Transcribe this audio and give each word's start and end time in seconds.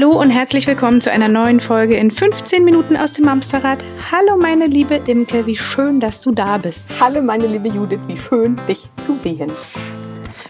Hallo 0.00 0.12
und 0.12 0.30
herzlich 0.30 0.64
willkommen 0.68 1.00
zu 1.00 1.10
einer 1.10 1.26
neuen 1.26 1.58
Folge 1.58 1.96
in 1.96 2.12
15 2.12 2.62
Minuten 2.62 2.96
aus 2.96 3.14
dem 3.14 3.26
Amsterrad. 3.26 3.82
Hallo 4.12 4.36
meine 4.36 4.68
liebe 4.68 5.00
Imke, 5.08 5.44
wie 5.44 5.56
schön, 5.56 5.98
dass 5.98 6.20
du 6.20 6.30
da 6.30 6.56
bist. 6.56 6.84
Hallo 7.00 7.20
meine 7.20 7.48
liebe 7.48 7.66
Judith, 7.66 7.98
wie 8.06 8.16
schön, 8.16 8.56
dich 8.68 8.88
zu 9.02 9.16
sehen. 9.16 9.50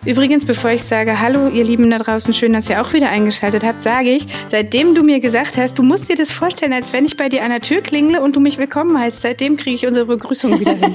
Übrigens, 0.04 0.44
bevor 0.44 0.72
ich 0.72 0.82
sage, 0.82 1.18
hallo 1.18 1.48
ihr 1.48 1.64
Lieben 1.64 1.90
da 1.90 1.96
draußen, 1.96 2.34
schön, 2.34 2.52
dass 2.52 2.68
ihr 2.68 2.82
auch 2.82 2.92
wieder 2.92 3.08
eingeschaltet 3.08 3.64
habt, 3.64 3.80
sage 3.80 4.10
ich, 4.10 4.26
seitdem 4.48 4.94
du 4.94 5.02
mir 5.02 5.18
gesagt 5.18 5.56
hast, 5.56 5.78
du 5.78 5.82
musst 5.82 6.10
dir 6.10 6.16
das 6.16 6.30
vorstellen, 6.30 6.74
als 6.74 6.92
wenn 6.92 7.06
ich 7.06 7.16
bei 7.16 7.30
dir 7.30 7.42
an 7.42 7.48
der 7.48 7.60
Tür 7.60 7.80
klingle 7.80 8.20
und 8.20 8.36
du 8.36 8.40
mich 8.40 8.58
willkommen 8.58 8.98
heißt, 8.98 9.22
seitdem 9.22 9.56
kriege 9.56 9.76
ich 9.76 9.86
unsere 9.86 10.04
Begrüßung 10.04 10.60
wieder 10.60 10.74
hin. 10.74 10.94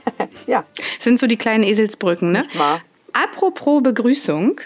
ja. 0.46 0.62
Das 0.76 1.04
sind 1.04 1.18
so 1.18 1.26
die 1.26 1.38
kleinen 1.38 1.64
Eselsbrücken, 1.64 2.32
ne? 2.32 2.44
Apropos 3.14 3.82
Begrüßung. 3.82 4.60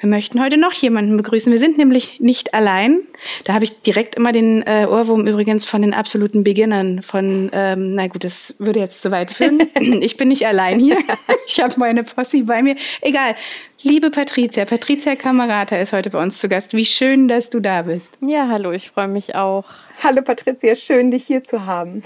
Wir 0.00 0.08
möchten 0.08 0.42
heute 0.42 0.56
noch 0.56 0.72
jemanden 0.72 1.16
begrüßen. 1.16 1.52
Wir 1.52 1.58
sind 1.58 1.78
nämlich 1.78 2.20
nicht 2.20 2.54
allein. 2.54 3.00
Da 3.44 3.54
habe 3.54 3.64
ich 3.64 3.82
direkt 3.82 4.14
immer 4.14 4.32
den 4.32 4.62
äh, 4.62 4.86
Ohrwurm 4.88 5.26
übrigens 5.26 5.66
von 5.66 5.82
den 5.82 5.94
absoluten 5.94 6.44
Beginnern. 6.44 7.02
Von, 7.02 7.50
ähm, 7.52 7.94
na 7.94 8.06
gut, 8.06 8.24
das 8.24 8.54
würde 8.58 8.80
jetzt 8.80 9.02
zu 9.02 9.10
weit 9.10 9.30
führen. 9.30 9.68
ich 10.00 10.16
bin 10.16 10.28
nicht 10.28 10.46
allein 10.46 10.78
hier. 10.78 10.98
Ich 11.48 11.60
habe 11.60 11.74
meine 11.78 12.02
Posse 12.02 12.42
bei 12.42 12.60
mir. 12.60 12.74
Egal. 13.02 13.36
Liebe 13.82 14.10
Patricia, 14.10 14.64
Patricia 14.64 15.14
Kamerata 15.14 15.76
ist 15.76 15.92
heute 15.92 16.10
bei 16.10 16.20
uns 16.20 16.38
zu 16.38 16.48
Gast. 16.48 16.74
Wie 16.74 16.84
schön, 16.84 17.28
dass 17.28 17.50
du 17.50 17.60
da 17.60 17.82
bist. 17.82 18.18
Ja, 18.20 18.48
hallo, 18.48 18.72
ich 18.72 18.90
freue 18.90 19.06
mich 19.06 19.36
auch. 19.36 19.66
Hallo 20.02 20.22
Patricia, 20.22 20.74
schön 20.74 21.12
dich 21.12 21.26
hier 21.26 21.44
zu 21.44 21.66
haben. 21.66 22.02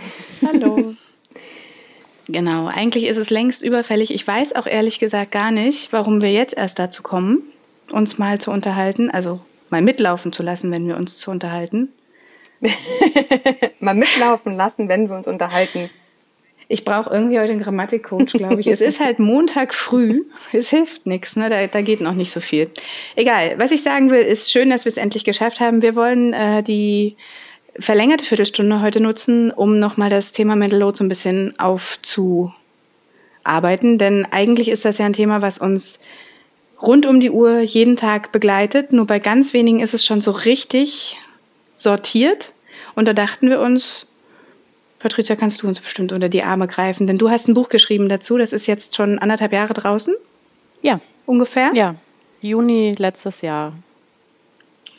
Hallo. 0.47 0.95
Genau, 2.33 2.69
eigentlich 2.69 3.07
ist 3.07 3.17
es 3.17 3.31
längst 3.31 3.61
überfällig. 3.61 4.15
Ich 4.15 4.25
weiß 4.25 4.55
auch 4.55 4.67
ehrlich 4.67 5.01
gesagt 5.01 5.33
gar 5.33 5.51
nicht, 5.51 5.93
warum 5.93 6.23
wir 6.23 6.31
jetzt 6.31 6.57
erst 6.57 6.79
dazu 6.79 7.03
kommen, 7.03 7.43
uns 7.93 8.19
mal 8.19 8.41
zu 8.41 8.51
unterhalten, 8.51 9.11
also 9.11 9.41
mal 9.71 9.83
mitlaufen 9.83 10.33
zu 10.33 10.43
lassen, 10.43 10.71
wenn 10.71 10.87
wir 10.87 10.97
uns 10.97 11.19
zu 11.19 11.31
unterhalten. 11.31 11.89
mal 13.81 13.95
mitlaufen 13.95 14.55
lassen, 14.55 14.89
wenn 14.89 15.09
wir 15.09 15.17
uns 15.17 15.27
unterhalten. 15.27 15.91
Ich 16.73 16.85
brauche 16.85 17.11
irgendwie 17.11 17.41
heute 17.41 17.51
einen 17.51 17.63
Grammatikcoach, 17.63 18.35
glaube 18.35 18.61
ich. 18.61 18.69
es 18.69 18.81
ist 18.81 19.01
halt 19.01 19.19
Montag 19.19 19.75
früh. 19.75 20.23
Es 20.53 20.71
hilft 20.71 21.05
nichts, 21.05 21.35
ne? 21.35 21.49
da, 21.49 21.67
da 21.67 21.83
geht 21.83 22.01
noch 22.01 22.15
nicht 22.15 22.31
so 22.31 22.39
viel. 22.39 22.71
Egal, 23.17 23.57
was 23.59 23.73
ich 23.73 23.83
sagen 23.83 24.09
will, 24.11 24.23
ist 24.23 24.53
schön, 24.53 24.71
dass 24.71 24.85
wir 24.85 24.93
es 24.93 24.97
endlich 24.97 25.25
geschafft 25.25 25.59
haben. 25.59 25.83
Wir 25.83 25.97
wollen 25.97 26.33
äh, 26.33 26.63
die 26.63 27.17
verlängerte 27.77 28.25
Viertelstunde 28.25 28.83
heute 28.83 29.01
nutzen, 29.01 29.51
um 29.51 29.81
nochmal 29.81 30.11
das 30.11 30.31
Thema 30.31 30.55
Mental 30.55 30.79
Load 30.79 30.99
so 30.99 31.03
ein 31.03 31.09
bisschen 31.09 31.59
aufzuarbeiten. 31.59 33.99
Denn 33.99 34.25
eigentlich 34.31 34.69
ist 34.69 34.85
das 34.85 34.99
ja 34.99 35.07
ein 35.07 35.13
Thema, 35.13 35.43
was 35.43 35.59
uns 35.59 35.99
rund 36.83 37.07
um 37.07 37.21
die 37.21 37.31
Uhr 37.31 37.61
jeden 37.61 37.97
Tag 37.97 38.33
begleitet. 38.33 38.93
Nur 38.93 39.07
bei 39.07 39.19
ganz 39.19 39.53
wenigen 39.53 39.81
ist 39.81 39.95
es 39.95 40.05
schon 40.05 40.21
so 40.21 40.31
richtig 40.31 41.17
sortiert. 41.77 42.53
Und 42.95 43.07
da 43.07 43.13
dachten 43.13 43.49
wir 43.49 43.61
uns, 43.61 44.07
Patricia, 44.99 45.37
kannst 45.37 45.63
du 45.63 45.69
uns 45.69 45.81
bestimmt 45.81 46.13
unter 46.13 46.29
die 46.29 46.43
Arme 46.43 46.67
greifen? 46.67 47.07
Denn 47.07 47.19
du 47.19 47.31
hast 47.31 47.49
ein 47.49 47.55
Buch 47.55 47.69
geschrieben 47.69 48.09
dazu. 48.09 48.37
Das 48.37 48.53
ist 48.53 48.67
jetzt 48.67 48.97
schon 48.97 49.19
anderthalb 49.19 49.53
Jahre 49.53 49.75
draußen. 49.75 50.15
Ja. 50.83 51.01
Ungefähr? 51.27 51.71
Ja. 51.75 51.95
Juni 52.41 52.95
letztes 52.97 53.43
Jahr. 53.43 53.73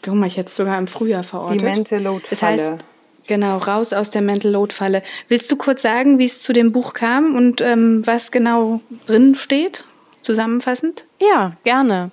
Guck 0.04 0.16
mal, 0.16 0.28
ich 0.28 0.38
hätte 0.38 0.50
es 0.50 0.58
sogar 0.58 0.78
im 0.78 0.88
Frühjahr 0.88 1.24
verortet. 1.24 1.62
Die 1.62 1.66
Mental 1.66 2.02
Load 2.02 2.26
Falle. 2.26 2.30
Das 2.30 2.42
heißt, 2.42 2.86
genau, 3.28 3.58
raus 3.58 3.94
aus 3.94 4.10
der 4.10 4.22
Mental 4.22 4.52
Load 4.52 4.74
Falle. 4.74 5.04
Willst 5.28 5.52
du 5.52 5.56
kurz 5.56 5.82
sagen, 5.82 6.18
wie 6.18 6.26
es 6.26 6.40
zu 6.40 6.54
dem 6.54 6.72
Buch 6.72 6.94
kam 6.94 7.36
und 7.36 7.62
ähm, 7.62 8.06
was 8.06 8.32
genau 8.32 8.82
drin 9.06 9.36
steht, 9.36 9.84
zusammenfassend? 10.22 11.06
Ja, 11.22 11.54
gerne. 11.64 12.10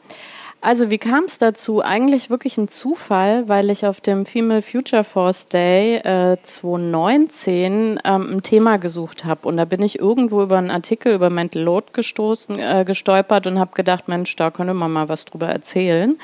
Also 0.60 0.91
wie 0.91 0.98
kam 0.98 1.24
es 1.24 1.38
dazu? 1.38 1.82
Eigentlich 1.82 2.30
wirklich 2.30 2.58
ein 2.58 2.69
Zufall, 2.69 3.48
weil 3.48 3.70
ich 3.70 3.86
auf 3.86 4.00
dem 4.00 4.26
Female 4.26 4.60
Future 4.60 5.04
Force 5.04 5.48
Day 5.48 5.96
äh, 5.98 6.36
2019 6.42 8.00
ähm, 8.04 8.30
ein 8.32 8.42
Thema 8.42 8.76
gesucht 8.76 9.24
habe. 9.24 9.48
Und 9.48 9.56
da 9.56 9.64
bin 9.64 9.82
ich 9.82 9.98
irgendwo 9.98 10.42
über 10.42 10.58
einen 10.58 10.72
Artikel 10.72 11.14
über 11.14 11.30
Mental 11.30 11.62
Load 11.62 11.86
gestoßen, 11.92 12.58
äh, 12.58 12.84
gestolpert 12.84 13.47
und 13.47 13.58
habe 13.58 13.70
gedacht, 13.74 14.08
Mensch, 14.08 14.34
da 14.36 14.50
könnte 14.50 14.74
man 14.74 14.92
mal 14.92 15.08
was 15.08 15.24
drüber 15.24 15.47
erzählen. 15.47 16.18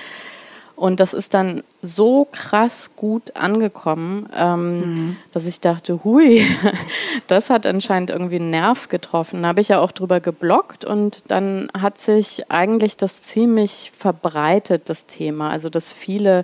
Und 0.76 0.98
das 0.98 1.14
ist 1.14 1.34
dann 1.34 1.62
so 1.82 2.26
krass 2.32 2.90
gut 2.96 3.36
angekommen, 3.36 4.28
ähm, 4.36 4.80
mhm. 4.80 5.16
dass 5.30 5.46
ich 5.46 5.60
dachte, 5.60 6.02
hui, 6.02 6.44
das 7.28 7.48
hat 7.48 7.64
anscheinend 7.64 8.10
irgendwie 8.10 8.36
einen 8.36 8.50
Nerv 8.50 8.88
getroffen. 8.88 9.42
Da 9.42 9.48
habe 9.48 9.60
ich 9.60 9.68
ja 9.68 9.78
auch 9.78 9.92
drüber 9.92 10.18
geblockt 10.20 10.84
und 10.84 11.22
dann 11.28 11.68
hat 11.78 11.98
sich 11.98 12.50
eigentlich 12.50 12.96
das 12.96 13.22
ziemlich 13.22 13.92
verbreitet, 13.96 14.88
das 14.88 15.06
Thema. 15.06 15.50
Also, 15.50 15.70
dass 15.70 15.92
viele 15.92 16.42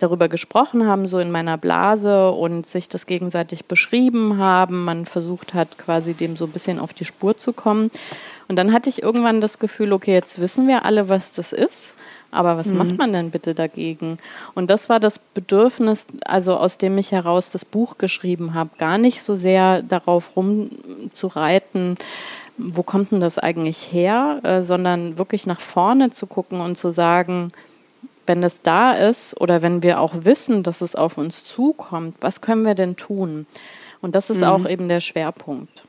darüber 0.00 0.28
gesprochen 0.28 0.86
haben, 0.86 1.06
so 1.06 1.18
in 1.18 1.30
meiner 1.30 1.58
Blase 1.58 2.30
und 2.30 2.66
sich 2.66 2.88
das 2.88 3.06
gegenseitig 3.06 3.66
beschrieben 3.66 4.38
haben. 4.38 4.84
Man 4.84 5.06
versucht 5.06 5.54
hat, 5.54 5.78
quasi 5.78 6.14
dem 6.14 6.36
so 6.36 6.46
ein 6.46 6.52
bisschen 6.52 6.78
auf 6.78 6.94
die 6.94 7.04
Spur 7.04 7.36
zu 7.36 7.52
kommen. 7.52 7.90
Und 8.48 8.56
dann 8.56 8.72
hatte 8.72 8.88
ich 8.88 9.02
irgendwann 9.02 9.40
das 9.40 9.58
Gefühl, 9.58 9.92
okay, 9.92 10.14
jetzt 10.14 10.40
wissen 10.40 10.66
wir 10.66 10.84
alle, 10.84 11.08
was 11.08 11.32
das 11.32 11.52
ist. 11.52 11.94
Aber 12.30 12.58
was 12.58 12.72
mhm. 12.72 12.78
macht 12.78 12.98
man 12.98 13.12
denn 13.12 13.30
bitte 13.30 13.54
dagegen? 13.54 14.18
Und 14.54 14.70
das 14.70 14.88
war 14.88 15.00
das 15.00 15.18
Bedürfnis, 15.18 16.06
also 16.24 16.56
aus 16.56 16.78
dem 16.78 16.98
ich 16.98 17.12
heraus 17.12 17.50
das 17.50 17.64
Buch 17.64 17.98
geschrieben 17.98 18.54
habe, 18.54 18.70
gar 18.78 18.98
nicht 18.98 19.22
so 19.22 19.34
sehr 19.34 19.82
darauf 19.82 20.36
rumzureiten, 20.36 21.96
wo 22.58 22.82
kommt 22.82 23.12
denn 23.12 23.20
das 23.20 23.38
eigentlich 23.38 23.92
her, 23.92 24.40
äh, 24.42 24.62
sondern 24.62 25.16
wirklich 25.16 25.46
nach 25.46 25.60
vorne 25.60 26.10
zu 26.10 26.26
gucken 26.26 26.60
und 26.60 26.76
zu 26.76 26.90
sagen, 26.90 27.52
wenn 28.26 28.42
das 28.42 28.62
da 28.62 28.92
ist 28.92 29.40
oder 29.40 29.62
wenn 29.62 29.82
wir 29.82 30.00
auch 30.00 30.12
wissen, 30.24 30.62
dass 30.62 30.82
es 30.82 30.94
auf 30.94 31.16
uns 31.18 31.44
zukommt, 31.44 32.16
was 32.20 32.40
können 32.40 32.64
wir 32.64 32.74
denn 32.74 32.96
tun? 32.96 33.46
Und 34.02 34.14
das 34.14 34.28
ist 34.28 34.42
mhm. 34.42 34.48
auch 34.48 34.68
eben 34.68 34.88
der 34.88 35.00
Schwerpunkt. 35.00 35.84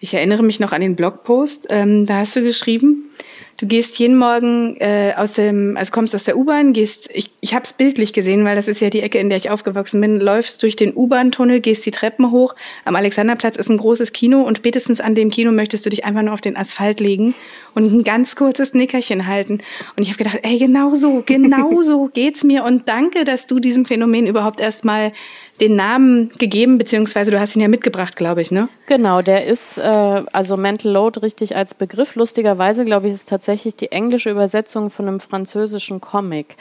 Ich 0.00 0.14
erinnere 0.14 0.42
mich 0.42 0.60
noch 0.60 0.72
an 0.72 0.80
den 0.80 0.96
Blogpost, 0.96 1.66
ähm, 1.70 2.06
da 2.06 2.18
hast 2.18 2.36
du 2.36 2.42
geschrieben, 2.42 3.10
Du 3.56 3.66
gehst 3.66 3.98
jeden 3.98 4.16
Morgen 4.16 4.76
äh, 4.80 5.14
aus 5.16 5.34
dem, 5.34 5.76
also 5.76 5.92
kommst 5.92 6.14
aus 6.14 6.24
der 6.24 6.36
U-Bahn, 6.36 6.72
gehst, 6.72 7.08
ich, 7.12 7.30
ich 7.40 7.54
habe 7.54 7.64
es 7.64 7.72
bildlich 7.72 8.12
gesehen, 8.12 8.44
weil 8.44 8.56
das 8.56 8.66
ist 8.66 8.80
ja 8.80 8.90
die 8.90 9.00
Ecke, 9.00 9.18
in 9.18 9.28
der 9.28 9.38
ich 9.38 9.48
aufgewachsen 9.48 10.00
bin, 10.00 10.18
läufst 10.18 10.62
durch 10.62 10.74
den 10.74 10.94
U-Bahn-Tunnel, 10.94 11.60
gehst 11.60 11.86
die 11.86 11.92
Treppen 11.92 12.32
hoch. 12.32 12.54
Am 12.84 12.96
Alexanderplatz 12.96 13.56
ist 13.56 13.70
ein 13.70 13.76
großes 13.76 14.12
Kino 14.12 14.42
und 14.42 14.58
spätestens 14.58 15.00
an 15.00 15.14
dem 15.14 15.30
Kino 15.30 15.52
möchtest 15.52 15.86
du 15.86 15.90
dich 15.90 16.04
einfach 16.04 16.22
nur 16.22 16.34
auf 16.34 16.40
den 16.40 16.56
Asphalt 16.56 16.98
legen 16.98 17.34
und 17.74 17.92
ein 17.92 18.02
ganz 18.02 18.34
kurzes 18.34 18.74
Nickerchen 18.74 19.26
halten. 19.26 19.58
Und 19.96 20.02
ich 20.02 20.08
habe 20.08 20.18
gedacht, 20.18 20.40
ey, 20.42 20.58
genau 20.58 20.94
so, 20.96 21.22
genau 21.24 21.82
so 21.84 22.10
geht's 22.12 22.42
mir 22.42 22.64
und 22.64 22.88
danke, 22.88 23.24
dass 23.24 23.46
du 23.46 23.60
diesem 23.60 23.84
Phänomen 23.84 24.26
überhaupt 24.26 24.60
erstmal 24.60 25.12
den 25.60 25.76
Namen 25.76 26.30
gegeben, 26.38 26.78
beziehungsweise 26.78 27.30
du 27.30 27.38
hast 27.38 27.54
ihn 27.54 27.62
ja 27.62 27.68
mitgebracht, 27.68 28.16
glaube 28.16 28.40
ich, 28.40 28.50
ne? 28.50 28.68
Genau, 28.86 29.22
der 29.22 29.46
ist, 29.46 29.78
äh, 29.78 30.22
also 30.32 30.56
Mental 30.56 30.90
Load 30.90 31.20
richtig 31.20 31.54
als 31.54 31.74
Begriff. 31.74 32.16
Lustigerweise, 32.16 32.84
glaube 32.84 33.06
ich, 33.06 33.12
ist 33.12 33.28
tatsächlich 33.28 33.43
die 33.46 33.92
englische 33.92 34.30
Übersetzung 34.30 34.90
von 34.90 35.08
einem 35.08 35.20
französischen 35.20 36.00
Comic. 36.00 36.56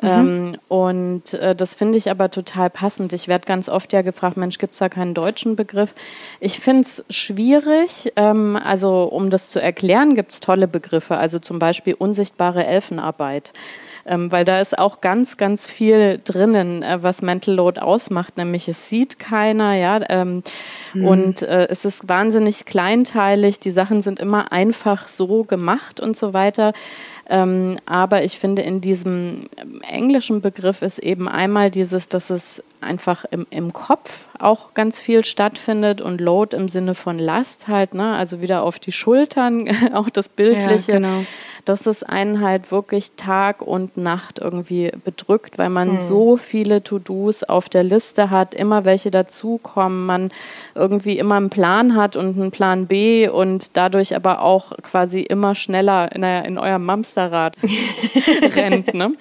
Mhm. 0.00 0.08
Ähm, 0.08 0.56
und 0.68 1.34
äh, 1.34 1.56
das 1.56 1.74
finde 1.74 1.98
ich 1.98 2.10
aber 2.10 2.30
total 2.30 2.70
passend. 2.70 3.12
Ich 3.12 3.26
werde 3.26 3.46
ganz 3.46 3.68
oft 3.68 3.92
ja 3.92 4.02
gefragt, 4.02 4.36
Mensch, 4.36 4.58
gibt 4.58 4.74
es 4.74 4.78
da 4.78 4.88
keinen 4.88 5.14
deutschen 5.14 5.56
Begriff? 5.56 5.94
Ich 6.38 6.60
finde 6.60 6.82
es 6.82 7.04
schwierig. 7.10 8.12
Ähm, 8.16 8.56
also 8.62 9.04
um 9.04 9.30
das 9.30 9.50
zu 9.50 9.60
erklären, 9.60 10.14
gibt 10.14 10.32
es 10.32 10.40
tolle 10.40 10.68
Begriffe. 10.68 11.16
Also 11.16 11.38
zum 11.40 11.58
Beispiel 11.58 11.94
unsichtbare 11.94 12.64
Elfenarbeit 12.64 13.52
ähm, 14.08 14.32
weil 14.32 14.44
da 14.44 14.60
ist 14.60 14.78
auch 14.78 15.00
ganz, 15.00 15.36
ganz 15.36 15.68
viel 15.68 16.20
drinnen, 16.22 16.82
äh, 16.82 17.02
was 17.02 17.22
Mental 17.22 17.54
Load 17.54 17.80
ausmacht, 17.80 18.36
nämlich 18.36 18.68
es 18.68 18.88
sieht 18.88 19.18
keiner, 19.18 19.74
ja, 19.74 20.00
ähm, 20.08 20.42
mhm. 20.94 21.06
und 21.06 21.42
äh, 21.42 21.68
es 21.68 21.84
ist 21.84 22.08
wahnsinnig 22.08 22.64
kleinteilig, 22.64 23.60
die 23.60 23.70
Sachen 23.70 24.00
sind 24.00 24.20
immer 24.20 24.52
einfach 24.52 25.08
so 25.08 25.44
gemacht 25.44 26.00
und 26.00 26.16
so 26.16 26.32
weiter. 26.34 26.72
Ähm, 27.30 27.78
aber 27.84 28.24
ich 28.24 28.38
finde, 28.38 28.62
in 28.62 28.80
diesem 28.80 29.48
englischen 29.82 30.40
Begriff 30.40 30.80
ist 30.80 30.98
eben 30.98 31.28
einmal 31.28 31.70
dieses, 31.70 32.08
dass 32.08 32.30
es 32.30 32.62
einfach 32.80 33.26
im, 33.30 33.46
im 33.50 33.72
Kopf 33.72 34.28
auch 34.38 34.72
ganz 34.72 35.00
viel 35.00 35.24
stattfindet 35.24 36.00
und 36.00 36.20
Load 36.20 36.56
im 36.56 36.68
Sinne 36.68 36.94
von 36.94 37.18
Last 37.18 37.68
halt, 37.68 37.92
ne? 37.92 38.14
also 38.14 38.40
wieder 38.40 38.62
auf 38.62 38.78
die 38.78 38.92
Schultern, 38.92 39.68
auch 39.94 40.08
das 40.08 40.28
Bildliche. 40.28 40.92
Ja, 40.92 40.98
genau 40.98 41.20
dass 41.68 41.86
es 41.86 42.02
einen 42.02 42.40
halt 42.40 42.72
wirklich 42.72 43.12
Tag 43.16 43.60
und 43.60 43.98
Nacht 43.98 44.38
irgendwie 44.38 44.90
bedrückt, 45.04 45.58
weil 45.58 45.68
man 45.68 45.92
mhm. 45.92 45.98
so 45.98 46.36
viele 46.38 46.82
To-Dos 46.82 47.44
auf 47.44 47.68
der 47.68 47.84
Liste 47.84 48.30
hat, 48.30 48.54
immer 48.54 48.84
welche 48.86 49.10
dazukommen, 49.10 50.06
man 50.06 50.30
irgendwie 50.74 51.18
immer 51.18 51.34
einen 51.34 51.50
Plan 51.50 51.94
hat 51.94 52.16
und 52.16 52.40
einen 52.40 52.50
Plan 52.50 52.86
B 52.86 53.28
und 53.28 53.76
dadurch 53.76 54.16
aber 54.16 54.42
auch 54.42 54.72
quasi 54.82 55.20
immer 55.20 55.54
schneller 55.54 56.10
in, 56.14 56.22
in 56.22 56.58
eurem 56.58 56.84
Mamsterrad 57.18 57.56
rennt. 58.56 58.94
Ne? 58.94 59.14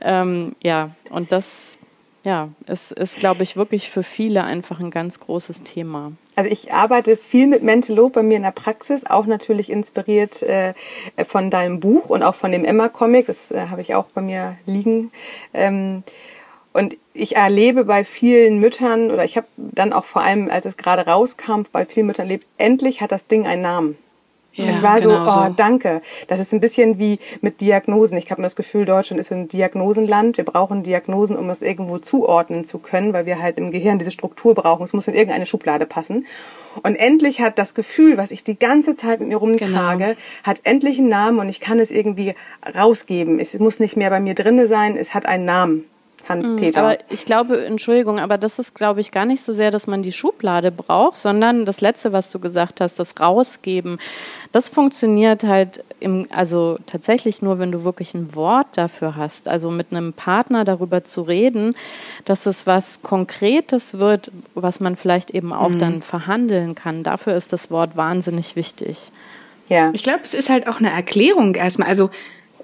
Ähm, 0.00 0.56
ja, 0.62 0.90
und 1.10 1.32
das 1.32 1.76
ja, 2.22 2.50
es 2.66 2.92
ist, 2.92 3.18
glaube 3.18 3.42
ich, 3.42 3.56
wirklich 3.56 3.88
für 3.88 4.02
viele 4.02 4.44
einfach 4.44 4.78
ein 4.78 4.90
ganz 4.90 5.20
großes 5.20 5.62
Thema. 5.62 6.12
Also 6.36 6.50
ich 6.50 6.70
arbeite 6.70 7.16
viel 7.16 7.46
mit 7.46 7.62
Mental 7.62 7.96
Load 7.96 8.12
bei 8.12 8.22
mir 8.22 8.36
in 8.36 8.42
der 8.42 8.50
Praxis, 8.50 9.06
auch 9.06 9.24
natürlich 9.24 9.70
inspiriert 9.70 10.42
äh, 10.42 10.74
von 11.26 11.48
deinem 11.48 11.80
Buch 11.80 12.10
und 12.10 12.22
auch 12.22 12.34
von 12.34 12.52
dem 12.52 12.66
Emma-Comic, 12.66 13.26
das 13.26 13.50
äh, 13.50 13.68
habe 13.70 13.80
ich 13.80 13.94
auch 13.94 14.04
bei 14.08 14.20
mir 14.20 14.58
liegen. 14.66 15.12
Ähm, 15.54 16.02
und 16.74 16.98
ich 17.14 17.36
erlebe 17.36 17.84
bei 17.84 18.04
vielen 18.04 18.60
Müttern, 18.60 19.10
oder 19.10 19.24
ich 19.24 19.38
habe 19.38 19.46
dann 19.56 19.94
auch 19.94 20.04
vor 20.04 20.20
allem, 20.20 20.50
als 20.50 20.66
es 20.66 20.76
gerade 20.76 21.06
rauskam, 21.06 21.62
bei 21.72 21.86
vielen 21.86 22.06
Müttern 22.06 22.26
erlebt, 22.26 22.46
endlich 22.58 23.00
hat 23.00 23.12
das 23.12 23.28
Ding 23.28 23.46
einen 23.46 23.62
Namen. 23.62 23.98
Ja, 24.54 24.70
es 24.70 24.82
war 24.82 25.00
genau 25.00 25.24
so, 25.24 25.30
oh, 25.30 25.46
so. 25.46 25.54
danke. 25.56 26.02
Das 26.28 26.40
ist 26.40 26.52
ein 26.52 26.60
bisschen 26.60 26.98
wie 26.98 27.18
mit 27.40 27.60
Diagnosen. 27.60 28.18
Ich 28.18 28.30
habe 28.30 28.40
mir 28.40 28.46
das 28.46 28.56
Gefühl, 28.56 28.84
Deutschland 28.84 29.20
ist 29.20 29.32
ein 29.32 29.48
Diagnosenland. 29.48 30.36
Wir 30.36 30.44
brauchen 30.44 30.82
Diagnosen, 30.82 31.36
um 31.36 31.48
es 31.50 31.62
irgendwo 31.62 31.98
zuordnen 31.98 32.64
zu 32.64 32.78
können, 32.78 33.12
weil 33.12 33.26
wir 33.26 33.40
halt 33.40 33.58
im 33.58 33.70
Gehirn 33.70 33.98
diese 33.98 34.10
Struktur 34.10 34.54
brauchen. 34.54 34.84
Es 34.84 34.92
muss 34.92 35.08
in 35.08 35.14
irgendeine 35.14 35.46
Schublade 35.46 35.86
passen. 35.86 36.26
Und 36.82 36.96
endlich 36.96 37.40
hat 37.40 37.58
das 37.58 37.74
Gefühl, 37.74 38.16
was 38.16 38.30
ich 38.30 38.44
die 38.44 38.58
ganze 38.58 38.94
Zeit 38.94 39.20
mit 39.20 39.28
mir 39.28 39.36
rumtrage, 39.36 40.04
genau. 40.04 40.18
hat 40.44 40.60
endlich 40.64 40.98
einen 40.98 41.08
Namen 41.08 41.38
und 41.38 41.48
ich 41.48 41.60
kann 41.60 41.78
es 41.78 41.90
irgendwie 41.90 42.34
rausgeben. 42.76 43.38
Es 43.38 43.58
muss 43.58 43.80
nicht 43.80 43.96
mehr 43.96 44.10
bei 44.10 44.20
mir 44.20 44.34
drinne 44.34 44.66
sein. 44.66 44.96
Es 44.96 45.14
hat 45.14 45.26
einen 45.26 45.44
Namen. 45.44 45.89
Hans-Peter. 46.28 46.82
Mm, 46.82 46.84
aber 46.84 46.98
ich 47.08 47.24
glaube, 47.24 47.64
Entschuldigung, 47.64 48.18
aber 48.18 48.38
das 48.38 48.58
ist, 48.58 48.74
glaube 48.74 49.00
ich, 49.00 49.10
gar 49.10 49.24
nicht 49.24 49.42
so 49.42 49.52
sehr, 49.52 49.70
dass 49.70 49.86
man 49.86 50.02
die 50.02 50.12
Schublade 50.12 50.70
braucht, 50.70 51.16
sondern 51.16 51.64
das 51.64 51.80
Letzte, 51.80 52.12
was 52.12 52.30
du 52.30 52.38
gesagt 52.38 52.80
hast, 52.80 52.98
das 52.98 53.18
Rausgeben. 53.20 53.98
Das 54.52 54.68
funktioniert 54.68 55.44
halt 55.44 55.84
im, 56.00 56.26
also 56.30 56.78
tatsächlich 56.86 57.42
nur, 57.42 57.58
wenn 57.58 57.72
du 57.72 57.84
wirklich 57.84 58.14
ein 58.14 58.34
Wort 58.34 58.68
dafür 58.74 59.16
hast. 59.16 59.48
Also 59.48 59.70
mit 59.70 59.88
einem 59.90 60.12
Partner 60.12 60.64
darüber 60.64 61.02
zu 61.02 61.22
reden, 61.22 61.74
dass 62.24 62.46
es 62.46 62.66
was 62.66 63.02
Konkretes 63.02 63.98
wird, 63.98 64.32
was 64.54 64.80
man 64.80 64.96
vielleicht 64.96 65.30
eben 65.30 65.52
auch 65.52 65.70
mhm. 65.70 65.78
dann 65.78 66.02
verhandeln 66.02 66.74
kann. 66.74 67.02
Dafür 67.02 67.34
ist 67.34 67.52
das 67.52 67.70
Wort 67.70 67.96
wahnsinnig 67.96 68.56
wichtig. 68.56 69.10
Ja. 69.68 69.90
Ich 69.92 70.02
glaube, 70.02 70.20
es 70.24 70.34
ist 70.34 70.48
halt 70.48 70.66
auch 70.66 70.78
eine 70.78 70.90
Erklärung 70.90 71.54
erstmal. 71.54 71.88
Also 71.88 72.10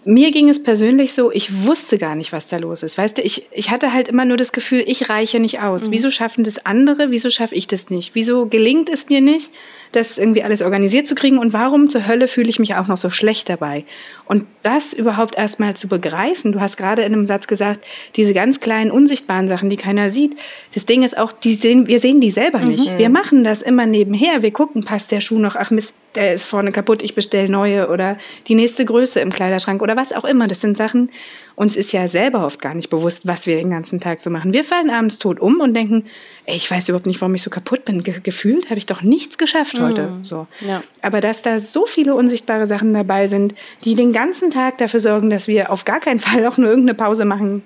mir 0.06 0.30
ging 0.30 0.48
es 0.48 0.62
persönlich 0.62 1.12
so, 1.12 1.32
ich 1.32 1.66
wusste 1.66 1.98
gar 1.98 2.14
nicht, 2.14 2.32
was 2.32 2.48
da 2.48 2.56
los 2.56 2.82
ist. 2.82 2.96
Weißt 2.96 3.18
du, 3.18 3.22
ich, 3.22 3.48
ich 3.50 3.70
hatte 3.70 3.92
halt 3.92 4.08
immer 4.08 4.24
nur 4.24 4.36
das 4.36 4.52
Gefühl, 4.52 4.84
ich 4.86 5.08
reiche 5.08 5.40
nicht 5.40 5.60
aus. 5.60 5.88
Mhm. 5.88 5.92
Wieso 5.92 6.10
schaffen 6.10 6.44
das 6.44 6.64
andere? 6.64 7.10
Wieso 7.10 7.28
schaffe 7.28 7.54
ich 7.54 7.66
das 7.66 7.90
nicht? 7.90 8.14
Wieso 8.14 8.46
gelingt 8.46 8.88
es 8.88 9.08
mir 9.08 9.20
nicht? 9.20 9.50
das 9.92 10.18
irgendwie 10.18 10.42
alles 10.42 10.62
organisiert 10.62 11.06
zu 11.06 11.14
kriegen 11.14 11.38
und 11.38 11.52
warum 11.52 11.88
zur 11.88 12.06
Hölle 12.06 12.28
fühle 12.28 12.48
ich 12.48 12.58
mich 12.58 12.74
auch 12.74 12.86
noch 12.86 12.96
so 12.96 13.10
schlecht 13.10 13.48
dabei? 13.48 13.84
Und 14.26 14.44
das 14.62 14.92
überhaupt 14.92 15.36
erstmal 15.36 15.74
zu 15.74 15.88
begreifen, 15.88 16.52
du 16.52 16.60
hast 16.60 16.76
gerade 16.76 17.02
in 17.02 17.12
einem 17.12 17.26
Satz 17.26 17.46
gesagt, 17.46 17.84
diese 18.16 18.34
ganz 18.34 18.60
kleinen 18.60 18.90
unsichtbaren 18.90 19.48
Sachen, 19.48 19.70
die 19.70 19.76
keiner 19.76 20.10
sieht, 20.10 20.36
das 20.74 20.86
Ding 20.86 21.02
ist 21.02 21.16
auch, 21.16 21.32
die 21.32 21.54
sehen, 21.54 21.86
wir 21.86 22.00
sehen 22.00 22.20
die 22.20 22.30
selber 22.30 22.58
nicht. 22.60 22.92
Mhm. 22.92 22.98
Wir 22.98 23.08
machen 23.08 23.44
das 23.44 23.62
immer 23.62 23.86
nebenher, 23.86 24.42
wir 24.42 24.52
gucken, 24.52 24.84
passt 24.84 25.10
der 25.12 25.20
Schuh 25.20 25.38
noch, 25.38 25.56
ach 25.56 25.70
Mist, 25.70 25.94
der 26.16 26.34
ist 26.34 26.46
vorne 26.46 26.72
kaputt, 26.72 27.02
ich 27.02 27.14
bestelle 27.14 27.48
neue 27.48 27.88
oder 27.88 28.18
die 28.48 28.54
nächste 28.54 28.84
Größe 28.84 29.20
im 29.20 29.30
Kleiderschrank 29.30 29.82
oder 29.82 29.96
was 29.96 30.12
auch 30.12 30.24
immer. 30.24 30.48
Das 30.48 30.60
sind 30.60 30.76
Sachen, 30.76 31.10
uns 31.54 31.76
ist 31.76 31.92
ja 31.92 32.08
selber 32.08 32.44
oft 32.44 32.60
gar 32.60 32.74
nicht 32.74 32.90
bewusst, 32.90 33.26
was 33.26 33.46
wir 33.46 33.56
den 33.56 33.70
ganzen 33.70 34.00
Tag 34.00 34.20
so 34.20 34.30
machen. 34.30 34.52
Wir 34.52 34.64
fallen 34.64 34.90
abends 34.90 35.18
tot 35.18 35.40
um 35.40 35.60
und 35.60 35.74
denken, 35.74 36.04
ey, 36.44 36.56
ich 36.56 36.70
weiß 36.70 36.88
überhaupt 36.88 37.06
nicht, 37.06 37.20
warum 37.20 37.34
ich 37.34 37.42
so 37.42 37.50
kaputt 37.50 37.84
bin. 37.84 38.02
Ge 38.02 38.20
gefühlt 38.22 38.66
habe 38.66 38.78
ich 38.78 38.86
doch 38.86 39.02
nichts 39.02 39.38
geschafft 39.38 39.78
heute. 39.78 40.08
Mm, 40.08 40.24
so. 40.24 40.46
Ja. 40.60 40.82
Aber 41.02 41.20
dass 41.20 41.42
da 41.42 41.58
so 41.58 41.86
viele 41.86 42.14
unsichtbare 42.14 42.66
Sachen 42.66 42.92
dabei 42.92 43.26
sind, 43.26 43.54
die 43.84 43.94
den 43.94 44.12
ganzen 44.12 44.50
Tag 44.50 44.78
dafür 44.78 45.00
sorgen, 45.00 45.30
dass 45.30 45.48
wir 45.48 45.70
auf 45.70 45.84
gar 45.84 46.00
keinen 46.00 46.20
Fall 46.20 46.46
auch 46.46 46.58
nur 46.58 46.68
irgendeine 46.68 46.94
Pause 46.94 47.24
machen 47.24 47.62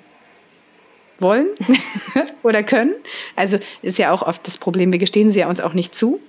wollen 1.18 1.48
oder 2.42 2.62
können. 2.62 2.94
Also 3.36 3.58
ist 3.82 3.98
ja 3.98 4.12
auch 4.12 4.22
oft 4.22 4.46
das 4.46 4.58
Problem, 4.58 4.92
wir 4.92 4.98
gestehen 4.98 5.30
sie 5.30 5.40
ja 5.40 5.48
uns 5.48 5.60
auch 5.60 5.74
nicht 5.74 5.94
zu. 5.94 6.20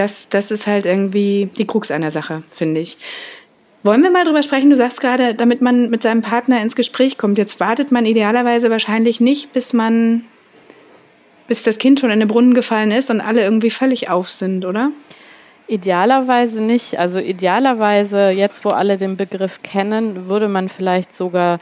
Das, 0.00 0.30
das 0.30 0.50
ist 0.50 0.66
halt 0.66 0.86
irgendwie 0.86 1.50
die 1.58 1.66
Krux 1.66 1.90
einer 1.90 2.10
Sache, 2.10 2.42
finde 2.56 2.80
ich. 2.80 2.96
Wollen 3.82 4.02
wir 4.02 4.10
mal 4.10 4.24
drüber 4.24 4.42
sprechen? 4.42 4.70
Du 4.70 4.76
sagst 4.76 5.02
gerade, 5.02 5.34
damit 5.34 5.60
man 5.60 5.90
mit 5.90 6.02
seinem 6.02 6.22
Partner 6.22 6.62
ins 6.62 6.74
Gespräch 6.74 7.18
kommt. 7.18 7.36
Jetzt 7.36 7.60
wartet 7.60 7.92
man 7.92 8.06
idealerweise 8.06 8.70
wahrscheinlich 8.70 9.20
nicht, 9.20 9.52
bis 9.52 9.74
man, 9.74 10.24
bis 11.48 11.64
das 11.64 11.76
Kind 11.76 12.00
schon 12.00 12.10
in 12.10 12.18
den 12.18 12.28
Brunnen 12.28 12.54
gefallen 12.54 12.92
ist 12.92 13.10
und 13.10 13.20
alle 13.20 13.42
irgendwie 13.42 13.68
völlig 13.68 14.08
auf 14.08 14.30
sind, 14.30 14.64
oder? 14.64 14.90
Idealerweise 15.66 16.62
nicht. 16.62 16.98
Also 16.98 17.18
idealerweise, 17.18 18.30
jetzt 18.30 18.64
wo 18.64 18.70
alle 18.70 18.96
den 18.96 19.18
Begriff 19.18 19.60
kennen, 19.62 20.30
würde 20.30 20.48
man 20.48 20.70
vielleicht 20.70 21.14
sogar 21.14 21.58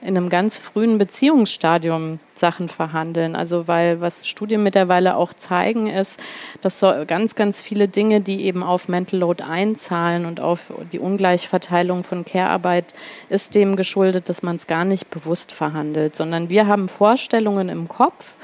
in 0.00 0.16
einem 0.16 0.28
ganz 0.28 0.58
frühen 0.58 0.98
Beziehungsstadium 0.98 2.20
Sachen 2.32 2.68
verhandeln. 2.68 3.34
Also 3.34 3.66
weil 3.66 4.00
was 4.00 4.28
Studien 4.28 4.62
mittlerweile 4.62 5.16
auch 5.16 5.34
zeigen 5.34 5.88
ist, 5.88 6.20
dass 6.60 6.78
so 6.78 6.92
ganz, 7.06 7.34
ganz 7.34 7.62
viele 7.62 7.88
Dinge, 7.88 8.20
die 8.20 8.44
eben 8.44 8.62
auf 8.62 8.88
Mental 8.88 9.18
Load 9.18 9.42
einzahlen 9.42 10.24
und 10.24 10.40
auf 10.40 10.72
die 10.92 11.00
Ungleichverteilung 11.00 12.04
von 12.04 12.24
Care-Arbeit, 12.24 12.94
ist 13.28 13.54
dem 13.54 13.74
geschuldet, 13.74 14.28
dass 14.28 14.42
man 14.42 14.56
es 14.56 14.66
gar 14.66 14.84
nicht 14.84 15.10
bewusst 15.10 15.50
verhandelt, 15.52 16.14
sondern 16.14 16.48
wir 16.48 16.66
haben 16.66 16.88
Vorstellungen 16.88 17.68
im 17.68 17.88
Kopf 17.88 18.36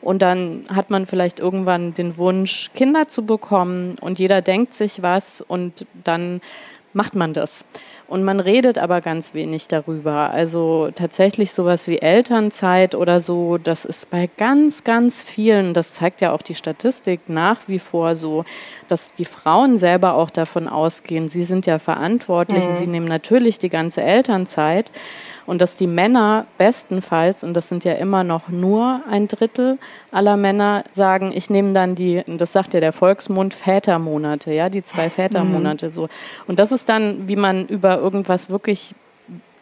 und 0.00 0.22
dann 0.22 0.64
hat 0.68 0.90
man 0.90 1.06
vielleicht 1.06 1.40
irgendwann 1.40 1.92
den 1.92 2.16
Wunsch, 2.16 2.70
Kinder 2.74 3.08
zu 3.08 3.26
bekommen 3.26 3.96
und 4.00 4.18
jeder 4.18 4.42
denkt 4.42 4.74
sich 4.74 5.02
was 5.02 5.42
und 5.42 5.86
dann 6.04 6.40
macht 6.92 7.14
man 7.14 7.32
das. 7.32 7.64
Und 8.10 8.24
man 8.24 8.40
redet 8.40 8.76
aber 8.76 9.00
ganz 9.00 9.34
wenig 9.34 9.68
darüber. 9.68 10.30
Also 10.30 10.90
tatsächlich 10.92 11.52
sowas 11.52 11.86
wie 11.86 11.98
Elternzeit 11.98 12.96
oder 12.96 13.20
so, 13.20 13.56
das 13.56 13.84
ist 13.84 14.10
bei 14.10 14.28
ganz, 14.36 14.82
ganz 14.82 15.22
vielen, 15.22 15.74
das 15.74 15.92
zeigt 15.92 16.20
ja 16.20 16.32
auch 16.32 16.42
die 16.42 16.56
Statistik 16.56 17.28
nach 17.28 17.58
wie 17.68 17.78
vor 17.78 18.16
so, 18.16 18.44
dass 18.88 19.14
die 19.14 19.24
Frauen 19.24 19.78
selber 19.78 20.14
auch 20.14 20.30
davon 20.30 20.66
ausgehen, 20.66 21.28
sie 21.28 21.44
sind 21.44 21.66
ja 21.66 21.78
verantwortlich, 21.78 22.66
mhm. 22.66 22.72
sie 22.72 22.88
nehmen 22.88 23.06
natürlich 23.06 23.58
die 23.58 23.68
ganze 23.68 24.02
Elternzeit 24.02 24.90
und 25.50 25.60
dass 25.60 25.74
die 25.74 25.88
Männer 25.88 26.46
bestenfalls, 26.58 27.42
und 27.42 27.54
das 27.54 27.68
sind 27.68 27.82
ja 27.82 27.94
immer 27.94 28.22
noch 28.22 28.50
nur 28.50 29.00
ein 29.10 29.26
Drittel 29.26 29.80
aller 30.12 30.36
Männer, 30.36 30.84
sagen, 30.92 31.32
ich 31.34 31.50
nehme 31.50 31.72
dann 31.72 31.96
die, 31.96 32.22
das 32.28 32.52
sagt 32.52 32.72
ja 32.72 32.78
der 32.78 32.92
Volksmund, 32.92 33.52
Vätermonate, 33.52 34.52
ja, 34.52 34.68
die 34.68 34.84
zwei 34.84 35.10
Vätermonate 35.10 35.86
mhm. 35.86 35.90
so. 35.90 36.08
Und 36.46 36.60
das 36.60 36.70
ist 36.70 36.88
dann, 36.88 37.28
wie 37.28 37.34
man 37.34 37.66
über 37.66 37.98
irgendwas 37.98 38.48
wirklich 38.48 38.94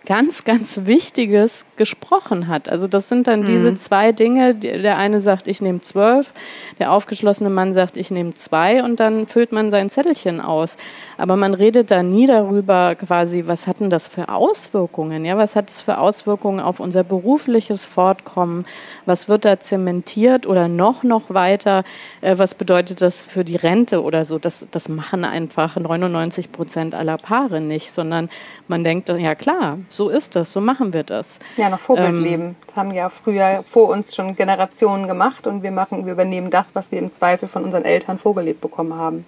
ganz, 0.08 0.44
ganz 0.44 0.80
Wichtiges 0.84 1.66
gesprochen 1.76 2.48
hat. 2.48 2.70
Also 2.70 2.88
das 2.88 3.10
sind 3.10 3.26
dann 3.26 3.40
mhm. 3.40 3.44
diese 3.44 3.74
zwei 3.74 4.12
Dinge. 4.12 4.54
Der 4.54 4.96
eine 4.96 5.20
sagt, 5.20 5.46
ich 5.46 5.60
nehme 5.60 5.82
zwölf, 5.82 6.32
der 6.78 6.92
aufgeschlossene 6.92 7.50
Mann 7.50 7.74
sagt, 7.74 7.98
ich 7.98 8.10
nehme 8.10 8.32
zwei 8.32 8.82
und 8.82 9.00
dann 9.00 9.26
füllt 9.26 9.52
man 9.52 9.70
sein 9.70 9.90
Zettelchen 9.90 10.40
aus. 10.40 10.78
Aber 11.18 11.36
man 11.36 11.52
redet 11.52 11.90
da 11.90 12.02
nie 12.02 12.26
darüber 12.26 12.94
quasi, 12.94 13.44
was 13.46 13.66
hat 13.66 13.80
denn 13.80 13.90
das 13.90 14.08
für 14.08 14.30
Auswirkungen? 14.30 15.26
Ja, 15.26 15.36
was 15.36 15.56
hat 15.56 15.68
das 15.68 15.82
für 15.82 15.98
Auswirkungen 15.98 16.60
auf 16.60 16.80
unser 16.80 17.04
berufliches 17.04 17.84
Fortkommen? 17.84 18.64
Was 19.04 19.28
wird 19.28 19.44
da 19.44 19.60
zementiert 19.60 20.46
oder 20.46 20.68
noch, 20.68 21.02
noch 21.02 21.28
weiter? 21.28 21.84
Äh, 22.22 22.38
was 22.38 22.54
bedeutet 22.54 23.02
das 23.02 23.22
für 23.22 23.44
die 23.44 23.56
Rente 23.56 24.02
oder 24.02 24.24
so? 24.24 24.38
Das, 24.38 24.64
das 24.70 24.88
machen 24.88 25.26
einfach 25.26 25.76
99 25.76 26.50
Prozent 26.50 26.94
aller 26.94 27.18
Paare 27.18 27.60
nicht, 27.60 27.92
sondern 27.92 28.30
man 28.68 28.84
denkt, 28.84 29.10
ja 29.10 29.34
klar, 29.34 29.76
so 29.98 30.08
ist 30.08 30.36
das, 30.36 30.52
so 30.52 30.60
machen 30.60 30.94
wir 30.94 31.02
das. 31.02 31.40
Ja, 31.56 31.68
nach 31.68 31.80
Vorbildleben. 31.80 32.46
Ähm, 32.46 32.56
das 32.66 32.76
haben 32.76 32.94
ja 32.94 33.10
früher 33.10 33.62
vor 33.64 33.90
uns 33.90 34.14
schon 34.14 34.36
Generationen 34.36 35.08
gemacht 35.08 35.46
und 35.46 35.62
wir 35.64 35.72
machen, 35.72 36.06
wir 36.06 36.12
übernehmen 36.12 36.50
das, 36.50 36.74
was 36.74 36.92
wir 36.92 37.00
im 37.00 37.12
Zweifel 37.12 37.48
von 37.48 37.64
unseren 37.64 37.84
Eltern 37.84 38.16
vorgelebt 38.16 38.60
bekommen 38.60 38.94
haben. 38.94 39.26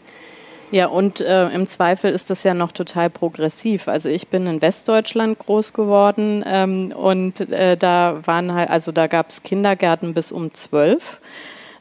Ja, 0.71 0.87
und 0.87 1.21
äh, 1.21 1.49
im 1.49 1.67
Zweifel 1.67 2.12
ist 2.12 2.31
das 2.31 2.45
ja 2.45 2.55
noch 2.55 2.71
total 2.71 3.11
progressiv. 3.11 3.89
Also 3.89 4.09
ich 4.09 4.29
bin 4.29 4.47
in 4.47 4.62
Westdeutschland 4.62 5.41
groß 5.41 5.73
geworden 5.73 6.45
ähm, 6.47 6.93
und 6.93 7.41
äh, 7.50 7.77
da 7.77 8.21
waren 8.25 8.55
halt, 8.55 8.71
also 8.71 8.93
da 8.93 9.09
gab 9.09 9.31
es 9.31 9.43
Kindergärten 9.43 10.15
bis 10.15 10.31
um 10.31 10.55
zwölf. 10.55 11.21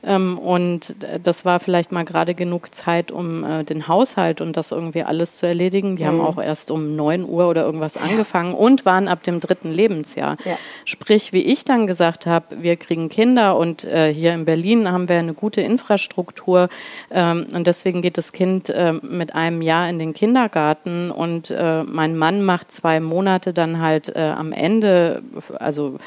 Ähm, 0.04 0.38
und 0.38 0.96
das 1.24 1.46
war 1.46 1.60
vielleicht 1.60 1.92
mal 1.92 2.06
gerade 2.06 2.34
genug 2.34 2.74
Zeit, 2.74 3.12
um 3.12 3.44
äh, 3.44 3.64
den 3.64 3.88
Haushalt 3.88 4.40
und 4.42 4.56
das 4.56 4.72
irgendwie 4.72 5.04
alles 5.04 5.38
zu 5.38 5.46
erledigen. 5.46 5.98
Die 5.98 6.04
mhm. 6.04 6.08
haben 6.08 6.22
auch 6.22 6.42
erst 6.42 6.72
um 6.72 6.96
9 6.96 7.28
Uhr 7.28 7.50
oder 7.50 7.66
irgendwas 7.66 7.98
angefangen 7.98 8.54
und 8.54 8.86
waren 8.86 9.08
ab 9.08 9.24
dem 9.24 9.40
dritten 9.40 9.72
Lebensjahr. 9.72 10.38
Ja. 10.46 10.58
Sprich, 10.86 11.34
wie 11.34 11.42
ich 11.42 11.66
dann 11.66 11.88
gesagt 11.88 12.26
habe, 12.26 12.62
wir 12.62 12.78
kriegen 12.78 13.10
Kinder 13.10 13.58
und 13.58 13.84
äh, 13.84 14.14
hier 14.14 14.34
in 14.34 14.46
Berlin 14.46 14.90
haben 14.90 15.10
wir 15.10 15.20
eine 15.20 15.34
gute 15.34 15.62
Infrastruktur 15.62 16.70
ähm, 17.12 17.48
und 17.54 17.68
deswegen 17.68 18.02
geht 18.02 18.18
das 18.18 18.32
Kind 18.32 18.70
äh, 18.70 18.94
mit 18.94 19.36
einem 19.36 19.62
Jahr 19.62 19.90
in 19.90 20.00
den 20.00 20.14
Kindergarten 20.14 21.12
und 21.12 21.54
mein 21.86 22.16
Mann 22.16 22.44
macht 22.44 22.72
zwei 22.72 23.00
Monate 23.00 23.54
dann 23.54 23.82
halt 23.82 24.16
am 24.16 24.52
Ende, 24.52 25.22
also 25.58 25.98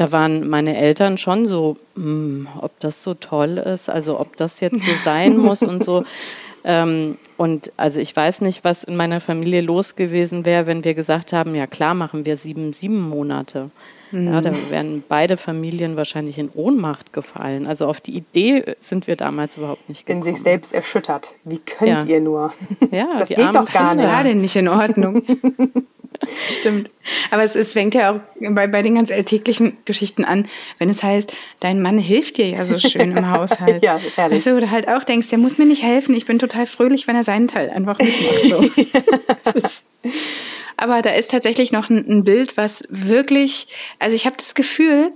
da 0.00 0.12
waren 0.12 0.48
meine 0.48 0.78
Eltern 0.78 1.18
schon 1.18 1.46
so, 1.46 1.76
hm, 1.94 2.48
ob 2.58 2.78
das 2.80 3.02
so 3.02 3.12
toll 3.12 3.58
ist, 3.58 3.90
also 3.90 4.18
ob 4.18 4.34
das 4.38 4.60
jetzt 4.60 4.82
so 4.82 4.92
sein 5.04 5.36
muss 5.46 5.62
und 5.62 5.84
so. 5.84 6.04
Ähm, 6.64 7.18
Und 7.36 7.72
also 7.78 8.00
ich 8.00 8.14
weiß 8.14 8.42
nicht, 8.42 8.64
was 8.64 8.84
in 8.84 8.96
meiner 8.96 9.20
Familie 9.20 9.62
los 9.62 9.96
gewesen 9.96 10.44
wäre, 10.44 10.66
wenn 10.66 10.84
wir 10.84 10.92
gesagt 10.92 11.32
haben, 11.32 11.54
ja 11.54 11.66
klar, 11.66 11.94
machen 11.94 12.26
wir 12.26 12.36
sieben, 12.36 12.74
sieben 12.74 13.00
Monate. 13.08 13.70
Mhm. 14.12 14.28
Ja, 14.28 14.40
da 14.40 14.52
wären 14.70 15.02
beide 15.08 15.36
Familien 15.36 15.96
wahrscheinlich 15.96 16.38
in 16.38 16.50
Ohnmacht 16.50 17.12
gefallen. 17.12 17.66
Also 17.66 17.86
auf 17.86 18.00
die 18.00 18.16
Idee 18.16 18.76
sind 18.80 19.06
wir 19.06 19.16
damals 19.16 19.56
überhaupt 19.56 19.88
nicht 19.88 20.06
gekommen. 20.06 20.26
In 20.26 20.34
sich 20.34 20.42
selbst 20.42 20.72
erschüttert. 20.74 21.34
Wie 21.44 21.58
könnt 21.58 21.90
ja. 21.90 22.04
ihr 22.04 22.20
nur? 22.20 22.52
Ja, 22.90 23.18
das 23.18 23.28
geht 23.28 23.38
doch 23.38 23.70
gar 23.70 23.94
nicht. 23.94 24.04
gerade 24.04 24.34
nicht 24.34 24.56
in 24.56 24.68
Ordnung. 24.68 25.22
Stimmt. 26.48 26.90
Aber 27.30 27.44
es, 27.44 27.54
es 27.54 27.72
fängt 27.72 27.94
ja 27.94 28.12
auch 28.12 28.20
bei, 28.40 28.66
bei 28.66 28.82
den 28.82 28.96
ganz 28.96 29.10
alltäglichen 29.10 29.76
Geschichten 29.84 30.24
an, 30.24 30.48
wenn 30.78 30.90
es 30.90 31.02
heißt, 31.02 31.32
dein 31.60 31.80
Mann 31.80 31.98
hilft 31.98 32.36
dir 32.36 32.48
ja 32.48 32.64
so 32.64 32.78
schön 32.78 33.16
im 33.16 33.30
Haushalt. 33.30 33.84
ja. 33.84 34.00
Weißt 34.16 34.46
du, 34.46 34.56
oder 34.56 34.70
halt 34.70 34.88
auch 34.88 35.04
denkst, 35.04 35.28
der 35.28 35.38
muss 35.38 35.56
mir 35.56 35.66
nicht 35.66 35.82
helfen, 35.82 36.14
ich 36.14 36.26
bin 36.26 36.38
total 36.38 36.66
fröhlich, 36.66 37.06
wenn 37.06 37.16
er 37.16 37.24
seinen 37.24 37.48
Teil 37.48 37.70
einfach 37.70 37.98
mitmacht. 37.98 38.82
So. 39.54 39.70
Aber 40.76 41.02
da 41.02 41.10
ist 41.10 41.30
tatsächlich 41.30 41.72
noch 41.72 41.90
ein, 41.90 42.04
ein 42.08 42.24
Bild, 42.24 42.56
was 42.56 42.82
wirklich, 42.88 43.66
also 43.98 44.16
ich 44.16 44.26
habe 44.26 44.36
das 44.38 44.54
Gefühl, 44.54 45.12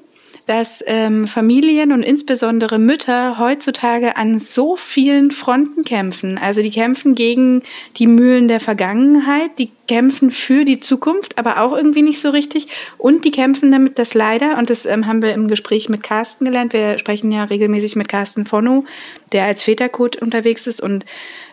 dass 0.47 0.85
ähm, 0.87 1.27
Familien 1.27 1.91
und 1.93 2.03
insbesondere 2.03 2.79
Mütter 2.79 3.39
heutzutage 3.39 4.17
an 4.17 4.39
so 4.39 4.77
vielen 4.77 5.31
Fronten 5.31 5.85
kämpfen. 5.85 6.37
Also 6.37 6.61
die 6.61 6.71
kämpfen 6.71 7.15
gegen 7.15 7.63
die 7.97 8.07
Mühlen 8.07 8.47
der 8.49 8.61
Vergangenheit, 8.61 9.59
die 9.59 9.71
kämpfen 9.87 10.31
für 10.31 10.65
die 10.65 10.81
Zukunft, 10.81 11.39
aber 11.39 11.61
auch 11.61 11.77
irgendwie 11.77 12.03
nicht 12.03 12.21
so 12.21 12.31
richtig. 12.31 12.69
Und 12.99 13.25
die 13.25 13.31
kämpfen 13.31 13.71
damit, 13.71 13.99
dass 13.99 14.15
leider, 14.15 14.59
und 14.59 14.71
das 14.71 14.87
ähm, 14.87 15.07
haben 15.07 15.23
wir 15.23 15.35
im 15.35 15.49
Gespräch 15.49 15.89
mit 15.89 16.03
Carsten 16.03 16.45
gelernt, 16.45 16.73
wir 16.73 16.99
sprechen 16.99 17.31
ja 17.33 17.45
regelmäßig 17.45 17.97
mit 17.97 18.09
Carsten 18.09 18.45
Fonno, 18.45 18.85
der 19.33 19.45
als 19.45 19.63
Vätercoach 19.63 20.21
unterwegs 20.21 20.67
ist 20.67 20.81
und 20.81 21.05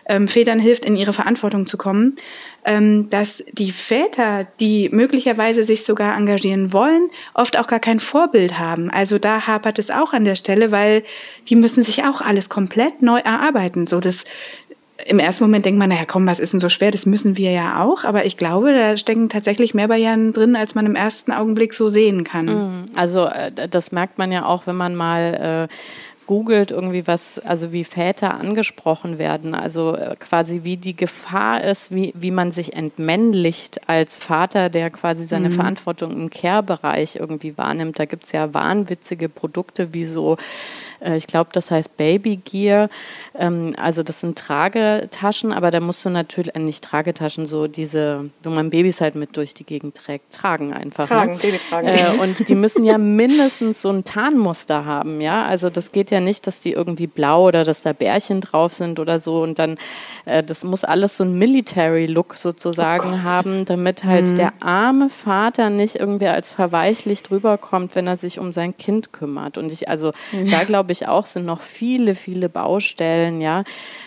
ähm, 0.06 0.28
Vätern 0.28 0.58
hilft, 0.58 0.84
in 0.84 0.96
ihre 0.96 1.12
Verantwortung 1.12 1.66
zu 1.66 1.76
kommen, 1.76 2.16
ähm, 2.64 3.08
dass 3.10 3.44
die 3.52 3.72
Väter, 3.72 4.46
die 4.60 4.88
möglicherweise 4.90 5.62
sich 5.62 5.84
sogar 5.84 6.16
engagieren 6.16 6.72
wollen, 6.72 7.10
oft 7.34 7.56
auch 7.56 7.66
gar 7.66 7.80
kein 7.80 8.00
Vorbild 8.00 8.58
haben. 8.58 8.90
Also 8.90 9.18
da 9.18 9.46
hapert 9.46 9.78
es 9.78 9.90
auch 9.90 10.12
an 10.12 10.24
der 10.24 10.36
Stelle, 10.36 10.70
weil 10.70 11.04
die 11.48 11.56
müssen 11.56 11.84
sich 11.84 12.04
auch 12.04 12.20
alles 12.20 12.48
komplett 12.48 13.02
neu 13.02 13.18
erarbeiten. 13.18 13.86
So 13.86 14.00
das 14.00 14.24
im 15.06 15.18
ersten 15.18 15.44
Moment 15.44 15.64
denkt 15.64 15.78
man, 15.78 15.88
naja, 15.88 16.04
komm, 16.06 16.26
was 16.26 16.38
ist 16.38 16.52
denn 16.52 16.60
so 16.60 16.68
schwer? 16.68 16.90
Das 16.90 17.06
müssen 17.06 17.36
wir 17.36 17.50
ja 17.50 17.82
auch. 17.82 18.04
Aber 18.04 18.24
ich 18.24 18.36
glaube, 18.36 18.72
da 18.72 18.96
stecken 18.96 19.28
tatsächlich 19.28 19.74
mehr 19.74 19.88
Barrieren 19.88 20.32
drin, 20.32 20.56
als 20.56 20.74
man 20.74 20.86
im 20.86 20.94
ersten 20.94 21.32
Augenblick 21.32 21.74
so 21.74 21.88
sehen 21.88 22.24
kann. 22.24 22.46
Mhm. 22.46 22.84
Also 22.94 23.26
äh, 23.26 23.50
das 23.68 23.92
merkt 23.92 24.18
man 24.18 24.32
ja 24.32 24.46
auch, 24.46 24.66
wenn 24.66 24.76
man 24.76 24.94
mal 24.94 25.68
äh, 25.68 25.74
googelt 26.26 26.70
irgendwie 26.70 27.06
was, 27.06 27.38
also 27.40 27.72
wie 27.72 27.84
Väter 27.84 28.34
angesprochen 28.34 29.18
werden, 29.18 29.54
also 29.54 29.96
äh, 29.96 30.16
quasi 30.18 30.60
wie 30.62 30.76
die 30.76 30.96
Gefahr 30.96 31.62
ist, 31.62 31.94
wie, 31.94 32.12
wie 32.16 32.30
man 32.30 32.52
sich 32.52 32.74
entmännlicht 32.74 33.88
als 33.88 34.18
Vater, 34.18 34.70
der 34.70 34.90
quasi 34.90 35.26
seine 35.26 35.48
mhm. 35.48 35.54
Verantwortung 35.54 36.12
im 36.12 36.30
Care-Bereich 36.30 37.16
irgendwie 37.16 37.58
wahrnimmt. 37.58 37.98
Da 37.98 38.04
gibt 38.04 38.24
es 38.24 38.32
ja 38.32 38.54
wahnwitzige 38.54 39.28
Produkte 39.28 39.92
wie 39.92 40.04
so 40.04 40.36
äh, 41.04 41.16
ich 41.16 41.26
glaube, 41.26 41.50
das 41.52 41.70
heißt 41.70 41.96
Baby 41.96 42.36
Gear. 42.36 42.88
Ähm, 43.38 43.74
also 43.76 44.02
das 44.02 44.20
sind 44.20 44.38
Tragetaschen, 44.38 45.52
aber 45.52 45.70
da 45.70 45.80
musst 45.80 46.04
du 46.04 46.10
natürlich, 46.10 46.54
äh, 46.54 46.58
nicht 46.58 46.84
Tragetaschen, 46.84 47.46
so 47.46 47.66
diese, 47.66 48.30
wo 48.42 48.50
man 48.50 48.70
Babys 48.70 49.00
halt 49.00 49.14
mit 49.14 49.36
durch 49.36 49.54
die 49.54 49.64
Gegend 49.64 49.96
trägt, 49.96 50.32
tragen 50.32 50.72
einfach. 50.72 51.08
Ne? 51.08 51.16
Tragen, 51.16 51.32
ne? 51.32 51.38
Babytragen. 51.38 51.88
Äh, 51.88 52.22
und 52.22 52.48
die 52.48 52.54
müssen 52.54 52.84
ja 52.84 52.98
mindestens 52.98 53.82
so 53.82 53.90
ein 53.90 54.04
Tarnmuster 54.04 54.84
haben, 54.84 55.20
ja. 55.20 55.44
Also 55.44 55.70
das 55.70 55.92
geht 55.92 56.10
ja 56.10 56.20
nicht, 56.20 56.46
dass 56.46 56.60
die 56.60 56.72
irgendwie 56.72 57.06
blau 57.06 57.46
oder 57.46 57.64
dass 57.64 57.82
da 57.82 57.92
Bärchen 57.92 58.40
drauf 58.40 58.72
sind 58.72 59.00
oder 59.00 59.18
so. 59.18 59.42
Und 59.42 59.58
dann, 59.58 59.78
äh, 60.24 60.42
das 60.42 60.64
muss 60.64 60.84
alles 60.84 61.16
so 61.16 61.24
ein 61.24 61.36
Military-Look 61.38 62.36
sozusagen 62.36 63.14
oh 63.14 63.22
haben, 63.22 63.64
damit 63.64 64.04
halt 64.04 64.28
mhm. 64.28 64.34
der 64.34 64.52
arme 64.60 65.08
Vater 65.08 65.70
nicht 65.70 65.96
irgendwie 65.96 66.28
als 66.28 66.52
verweichlicht 66.52 67.30
rüberkommt, 67.30 67.94
wenn 67.94 68.06
er 68.06 68.16
sich 68.16 68.38
um 68.38 68.52
sein 68.52 68.76
Kind 68.76 69.12
kümmert. 69.12 69.58
Und 69.58 69.72
ich, 69.72 69.88
also 69.88 70.12
mhm. 70.32 70.50
da 70.50 70.64
glaube 70.64 70.91
ich 70.92 71.08
auch, 71.08 71.26
sind 71.26 71.46
noch 71.46 71.60
viele, 71.60 72.14
viele 72.14 72.48
Baustellen, 72.48 73.40
ja, 73.40 73.64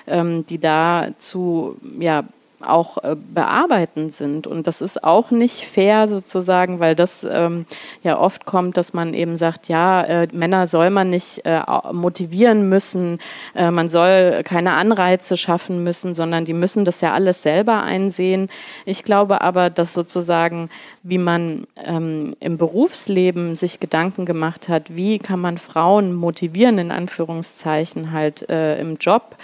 ähm, 0.08 0.46
die 0.46 0.60
da 0.60 1.10
zu, 1.18 1.78
ja, 2.00 2.24
auch 2.62 3.04
äh, 3.04 3.16
bearbeiten 3.16 4.10
sind. 4.10 4.48
Und 4.48 4.68
das 4.68 4.82
ist 4.82 5.04
auch 5.04 5.32
nicht 5.32 5.66
fair 5.66 6.08
sozusagen, 6.08 6.80
weil 6.80 6.96
das 6.96 7.26
ähm, 7.30 7.66
ja 8.04 8.20
oft 8.20 8.46
kommt, 8.46 8.78
dass 8.78 8.94
man 8.94 9.14
eben 9.14 9.38
sagt, 9.38 9.68
ja, 9.68 10.02
äh, 10.04 10.28
Männer 10.32 10.68
soll 10.68 10.90
man 10.90 11.10
nicht 11.10 11.46
äh, 11.46 11.62
motivieren 11.92 12.70
müssen, 12.70 13.20
äh, 13.56 13.72
man 13.72 13.90
soll 13.90 14.42
keine 14.44 14.74
Anreize 14.74 15.38
schaffen 15.38 15.84
müssen, 15.84 16.16
sondern 16.16 16.46
die 16.46 16.54
müssen 16.54 16.86
das 16.86 17.02
ja 17.02 17.14
alles 17.14 17.44
selber 17.44 17.84
einsehen. 17.84 18.50
Ich 18.86 19.04
glaube 19.04 19.42
aber, 19.42 19.70
dass 19.70 19.94
sozusagen, 19.94 20.70
wie 21.04 21.18
man 21.18 21.68
ähm, 21.84 22.34
im 22.40 22.58
Berufsleben 22.58 23.56
sich 23.56 23.80
Gedanken 23.80 24.26
gemacht 24.26 24.70
hat, 24.70 24.96
wie 24.96 25.20
kann 25.20 25.40
man 25.40 25.58
Frauen 25.58 26.14
motivieren, 26.14 26.78
in 26.78 26.92
Anführungszeichen 26.92 28.12
halt 28.12 28.50
äh, 28.50 28.80
im 28.80 28.98
Job, 28.98 29.36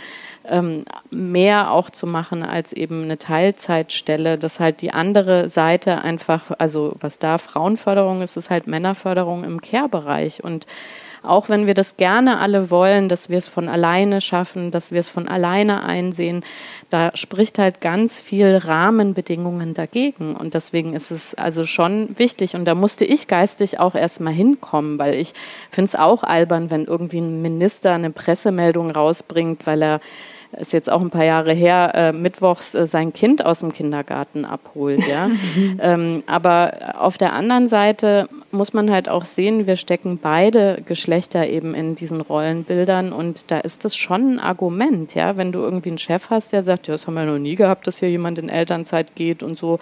mehr 1.12 1.72
auch 1.72 1.90
zu 1.90 2.08
machen 2.08 2.44
als 2.44 2.74
eben 2.74 3.04
eine 3.04 3.18
Teilzeitstelle, 3.18 4.40
dass 4.40 4.60
halt 4.60 4.82
die 4.82 4.92
andere 4.92 5.50
Seite 5.50 6.02
einfach, 6.02 6.52
also 6.58 6.96
was 7.00 7.20
da 7.20 7.38
Frauenförderung 7.38 8.22
ist, 8.22 8.38
ist 8.38 8.50
halt 8.50 8.66
Männerförderung 8.66 9.44
im 9.44 9.62
Care-Bereich. 9.62 10.44
Und 10.44 10.66
auch 11.24 11.50
wenn 11.50 11.68
wir 11.68 11.74
das 11.74 11.98
gerne 11.98 12.40
alle 12.40 12.72
wollen, 12.72 13.10
dass 13.10 13.30
wir 13.30 13.38
es 13.38 13.48
von 13.48 13.70
alleine 13.70 14.22
schaffen, 14.22 14.72
dass 14.72 14.92
wir 14.92 15.00
es 15.00 15.10
von 15.10 15.28
alleine 15.28 15.84
einsehen, 15.84 16.44
da 16.90 17.12
spricht 17.13 17.60
halt 17.60 17.80
ganz 17.80 18.22
viel 18.22 18.58
Rahmenbedingungen 18.58 19.74
dagegen. 19.74 20.36
Und 20.36 20.54
deswegen 20.54 20.94
ist 20.94 21.12
es 21.12 21.36
also 21.36 21.66
schon 21.66 22.18
wichtig. 22.18 22.56
Und 22.56 22.66
da 22.66 22.75
musste 22.75 23.06
ich 23.06 23.28
geistig 23.28 23.80
auch 23.80 23.96
erstmal 23.96 24.34
hinkommen, 24.34 24.98
weil 24.98 25.13
ich 25.13 25.34
finde 25.70 25.90
es 25.90 25.96
auch 25.96 26.24
albern, 26.24 26.72
wenn 26.72 26.86
irgendwie 26.86 27.20
ein 27.20 27.42
Minister 27.42 27.94
eine 27.94 28.12
Pressemeldung 28.12 28.92
rausbringt, 28.92 29.68
weil 29.68 29.84
er 29.84 30.00
ist 30.58 30.74
jetzt 30.74 30.91
auch 30.91 31.01
ein 31.01 31.10
paar 31.10 31.24
Jahre 31.24 31.53
her, 31.53 31.91
äh, 31.96 32.12
mittwochs 32.12 32.75
äh, 32.75 32.86
sein 32.86 33.13
Kind 33.13 33.46
aus 33.46 33.62
dem 33.62 33.72
Kindergarten 33.72 34.46
abholt. 34.46 35.05
Ja? 35.08 35.29
ähm, 35.79 36.24
aber 36.27 36.96
auf 37.00 37.17
der 37.17 37.34
anderen 37.34 37.67
Seite 37.67 38.27
muss 38.51 38.74
man 38.74 38.91
halt 38.91 39.10
auch 39.10 39.25
sehen, 39.25 39.67
wir 39.67 39.75
stecken 39.75 40.20
beide 40.22 40.81
Geschlechter 40.86 41.48
eben 41.48 41.74
in 41.74 41.96
diesen 41.96 42.22
Rollenbildern 42.22 43.13
und 43.13 43.51
da 43.51 43.60
ist 43.60 43.86
das 43.86 43.96
schon 43.96 44.36
ein 44.36 44.39
Argument, 44.39 45.15
ja, 45.15 45.38
wenn 45.38 45.51
du 45.51 45.60
irgendwie 45.60 45.89
einen 45.89 45.98
Chef 45.98 46.29
hast, 46.29 46.53
der 46.53 46.63
sagt, 46.63 46.88
ja, 46.88 46.93
das 46.93 47.08
haben 47.08 47.13
wir 47.13 47.25
noch 47.25 47.39
nie 47.39 47.55
gehabt, 47.55 47.88
dass 47.88 48.00
hier 48.00 48.10
jemand 48.10 48.39
in 48.39 48.50
Elternzeit 48.50 49.15
geht 49.15 49.43
und 49.43 49.58
so 49.58 49.77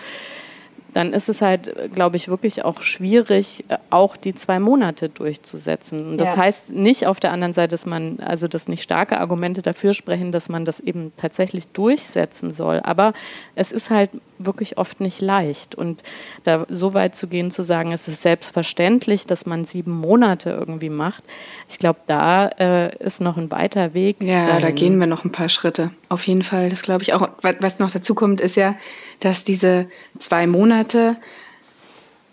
dann 0.94 1.14
ist 1.14 1.30
es 1.30 1.42
halt, 1.42 1.74
glaube 1.94 2.18
ich, 2.18 2.28
wirklich 2.28 2.66
auch 2.66 2.82
schwierig, 2.82 3.66
äh, 3.68 3.78
auch 3.90 4.18
die 4.18 4.34
zwei 4.34 4.60
Monate 4.60 5.10
durchzusetzen. 5.10 6.12
Und 6.12 6.18
das 6.18 6.34
ja. 6.34 6.38
heißt 6.38 6.74
nicht 6.74 7.08
auf 7.08 7.20
der 7.20 7.32
anderen 7.32 7.54
Seite, 7.54 7.72
dass 7.72 7.86
man, 7.86 8.20
also 8.20 8.48
dass 8.48 8.68
nicht 8.68 8.84
starke 8.84 9.20
Argumente 9.20 9.62
dafür 9.62 9.94
sprechen, 9.94 10.32
dass 10.32 10.50
man 10.50 10.66
das 10.66 10.80
eben 10.80 11.12
tatsächlich 11.18 11.68
durchsetzen 11.70 12.52
soll. 12.52 12.80
Aber 12.84 13.14
es 13.56 13.72
ist 13.72 13.90
halt 13.90 14.12
wirklich 14.40 14.78
oft 14.78 15.02
nicht 15.02 15.22
leicht. 15.22 15.76
Und 15.76 16.04
da 16.44 16.66
so 16.70 16.94
weit 16.94 17.16
zu 17.16 17.28
gehen, 17.28 17.52
zu 17.52 17.64
sagen, 17.64 17.92
es 17.92 18.08
ist 18.08 18.22
selbstverständlich, 18.22 19.28
dass 19.28 19.46
man 19.46 19.66
sieben 19.66 19.92
Monate 19.92 20.50
irgendwie 20.50 20.90
macht, 20.90 21.24
ich 21.70 21.78
glaube, 21.78 22.00
da 22.08 22.48
äh, 22.48 22.96
ist 22.98 23.22
noch 23.22 23.38
ein 23.38 23.52
weiter 23.52 23.94
Weg. 23.94 24.18
Ja, 24.22 24.46
dahin. 24.46 24.62
da 24.62 24.72
gehen 24.72 25.00
wir 25.00 25.08
noch 25.08 25.26
ein 25.26 25.32
paar 25.32 25.50
Schritte. 25.50 25.92
Auf 26.08 26.26
jeden 26.26 26.44
Fall, 26.44 26.70
das 26.70 26.82
glaube 26.82 27.04
ich 27.04 27.14
auch. 27.14 27.30
Was 27.42 27.80
noch 27.80 27.92
dazu 27.92 28.16
kommt, 28.16 28.42
ist 28.42 28.56
ja, 28.56 28.76
dass 29.20 29.44
diese 29.44 29.88
zwei 30.18 30.48
Monate 30.48 31.18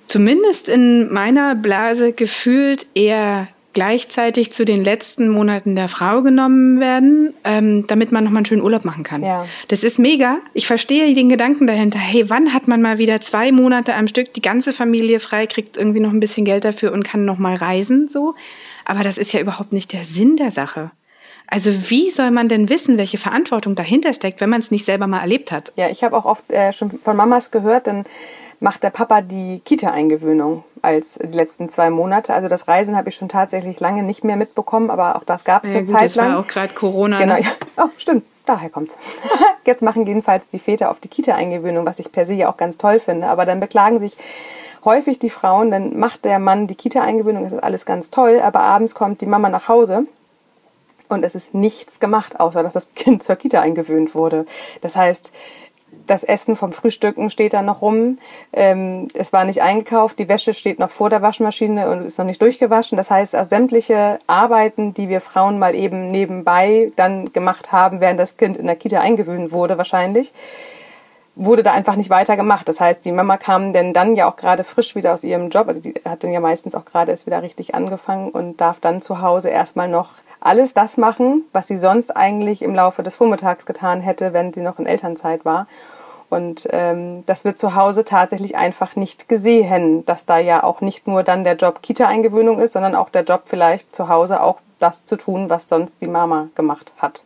zumindest 0.06 0.68
in 0.68 1.12
meiner 1.12 1.54
Blase 1.54 2.12
gefühlt 2.12 2.86
eher 2.94 3.48
gleichzeitig 3.76 4.54
zu 4.54 4.64
den 4.64 4.83
letzten 4.83 5.28
Monaten 5.28 5.76
der 5.76 5.90
Frau 5.90 6.23
genommen 6.23 6.80
werden, 6.80 7.35
ähm, 7.45 7.87
damit 7.87 8.11
man 8.11 8.25
nochmal 8.25 8.38
einen 8.38 8.47
schönen 8.47 8.62
Urlaub 8.62 8.87
machen 8.87 9.04
kann. 9.04 9.23
Ja. 9.23 9.45
Das 9.68 9.85
ist 9.85 9.99
mega. 9.99 10.38
Ich 10.54 10.66
verstehe 10.66 11.14
den 11.14 11.28
Gedanken 11.28 11.66
dahinter. 11.66 11.99
Hey, 11.99 12.30
wann 12.30 12.54
hat 12.54 12.68
man 12.68 12.80
mal 12.80 12.97
wieder 12.97 13.21
zwei 13.21 13.52
Monate 13.52 13.95
am 13.95 14.09
Stück 14.09 14.33
die 14.33 14.40
ganze 14.40 14.73
Familie 14.73 15.21
frei, 15.21 15.47
kriegt 15.47 15.76
irgendwie 15.76 16.00
noch 16.00 16.11
ein 16.11 16.21
bisschen 16.21 16.47
Geld 16.47 16.64
dafür 16.64 16.90
und 16.90 17.04
kann 17.04 17.26
nochmal 17.26 17.52
reisen, 17.52 18.09
so. 18.09 18.35
Aber 18.87 19.02
das 19.02 19.18
ist 19.18 19.35
ja 19.35 19.40
überhaupt 19.40 19.75
nicht 19.75 19.92
der 19.92 20.04
Sinn 20.04 20.38
der 20.38 20.50
Sache. 20.50 20.90
Also 21.47 21.90
wie 21.90 22.09
soll 22.11 22.30
man 22.30 22.49
denn 22.49 22.71
wissen, 22.71 22.97
welche 22.97 23.18
Verantwortung 23.18 23.75
dahinter 23.75 24.14
steckt, 24.14 24.40
wenn 24.40 24.49
man 24.49 24.61
es 24.61 24.71
nicht 24.71 24.87
selber 24.87 25.06
mal 25.06 25.21
erlebt 25.21 25.52
hat? 25.52 25.75
Ja, 25.76 25.90
ich 25.90 26.02
habe 26.02 26.16
auch 26.16 26.25
oft 26.25 26.50
äh, 26.50 26.73
schon 26.73 26.90
von 26.90 27.14
Mamas 27.14 27.50
gehört, 27.50 27.88
dann 27.88 28.04
macht 28.60 28.82
der 28.82 28.90
Papa 28.90 29.20
die 29.20 29.60
Kita-Eingewöhnung 29.64 30.64
als 30.82 31.18
die 31.22 31.36
letzten 31.36 31.68
zwei 31.68 31.90
Monate. 31.90 32.32
Also 32.34 32.48
das 32.48 32.68
Reisen 32.68 32.96
habe 32.96 33.08
ich 33.08 33.14
schon 33.14 33.28
tatsächlich 33.28 33.80
lange 33.80 34.02
nicht 34.02 34.25
mehr 34.25 34.36
mitbekommen, 34.36 34.90
aber 34.90 35.16
auch 35.16 35.25
das 35.25 35.44
gab 35.44 35.64
es 35.64 35.70
ja, 35.70 35.78
eine 35.78 35.86
gut, 35.86 35.94
Zeit 35.94 36.14
lang. 36.14 36.26
Das 36.26 36.34
war 36.34 36.40
auch 36.42 36.46
gerade 36.46 36.75
Corona. 36.75 37.18
Genau. 37.18 37.36
Ne? 37.36 37.44
Oh, 37.76 37.88
stimmt. 37.96 38.25
Daher 38.46 38.70
kommt's. 38.70 38.96
Jetzt 39.66 39.82
machen 39.82 40.06
jedenfalls 40.06 40.48
die 40.48 40.60
Väter 40.60 40.90
auf 40.90 41.00
die 41.00 41.08
Kita-Eingewöhnung, 41.08 41.84
was 41.84 41.98
ich 41.98 42.12
per 42.12 42.25
se 42.26 42.34
ja 42.34 42.48
auch 42.48 42.56
ganz 42.56 42.78
toll 42.78 43.00
finde. 43.00 43.26
Aber 43.26 43.44
dann 43.44 43.58
beklagen 43.58 43.98
sich 43.98 44.16
häufig 44.84 45.18
die 45.18 45.30
Frauen, 45.30 45.70
dann 45.70 45.98
macht 45.98 46.25
der 46.25 46.38
Mann 46.38 46.68
die 46.68 46.76
Kita-Eingewöhnung, 46.76 47.42
das 47.42 47.52
ist 47.52 47.62
alles 47.62 47.84
ganz 47.84 48.10
toll, 48.10 48.40
aber 48.40 48.60
abends 48.60 48.94
kommt 48.94 49.20
die 49.20 49.26
Mama 49.26 49.48
nach 49.48 49.68
Hause 49.68 50.06
Und 51.08 51.25
es 51.25 51.34
ist 51.34 51.54
nichts 51.54 52.00
gemacht, 52.00 52.40
außer 52.40 52.62
dass 52.62 52.72
das 52.72 52.94
Kind 52.94 53.22
zur 53.22 53.36
Kita 53.36 53.60
eingewöhnt 53.60 54.14
wurde. 54.14 54.46
Das 54.80 54.96
heißt, 54.96 55.32
das 56.06 56.25
Essen 56.25 56.56
vom 56.56 56.72
Frühstücken 56.72 57.30
steht 57.30 57.52
da 57.52 57.62
noch 57.62 57.82
rum. 57.82 58.18
Ähm, 58.52 59.08
es 59.14 59.32
war 59.32 59.44
nicht 59.44 59.62
eingekauft, 59.62 60.18
die 60.18 60.28
Wäsche 60.28 60.54
steht 60.54 60.78
noch 60.78 60.90
vor 60.90 61.10
der 61.10 61.22
Waschmaschine 61.22 61.90
und 61.90 62.06
ist 62.06 62.18
noch 62.18 62.26
nicht 62.26 62.42
durchgewaschen. 62.42 62.96
Das 62.96 63.10
heißt, 63.10 63.34
also 63.34 63.48
sämtliche 63.48 64.18
Arbeiten, 64.26 64.94
die 64.94 65.08
wir 65.08 65.20
Frauen 65.20 65.58
mal 65.58 65.75
eben 65.75 66.08
nebenbei 66.08 66.92
dann 66.96 67.32
gemacht 67.32 67.72
haben, 67.72 68.00
während 68.00 68.20
das 68.20 68.36
Kind 68.36 68.56
in 68.56 68.66
der 68.66 68.76
Kita 68.76 69.00
eingewöhnt 69.00 69.52
wurde, 69.52 69.78
wahrscheinlich, 69.78 70.32
wurde 71.36 71.62
da 71.62 71.72
einfach 71.72 71.96
nicht 71.96 72.10
weiter 72.10 72.36
gemacht. 72.36 72.68
Das 72.68 72.80
heißt, 72.80 73.04
die 73.04 73.12
Mama 73.12 73.36
kam 73.36 73.72
denn 73.72 73.92
dann 73.92 74.16
ja 74.16 74.28
auch 74.28 74.36
gerade 74.36 74.64
frisch 74.64 74.94
wieder 74.96 75.12
aus 75.12 75.22
ihrem 75.22 75.50
Job, 75.50 75.68
also 75.68 75.80
die 75.80 75.94
hat 76.04 76.25
dann 76.25 76.32
ja 76.32 76.40
meistens 76.40 76.75
auch 76.75 76.84
gerade 76.84 77.12
erst 77.12 77.26
wieder 77.26 77.42
richtig 77.42 77.75
angefangen 77.75 78.30
und 78.30 78.60
darf 78.60 78.80
dann 78.80 79.02
zu 79.02 79.20
Hause 79.20 79.50
erstmal 79.50 79.88
noch 79.88 80.10
alles 80.40 80.75
das 80.75 80.96
machen, 80.96 81.44
was 81.52 81.66
sie 81.66 81.76
sonst 81.76 82.16
eigentlich 82.16 82.62
im 82.62 82.75
Laufe 82.75 83.02
des 83.02 83.14
Vormittags 83.14 83.66
getan 83.66 84.00
hätte, 84.00 84.32
wenn 84.32 84.52
sie 84.52 84.60
noch 84.60 84.78
in 84.78 84.86
Elternzeit 84.86 85.44
war. 85.44 85.66
Und 86.28 86.66
ähm, 86.71 87.25
das 87.26 87.45
wird 87.45 87.59
zu 87.59 87.75
Hause 87.75 88.04
tatsächlich 88.04 88.56
einfach 88.56 88.97
nicht 88.97 89.28
gesehen, 89.28 90.04
dass 90.06 90.26
da 90.26 90.38
ja 90.38 90.64
auch 90.64 90.80
nicht 90.80 91.06
nur 91.06 91.23
dann 91.23 91.45
der 91.45 91.56
Job 91.56 91.83
Kita-Eingewöhnung 91.83 92.59
ist, 92.59 92.73
sondern 92.73 92.95
auch 92.95 93.11
der 93.11 93.25
Job 93.25 93.42
vielleicht 93.47 93.95
zu 93.95 94.09
Hause 94.09 94.42
auch 94.42 94.61
das 94.78 95.06
zu 95.06 95.16
tun, 95.16 95.49
was 95.49 95.68
sonst 95.68 96.00
die 96.00 96.09
Mama 96.09 96.49
gemacht 96.54 96.92
hat. 96.99 97.23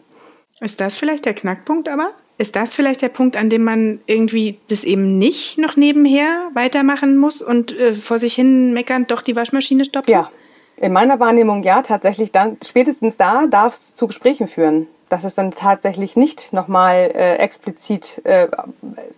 Ist 0.61 0.80
das 0.80 0.97
vielleicht 0.97 1.25
der 1.25 1.35
Knackpunkt 1.35 1.88
aber? 1.88 2.11
Ist 2.37 2.57
das 2.57 2.75
vielleicht 2.75 3.02
der 3.02 3.09
Punkt, 3.09 3.37
an 3.37 3.50
dem 3.50 3.64
man 3.64 4.00
irgendwie 4.07 4.59
das 4.69 4.85
eben 4.85 5.19
nicht 5.19 5.59
noch 5.59 5.76
nebenher 5.76 6.49
weitermachen 6.54 7.19
muss 7.19 7.42
und 7.42 7.76
äh, 7.76 7.95
vor 7.95 8.19
sich 8.19 8.35
hin 8.35 8.73
meckernd 8.73 9.11
doch 9.11 9.23
die 9.23 9.37
Waschmaschine 9.37 9.85
stopfen? 9.85 10.11
Ja, 10.11 10.30
in 10.76 10.92
meiner 10.92 11.21
Wahrnehmung 11.21 11.62
ja, 11.62 11.83
tatsächlich 11.83 12.33
dann, 12.33 12.57
spätestens 12.64 13.19
da 13.19 13.47
darf 13.47 13.75
es 13.75 13.95
zu 13.95 14.07
Gesprächen 14.07 14.47
führen. 14.47 14.87
Dass 15.10 15.24
es 15.24 15.34
dann 15.34 15.50
tatsächlich 15.50 16.16
nicht 16.16 16.54
nochmal 16.54 17.10
äh, 17.14 17.36
explizit 17.36 18.22
äh, 18.24 18.48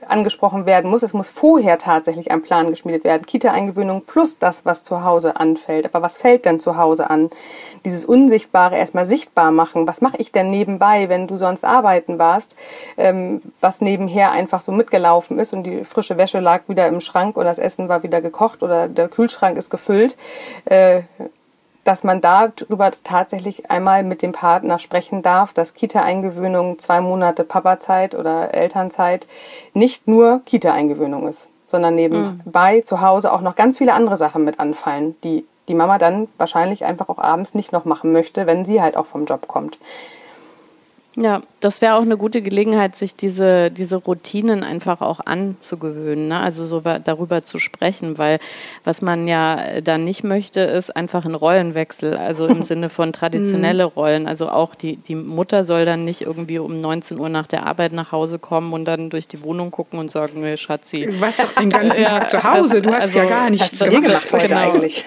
angesprochen 0.09 0.67
werden 0.67 0.91
muss. 0.91 1.03
Es 1.03 1.15
muss 1.15 1.31
vorher 1.31 1.79
tatsächlich 1.79 2.33
ein 2.33 2.43
Plan 2.43 2.71
geschmiedet 2.71 3.05
werden. 3.05 3.25
Kita-Eingewöhnung 3.25 4.03
plus 4.05 4.39
das, 4.39 4.65
was 4.65 4.83
zu 4.83 5.05
Hause 5.05 5.37
anfällt. 5.37 5.87
Aber 5.87 6.03
was 6.03 6.19
fällt 6.19 6.45
denn 6.45 6.59
zu 6.59 6.77
Hause 6.77 7.11
an? 7.11 7.31
Dieses 7.85 8.05
Unsichtbare 8.05 8.77
erstmal 8.77 9.07
sichtbar 9.07 9.53
machen. 9.53 9.87
Was 9.87 10.01
mache 10.01 10.17
ich 10.17 10.33
denn 10.33 10.51
nebenbei, 10.51 11.09
wenn 11.09 11.27
du 11.27 11.37
sonst 11.37 11.65
arbeiten 11.65 12.19
warst? 12.19 12.57
Ähm, 12.97 13.43
was 13.61 13.81
nebenher 13.81 14.33
einfach 14.33 14.63
so 14.63 14.73
mitgelaufen 14.73 15.39
ist 15.39 15.53
und 15.53 15.63
die 15.65 15.85
frische 15.85 16.17
Wäsche 16.17 16.41
lag 16.41 16.69
wieder 16.69 16.89
im 16.89 17.01
Schrank 17.01 17.37
oder 17.37 17.47
das 17.47 17.59
Essen 17.59 17.89
war 17.89 18.03
wieder 18.03 18.21
gekocht 18.21 18.63
oder 18.63 18.89
der 18.89 19.09
Kühlschrank 19.09 19.57
ist 19.57 19.71
gefüllt. 19.71 20.17
Äh, 20.65 21.03
dass 21.85 22.05
man 22.05 22.21
darüber 22.21 22.91
tatsächlich 23.03 23.71
einmal 23.71 24.03
mit 24.03 24.23
dem 24.23 24.33
Partner 24.33 24.79
sprechen 24.79 25.23
darf, 25.23 25.53
dass 25.53 25.75
Kita-Eingewöhnung 25.75 26.79
zwei 26.79 27.01
Monate 27.01 27.45
Papazeit 27.45 28.15
oder 28.15 28.55
Elternzeit 28.55 29.27
nicht 29.75 30.07
nur 30.07 30.43
Kita-Eingewöhnung 30.45 31.29
ist, 31.29 31.49
sondern 31.69 31.95
nebenbei 31.95 32.79
mhm. 32.79 32.85
zu 32.85 33.01
Hause 33.01 33.33
auch 33.33 33.41
noch 33.41 33.57
ganz 33.57 33.79
viele 33.79 33.95
andere 33.95 34.17
Sachen 34.17 34.45
mit 34.45 34.61
anfallen, 34.61 35.17
die 35.25 35.45
die 35.69 35.75
Mama 35.75 35.99
dann 35.99 36.29
wahrscheinlich 36.39 36.85
einfach 36.85 37.09
auch 37.09 37.19
abends 37.19 37.55
nicht 37.55 37.73
noch 37.73 37.85
machen 37.85 38.13
möchte, 38.13 38.47
wenn 38.47 38.65
sie 38.65 38.83
halt 38.83 38.97
auch 38.97 39.07
vom 39.07 39.27
Job 39.27 39.47
kommt. 39.47 39.79
Ja, 41.15 41.43
das 41.61 41.83
wäre 41.83 41.97
auch 41.97 42.03
eine 42.03 42.17
gute 42.17 42.41
Gelegenheit, 42.41 42.97
sich 42.97 43.15
diese, 43.15 43.71
diese 43.71 43.97
Routinen 43.97 44.65
einfach 44.65 45.03
auch 45.03 45.21
anzugewöhnen, 45.21 46.29
ne? 46.29 46.41
also 46.41 46.65
so 46.65 46.81
darüber 46.81 47.43
zu 47.43 47.59
sprechen, 47.59 48.17
weil 48.17 48.39
was 48.85 49.03
man 49.03 49.29
ja 49.29 49.83
dann 49.83 50.05
nicht 50.05 50.25
möchte, 50.25 50.61
ist 50.61 50.97
einfach 50.97 51.27
ein 51.27 51.35
Rollenwechsel, 51.35 52.17
also 52.17 52.47
im 52.47 52.63
Sinne 52.63 52.89
von 52.89 53.13
traditionelle 53.13 53.85
mhm. 53.85 53.93
Rollen. 53.95 54.27
Also 54.27 54.49
auch 54.49 54.75
die, 54.75 54.97
die 54.97 55.15
Mutter 55.15 55.65
soll 55.65 55.85
dann 55.85 56.07
nicht 56.07 56.23
irgendwie 56.23 56.59
um 56.59 56.81
19 56.81 57.19
Uhr 57.19 57.29
nach 57.29 57.47
der 57.47 57.67
Arbeit 57.67 57.93
nach 57.93 58.11
Hause 58.13 58.39
kommen 58.39 58.73
und 58.73 58.87
dann 58.87 59.11
durch 59.11 59.29
die 59.29 59.45
Wohnung 59.45 59.71
gucken 59.71 59.99
und 59.99 60.11
sagen, 60.11 60.43
hey, 60.43 60.57
Schatzi. 60.57 61.07
Du 61.11 61.21
warst 61.21 61.39
doch 61.39 61.53
den 61.53 61.69
ganzen 61.69 62.05
Tag 62.05 62.31
zu 62.31 62.43
Hause, 62.43 62.81
das, 62.81 62.83
du 62.83 62.95
hast 62.95 63.03
also, 63.03 63.19
ja 63.19 63.25
gar 63.27 63.51
nichts 63.51 63.79
gemacht 63.79 64.33
heute 64.33 64.49
genau. 64.49 64.73
eigentlich. 64.73 65.05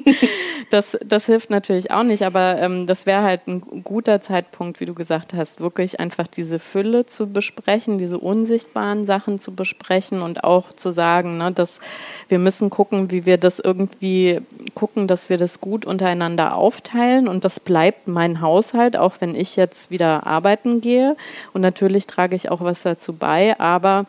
das, 0.70 0.98
das 1.04 1.26
hilft 1.26 1.50
natürlich 1.50 1.90
auch 1.90 2.02
nicht, 2.02 2.22
aber 2.22 2.58
ähm, 2.60 2.86
das 2.86 3.06
wäre 3.06 3.22
halt 3.22 3.46
ein 3.46 3.60
guter 3.82 4.20
Zeitpunkt, 4.20 4.80
wie 4.80 4.86
du 4.86 4.94
gesagt 5.24 5.34
hast, 5.34 5.60
wirklich 5.60 6.00
einfach 6.00 6.26
diese 6.26 6.58
Fülle 6.58 7.06
zu 7.06 7.26
besprechen, 7.26 7.98
diese 7.98 8.18
unsichtbaren 8.18 9.04
Sachen 9.06 9.38
zu 9.38 9.54
besprechen 9.54 10.22
und 10.22 10.44
auch 10.44 10.72
zu 10.72 10.90
sagen, 10.90 11.38
ne, 11.38 11.52
dass 11.52 11.80
wir 12.28 12.38
müssen 12.38 12.68
gucken, 12.68 13.10
wie 13.10 13.24
wir 13.24 13.38
das 13.38 13.58
irgendwie 13.58 14.40
gucken, 14.74 15.08
dass 15.08 15.30
wir 15.30 15.38
das 15.38 15.60
gut 15.60 15.86
untereinander 15.86 16.56
aufteilen. 16.56 17.28
Und 17.28 17.44
das 17.44 17.60
bleibt 17.60 18.06
mein 18.08 18.40
Haushalt, 18.40 18.96
auch 18.96 19.16
wenn 19.20 19.34
ich 19.34 19.56
jetzt 19.56 19.90
wieder 19.90 20.26
arbeiten 20.26 20.80
gehe. 20.80 21.16
Und 21.52 21.62
natürlich 21.62 22.06
trage 22.06 22.36
ich 22.36 22.50
auch 22.50 22.60
was 22.60 22.82
dazu 22.82 23.14
bei, 23.14 23.58
aber 23.58 24.06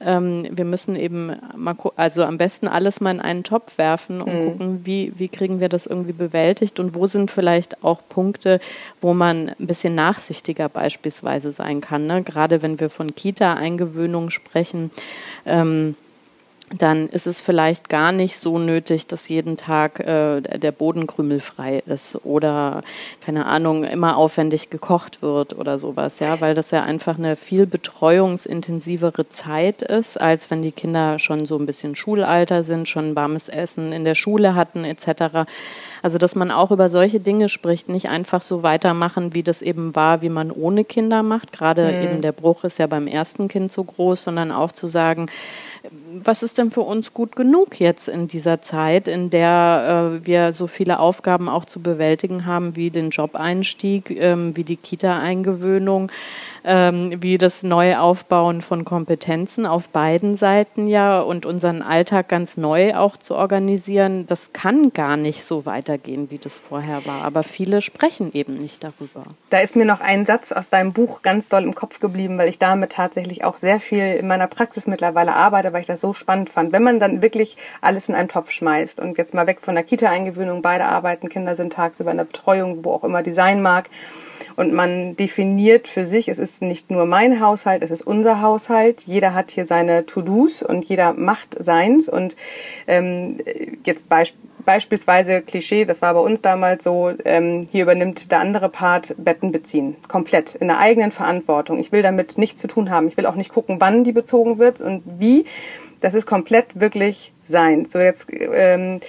ähm, 0.00 0.46
wir 0.50 0.64
müssen 0.64 0.96
eben 0.96 1.32
mal 1.56 1.76
also 1.96 2.24
am 2.24 2.38
besten 2.38 2.68
alles 2.68 3.00
mal 3.00 3.12
in 3.12 3.20
einen 3.20 3.44
Topf 3.44 3.78
werfen 3.78 4.20
und 4.20 4.34
mhm. 4.34 4.44
gucken, 4.44 4.86
wie, 4.86 5.12
wie 5.16 5.28
kriegen 5.28 5.60
wir 5.60 5.68
das 5.68 5.86
irgendwie 5.86 6.12
bewältigt 6.12 6.80
und 6.80 6.94
wo 6.94 7.06
sind 7.06 7.30
vielleicht 7.30 7.82
auch 7.84 8.00
Punkte, 8.08 8.60
wo 9.00 9.14
man 9.14 9.50
ein 9.58 9.66
bisschen 9.66 9.94
nachsichtiger 9.94 10.68
beispielsweise 10.68 11.52
sein 11.52 11.80
kann. 11.80 12.06
Ne? 12.06 12.22
Gerade 12.22 12.62
wenn 12.62 12.80
wir 12.80 12.90
von 12.90 13.14
Kita-Eingewöhnung 13.14 14.30
sprechen. 14.30 14.90
Ähm, 15.44 15.96
dann 16.74 17.08
ist 17.08 17.28
es 17.28 17.40
vielleicht 17.40 17.88
gar 17.88 18.10
nicht 18.10 18.38
so 18.38 18.58
nötig, 18.58 19.06
dass 19.06 19.28
jeden 19.28 19.56
Tag 19.56 20.00
äh, 20.00 20.40
der 20.40 20.72
Boden 20.72 21.06
krümelfrei 21.06 21.82
ist 21.86 22.24
oder 22.24 22.82
keine 23.20 23.46
Ahnung 23.46 23.84
immer 23.84 24.16
aufwendig 24.16 24.68
gekocht 24.68 25.22
wird 25.22 25.56
oder 25.56 25.78
sowas, 25.78 26.18
ja, 26.18 26.40
weil 26.40 26.54
das 26.54 26.72
ja 26.72 26.82
einfach 26.82 27.18
eine 27.18 27.36
viel 27.36 27.66
betreuungsintensivere 27.66 29.28
Zeit 29.28 29.82
ist, 29.82 30.20
als 30.20 30.50
wenn 30.50 30.62
die 30.62 30.72
Kinder 30.72 31.20
schon 31.20 31.46
so 31.46 31.56
ein 31.56 31.66
bisschen 31.66 31.94
Schulalter 31.94 32.64
sind, 32.64 32.88
schon 32.88 33.14
warmes 33.14 33.48
Essen 33.48 33.92
in 33.92 34.04
der 34.04 34.16
Schule 34.16 34.56
hatten 34.56 34.84
etc. 34.84 35.46
Also 36.02 36.18
dass 36.18 36.34
man 36.34 36.50
auch 36.50 36.72
über 36.72 36.88
solche 36.88 37.20
Dinge 37.20 37.48
spricht, 37.48 37.88
nicht 37.88 38.08
einfach 38.08 38.42
so 38.42 38.64
weitermachen, 38.64 39.34
wie 39.34 39.44
das 39.44 39.62
eben 39.62 39.94
war, 39.94 40.20
wie 40.20 40.30
man 40.30 40.50
ohne 40.50 40.84
Kinder 40.84 41.22
macht. 41.22 41.52
Gerade 41.52 41.84
mhm. 41.84 42.02
eben 42.02 42.22
der 42.22 42.32
Bruch 42.32 42.64
ist 42.64 42.80
ja 42.80 42.88
beim 42.88 43.06
ersten 43.06 43.46
Kind 43.46 43.70
so 43.70 43.84
groß, 43.84 44.24
sondern 44.24 44.50
auch 44.50 44.72
zu 44.72 44.88
sagen, 44.88 45.26
was 46.24 46.42
ist 46.42 46.58
denn 46.58 46.70
für 46.70 46.82
uns 46.82 47.14
gut 47.14 47.36
genug 47.36 47.80
jetzt 47.80 48.08
in 48.08 48.28
dieser 48.28 48.60
Zeit, 48.60 49.08
in 49.08 49.30
der 49.30 50.20
äh, 50.22 50.26
wir 50.26 50.52
so 50.52 50.66
viele 50.66 50.98
Aufgaben 50.98 51.48
auch 51.48 51.64
zu 51.64 51.80
bewältigen 51.80 52.46
haben, 52.46 52.76
wie 52.76 52.90
den 52.90 53.10
Jobeinstieg, 53.10 54.10
ähm, 54.10 54.56
wie 54.56 54.64
die 54.64 54.76
Kita-Eingewöhnung, 54.76 56.10
ähm, 56.64 57.22
wie 57.22 57.38
das 57.38 57.62
Neuaufbauen 57.62 58.60
von 58.60 58.84
Kompetenzen 58.84 59.66
auf 59.66 59.88
beiden 59.88 60.36
Seiten 60.36 60.88
ja 60.88 61.20
und 61.20 61.46
unseren 61.46 61.82
Alltag 61.82 62.28
ganz 62.28 62.56
neu 62.56 62.94
auch 62.96 63.16
zu 63.16 63.36
organisieren. 63.36 64.26
Das 64.26 64.52
kann 64.52 64.92
gar 64.92 65.16
nicht 65.16 65.44
so 65.44 65.64
weitergehen, 65.64 66.30
wie 66.30 66.38
das 66.38 66.58
vorher 66.58 67.06
war. 67.06 67.22
Aber 67.22 67.42
viele 67.42 67.80
sprechen 67.82 68.32
eben 68.32 68.54
nicht 68.54 68.82
darüber. 68.82 69.24
Da 69.50 69.58
ist 69.58 69.76
mir 69.76 69.84
noch 69.84 70.00
ein 70.00 70.24
Satz 70.24 70.50
aus 70.52 70.68
deinem 70.68 70.92
Buch 70.92 71.22
ganz 71.22 71.48
doll 71.48 71.62
im 71.62 71.74
Kopf 71.74 72.00
geblieben, 72.00 72.36
weil 72.38 72.48
ich 72.48 72.58
damit 72.58 72.92
tatsächlich 72.92 73.44
auch 73.44 73.58
sehr 73.58 73.78
viel 73.78 74.16
in 74.16 74.26
meiner 74.26 74.48
Praxis 74.48 74.86
mittlerweile 74.86 75.34
arbeite, 75.34 75.72
weil 75.72 75.82
ich 75.82 75.86
das 75.86 76.00
so 76.00 76.05
spannend 76.12 76.50
fand. 76.50 76.72
Wenn 76.72 76.82
man 76.82 77.00
dann 77.00 77.22
wirklich 77.22 77.56
alles 77.80 78.08
in 78.08 78.14
einen 78.14 78.28
Topf 78.28 78.50
schmeißt 78.50 79.00
und 79.00 79.18
jetzt 79.18 79.34
mal 79.34 79.46
weg 79.46 79.60
von 79.60 79.74
der 79.74 79.84
Kita-Eingewöhnung, 79.84 80.62
beide 80.62 80.84
arbeiten, 80.84 81.28
Kinder 81.28 81.54
sind 81.54 81.72
tagsüber 81.72 82.10
in 82.10 82.18
der 82.18 82.24
Betreuung, 82.24 82.84
wo 82.84 82.92
auch 82.92 83.04
immer 83.04 83.22
die 83.22 83.32
sein 83.32 83.62
mag 83.62 83.88
und 84.56 84.72
man 84.72 85.16
definiert 85.16 85.86
für 85.86 86.06
sich, 86.06 86.28
es 86.28 86.38
ist 86.38 86.62
nicht 86.62 86.90
nur 86.90 87.04
mein 87.04 87.40
Haushalt, 87.40 87.82
es 87.82 87.90
ist 87.90 88.02
unser 88.02 88.40
Haushalt. 88.40 89.02
Jeder 89.02 89.34
hat 89.34 89.50
hier 89.50 89.66
seine 89.66 90.06
To-Dos 90.06 90.62
und 90.62 90.86
jeder 90.86 91.12
macht 91.12 91.56
seins. 91.62 92.08
Und 92.08 92.36
ähm, 92.86 93.38
jetzt 93.84 94.08
beisp 94.08 94.34
beispielsweise 94.64 95.42
Klischee, 95.42 95.84
das 95.84 96.02
war 96.02 96.12
bei 96.14 96.18
uns 96.18 96.42
damals 96.42 96.82
so, 96.82 97.12
ähm, 97.24 97.68
hier 97.70 97.84
übernimmt 97.84 98.32
der 98.32 98.40
andere 98.40 98.68
Part 98.68 99.14
Betten 99.16 99.52
beziehen. 99.52 99.94
Komplett. 100.08 100.56
In 100.56 100.66
der 100.66 100.80
eigenen 100.80 101.12
Verantwortung. 101.12 101.78
Ich 101.78 101.92
will 101.92 102.02
damit 102.02 102.36
nichts 102.36 102.62
zu 102.62 102.66
tun 102.66 102.90
haben. 102.90 103.06
Ich 103.06 103.16
will 103.16 103.26
auch 103.26 103.36
nicht 103.36 103.52
gucken, 103.52 103.76
wann 103.78 104.02
die 104.02 104.10
bezogen 104.10 104.58
wird 104.58 104.80
und 104.80 105.04
wie. 105.06 105.44
Das 106.00 106.14
ist 106.14 106.26
komplett 106.26 106.78
wirklich 106.78 107.32
sein. 107.44 107.86
So 107.88 107.98
jetzt 107.98 108.28
ähm, 108.30 109.00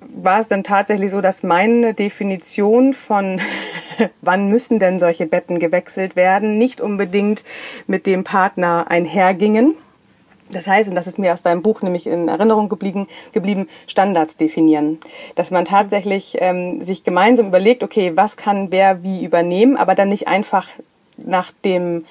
war 0.00 0.40
es 0.40 0.48
dann 0.48 0.64
tatsächlich 0.64 1.10
so, 1.10 1.20
dass 1.20 1.42
meine 1.42 1.94
Definition 1.94 2.94
von 2.94 3.40
wann 4.20 4.48
müssen 4.48 4.78
denn 4.78 4.98
solche 4.98 5.26
Betten 5.26 5.58
gewechselt 5.58 6.16
werden, 6.16 6.58
nicht 6.58 6.80
unbedingt 6.80 7.44
mit 7.86 8.06
dem 8.06 8.24
Partner 8.24 8.86
einhergingen. 8.88 9.74
Das 10.50 10.68
heißt, 10.68 10.88
und 10.88 10.94
das 10.94 11.08
ist 11.08 11.18
mir 11.18 11.32
aus 11.32 11.42
deinem 11.42 11.62
Buch 11.62 11.82
nämlich 11.82 12.06
in 12.06 12.28
Erinnerung 12.28 12.68
geblieben, 12.68 13.08
geblieben 13.32 13.68
Standards 13.88 14.36
definieren. 14.36 14.98
Dass 15.34 15.50
man 15.50 15.64
tatsächlich 15.64 16.36
ähm, 16.38 16.84
sich 16.84 17.02
gemeinsam 17.02 17.48
überlegt, 17.48 17.82
okay, 17.82 18.12
was 18.14 18.36
kann 18.36 18.70
wer 18.70 19.02
wie 19.02 19.24
übernehmen, 19.24 19.76
aber 19.76 19.96
dann 19.96 20.08
nicht 20.08 20.28
einfach 20.28 20.68
nach 21.16 21.50
dem, 21.64 22.04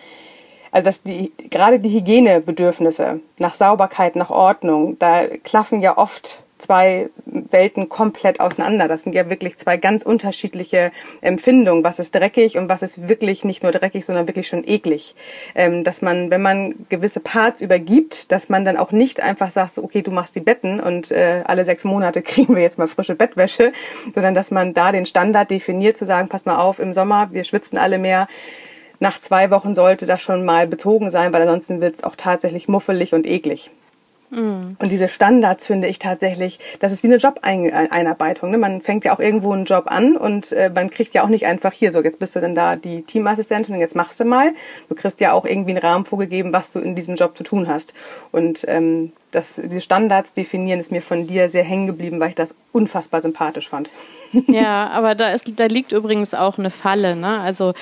also 0.75 0.87
dass 0.87 1.03
die, 1.03 1.31
gerade 1.49 1.79
die 1.79 1.89
Hygienebedürfnisse 1.89 3.21
nach 3.37 3.55
Sauberkeit, 3.55 4.17
nach 4.17 4.29
Ordnung, 4.29 4.99
da 4.99 5.25
klaffen 5.41 5.79
ja 5.79 5.97
oft 5.97 6.43
zwei 6.57 7.09
Welten 7.25 7.87
komplett 7.87 8.41
auseinander. 8.41 8.89
Das 8.89 9.03
sind 9.03 9.15
ja 9.15 9.29
wirklich 9.29 9.55
zwei 9.55 9.77
ganz 9.77 10.03
unterschiedliche 10.03 10.91
Empfindungen. 11.21 11.85
Was 11.85 11.99
ist 11.99 12.13
dreckig 12.13 12.57
und 12.57 12.67
was 12.67 12.81
ist 12.81 13.07
wirklich 13.07 13.45
nicht 13.45 13.63
nur 13.63 13.71
dreckig, 13.71 14.05
sondern 14.05 14.27
wirklich 14.27 14.49
schon 14.49 14.67
eklig. 14.67 15.15
Ähm, 15.55 15.85
dass 15.85 16.01
man, 16.01 16.29
wenn 16.29 16.41
man 16.41 16.75
gewisse 16.89 17.21
Parts 17.21 17.61
übergibt, 17.61 18.33
dass 18.33 18.49
man 18.49 18.65
dann 18.65 18.75
auch 18.75 18.91
nicht 18.91 19.21
einfach 19.21 19.51
sagt, 19.51 19.77
okay, 19.77 20.01
du 20.01 20.11
machst 20.11 20.35
die 20.35 20.41
Betten 20.41 20.81
und 20.81 21.09
äh, 21.09 21.43
alle 21.45 21.63
sechs 21.63 21.85
Monate 21.85 22.21
kriegen 22.21 22.53
wir 22.53 22.63
jetzt 22.63 22.79
mal 22.79 22.89
frische 22.89 23.15
Bettwäsche, 23.15 23.71
sondern 24.13 24.33
dass 24.33 24.51
man 24.51 24.73
da 24.73 24.91
den 24.91 25.05
Standard 25.05 25.51
definiert, 25.51 25.95
zu 25.95 26.05
sagen, 26.05 26.27
pass 26.27 26.43
mal 26.43 26.57
auf, 26.57 26.79
im 26.79 26.91
Sommer, 26.91 27.29
wir 27.31 27.45
schwitzen 27.45 27.77
alle 27.77 27.97
mehr. 27.97 28.27
Nach 28.99 29.19
zwei 29.19 29.51
Wochen 29.51 29.75
sollte 29.75 30.05
das 30.05 30.21
schon 30.21 30.45
mal 30.45 30.67
bezogen 30.67 31.11
sein, 31.11 31.33
weil 31.33 31.41
ansonsten 31.41 31.81
wird 31.81 31.95
es 31.95 32.03
auch 32.03 32.15
tatsächlich 32.15 32.67
muffelig 32.67 33.13
und 33.13 33.25
eklig. 33.25 33.71
Mhm. 34.31 34.75
Und 34.79 34.91
diese 34.91 35.07
Standards 35.07 35.65
finde 35.65 35.87
ich 35.87 35.99
tatsächlich, 35.99 36.59
das 36.79 36.91
ist 36.91 37.03
wie 37.03 37.07
eine 37.07 37.17
Job-Einarbeitung. 37.17 38.51
Ne? 38.51 38.57
Man 38.57 38.81
fängt 38.81 39.05
ja 39.05 39.15
auch 39.15 39.19
irgendwo 39.19 39.53
einen 39.53 39.65
Job 39.65 39.85
an 39.87 40.17
und 40.17 40.51
äh, 40.51 40.71
man 40.73 40.89
kriegt 40.89 41.13
ja 41.13 41.23
auch 41.23 41.29
nicht 41.29 41.45
einfach 41.45 41.71
hier, 41.71 41.91
so 41.91 42.03
jetzt 42.03 42.19
bist 42.19 42.35
du 42.35 42.41
dann 42.41 42.55
da 42.55 42.75
die 42.75 43.03
Teamassistentin 43.03 43.75
und 43.75 43.81
jetzt 43.81 43.95
machst 43.95 44.19
du 44.19 44.25
mal. 44.25 44.53
Du 44.89 44.95
kriegst 44.95 45.19
ja 45.19 45.33
auch 45.33 45.45
irgendwie 45.45 45.71
einen 45.71 45.79
Rahmen 45.79 46.05
vorgegeben, 46.05 46.53
was 46.53 46.71
du 46.71 46.79
in 46.79 46.95
diesem 46.95 47.15
Job 47.15 47.37
zu 47.37 47.43
tun 47.43 47.67
hast. 47.67 47.93
Und 48.31 48.65
ähm, 48.67 49.11
das, 49.31 49.61
diese 49.63 49.81
Standards 49.81 50.33
definieren 50.33 50.79
ist 50.79 50.91
mir 50.91 51.01
von 51.01 51.27
dir 51.27 51.49
sehr 51.49 51.63
hängen 51.63 51.87
geblieben, 51.87 52.19
weil 52.19 52.29
ich 52.29 52.35
das 52.35 52.55
unfassbar 52.71 53.21
sympathisch 53.21 53.69
fand. 53.69 53.89
Ja, 54.47 54.89
aber 54.89 55.15
da, 55.15 55.31
ist, 55.31 55.51
da 55.55 55.65
liegt 55.65 55.91
übrigens 55.91 56.33
auch 56.33 56.57
eine 56.57 56.69
Falle. 56.69 57.15
Ne? 57.15 57.39
Also 57.39 57.73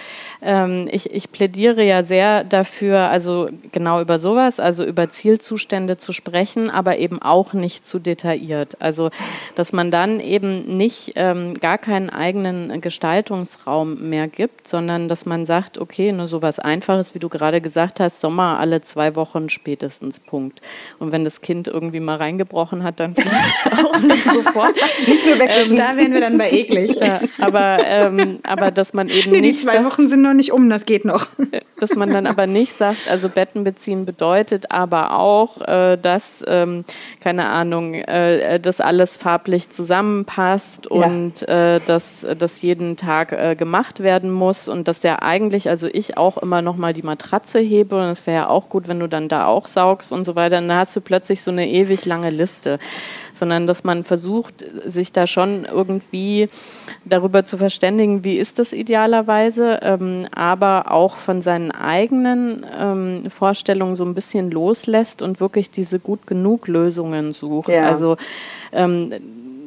ähm, 0.42 0.88
ich, 0.92 1.12
ich 1.12 1.32
plädiere 1.32 1.84
ja 1.84 2.04
sehr 2.04 2.44
dafür, 2.44 3.10
also 3.10 3.48
genau 3.72 4.02
über 4.02 4.20
sowas, 4.20 4.60
also 4.60 4.84
über 4.84 5.10
Zielzustände 5.10 5.98
zu 5.98 6.14
sprechen, 6.14 6.70
aber 6.70 6.98
eben 6.98 7.22
auch 7.22 7.54
nicht 7.54 7.86
zu 7.86 8.00
detailliert. 8.00 8.82
Also 8.82 9.10
dass 9.56 9.74
man 9.74 9.92
dann 9.92 10.20
eben 10.20 10.78
nicht 10.78 11.14
ähm, 11.16 11.54
gar 11.56 11.78
keinen 11.78 12.10
eigenen 12.10 12.82
Gestaltungsraum 12.82 14.10
mehr 14.10 14.28
gibt, 14.28 14.68
sondern 14.68 15.08
dass 15.08 15.26
man 15.26 15.46
sagt, 15.46 15.78
okay, 15.78 16.12
nur 16.12 16.28
sowas 16.28 16.60
Einfaches, 16.60 17.16
wie 17.16 17.20
du 17.20 17.30
gerade 17.30 17.62
gesagt 17.62 18.00
hast, 18.00 18.20
Sommer 18.20 18.60
alle 18.60 18.82
zwei 18.82 19.16
Wochen 19.16 19.50
spätestens, 19.50 20.20
Punkt. 20.20 20.62
Und 21.00 21.12
wenn 21.12 21.24
das 21.24 21.42
Kind 21.42 21.68
irgendwie 21.68 22.00
mal 22.00 22.18
reingebrochen 22.18 22.84
hat, 22.84 23.00
dann 23.00 23.16
vielleicht 23.16 23.86
auch 23.86 24.00
nicht 24.02 24.24
sofort. 24.24 24.76
nicht 25.08 25.26
nur. 25.26 25.40
Ähm, 25.42 25.76
da 25.76 25.98
wären 25.98 26.14
wir 26.14 26.22
dann 26.22 26.38
bei 26.38 26.43
eklig. 26.52 26.96
Ja, 26.96 27.22
aber, 27.40 27.80
ähm, 27.86 28.40
aber 28.44 28.72
dass 28.72 28.94
man 28.94 29.10
eben 29.10 29.32
nee, 29.32 29.42
nicht. 29.42 29.62
Die 29.62 29.66
zwei 29.66 29.74
sagt, 29.74 29.86
Wochen 29.86 30.10
sind 30.10 30.22
noch 30.22 30.34
nicht 30.34 30.52
um, 30.52 30.70
das 30.70 30.86
geht 30.86 31.06
noch. 31.06 31.28
Dass 31.80 31.96
man 31.96 32.12
dann 32.12 32.28
aber 32.28 32.48
nicht 32.48 32.74
sagt, 32.74 33.10
also 33.10 33.30
Betten 33.30 33.64
beziehen 33.64 34.06
bedeutet 34.06 34.72
aber 34.72 35.20
auch, 35.20 35.62
äh, 35.62 35.98
dass, 35.98 36.44
ähm, 36.48 36.86
keine 37.20 37.48
Ahnung, 37.48 37.96
äh, 37.96 38.60
dass 38.60 38.80
alles 38.80 39.18
farblich 39.18 39.70
zusammenpasst 39.70 40.88
ja. 40.90 41.06
und 41.06 41.48
äh, 41.48 41.80
dass 41.86 42.26
das 42.38 42.62
jeden 42.62 42.96
Tag 42.96 43.32
äh, 43.32 43.56
gemacht 43.56 44.02
werden 44.02 44.32
muss 44.32 44.68
und 44.68 44.88
dass 44.88 45.02
der 45.02 45.24
eigentlich, 45.24 45.70
also 45.70 45.88
ich 45.92 46.18
auch 46.18 46.38
immer 46.38 46.62
noch 46.62 46.78
mal 46.78 46.94
die 46.94 47.02
Matratze 47.02 47.60
hebe 47.60 47.96
und 47.96 48.10
es 48.10 48.26
wäre 48.28 48.38
ja 48.38 48.48
auch 48.48 48.70
gut, 48.70 48.88
wenn 48.88 49.00
du 49.00 49.08
dann 49.08 49.28
da 49.28 49.48
auch 49.48 49.68
saugst 49.68 50.12
und 50.12 50.24
so 50.24 50.36
weiter. 50.36 50.62
Dann 50.62 50.72
hast 50.74 50.96
du 50.96 51.02
plötzlich 51.02 51.42
so 51.42 51.52
eine 51.52 51.70
ewig 51.70 52.06
lange 52.06 52.30
Liste, 52.30 52.78
sondern 53.34 53.68
dass 53.68 53.84
man 53.84 54.04
versucht, 54.04 54.64
sich 54.86 55.12
da 55.12 55.28
schon 55.28 55.66
irgendwie 55.66 56.23
darüber 57.06 57.46
zu 57.46 57.58
verständigen, 57.58 58.24
wie 58.24 58.38
ist 58.38 58.60
das 58.60 58.74
idealerweise, 58.74 59.80
ähm, 59.82 60.28
aber 60.34 60.92
auch 60.92 61.18
von 61.18 61.42
seinen 61.42 61.72
eigenen 61.72 62.66
ähm, 62.80 63.30
Vorstellungen 63.30 63.96
so 63.96 64.06
ein 64.06 64.14
bisschen 64.14 64.52
loslässt 64.52 65.22
und 65.22 65.40
wirklich 65.40 65.70
diese 65.70 66.00
gut 66.00 66.28
genug 66.28 66.68
Lösungen 66.68 67.34
sucht. 67.34 67.70
Ja. 67.70 67.88
Also 67.88 68.18
ähm, 68.72 69.12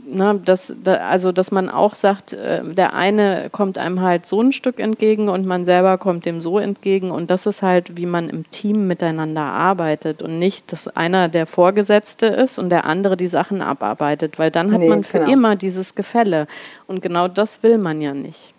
ne, 0.06 0.40
dass, 0.44 0.74
da, 0.82 0.94
also 1.08 1.32
dass 1.32 1.50
man 1.50 1.68
auch 1.68 1.94
sagt, 1.94 2.32
äh, 2.32 2.62
der 2.64 2.94
eine 2.94 3.48
kommt 3.50 3.78
einem 3.78 4.00
halt 4.00 4.26
so 4.26 4.40
ein 4.40 4.52
Stück 4.52 4.80
entgegen 4.80 5.28
und 5.28 5.46
man 5.46 5.64
selber 5.64 5.98
kommt 5.98 6.26
dem 6.26 6.40
so 6.40 6.58
entgegen 6.58 7.10
und 7.10 7.30
das 7.30 7.46
ist 7.46 7.62
halt, 7.62 7.96
wie 7.96 8.06
man 8.06 8.28
im 8.28 8.50
Team 8.50 8.86
miteinander 8.86 9.42
arbeitet 9.42 10.22
und 10.22 10.38
nicht, 10.38 10.72
dass 10.72 10.88
einer 10.88 11.28
der 11.28 11.46
Vorgesetzte 11.46 12.26
ist 12.26 12.58
und 12.58 12.70
der 12.70 12.84
andere 12.84 13.16
die 13.16 13.28
Sachen 13.28 13.62
abarbeitet, 13.62 14.38
weil 14.38 14.50
dann 14.50 14.72
hat 14.72 14.80
nee, 14.80 14.88
man 14.88 15.04
für 15.04 15.18
genau. 15.18 15.32
immer 15.32 15.56
dieses 15.56 15.94
Gefälle 15.94 16.46
und 16.86 17.02
genau 17.02 17.28
das 17.28 17.62
will 17.62 17.78
man 17.78 18.00
ja 18.00 18.14
nicht. 18.14 18.55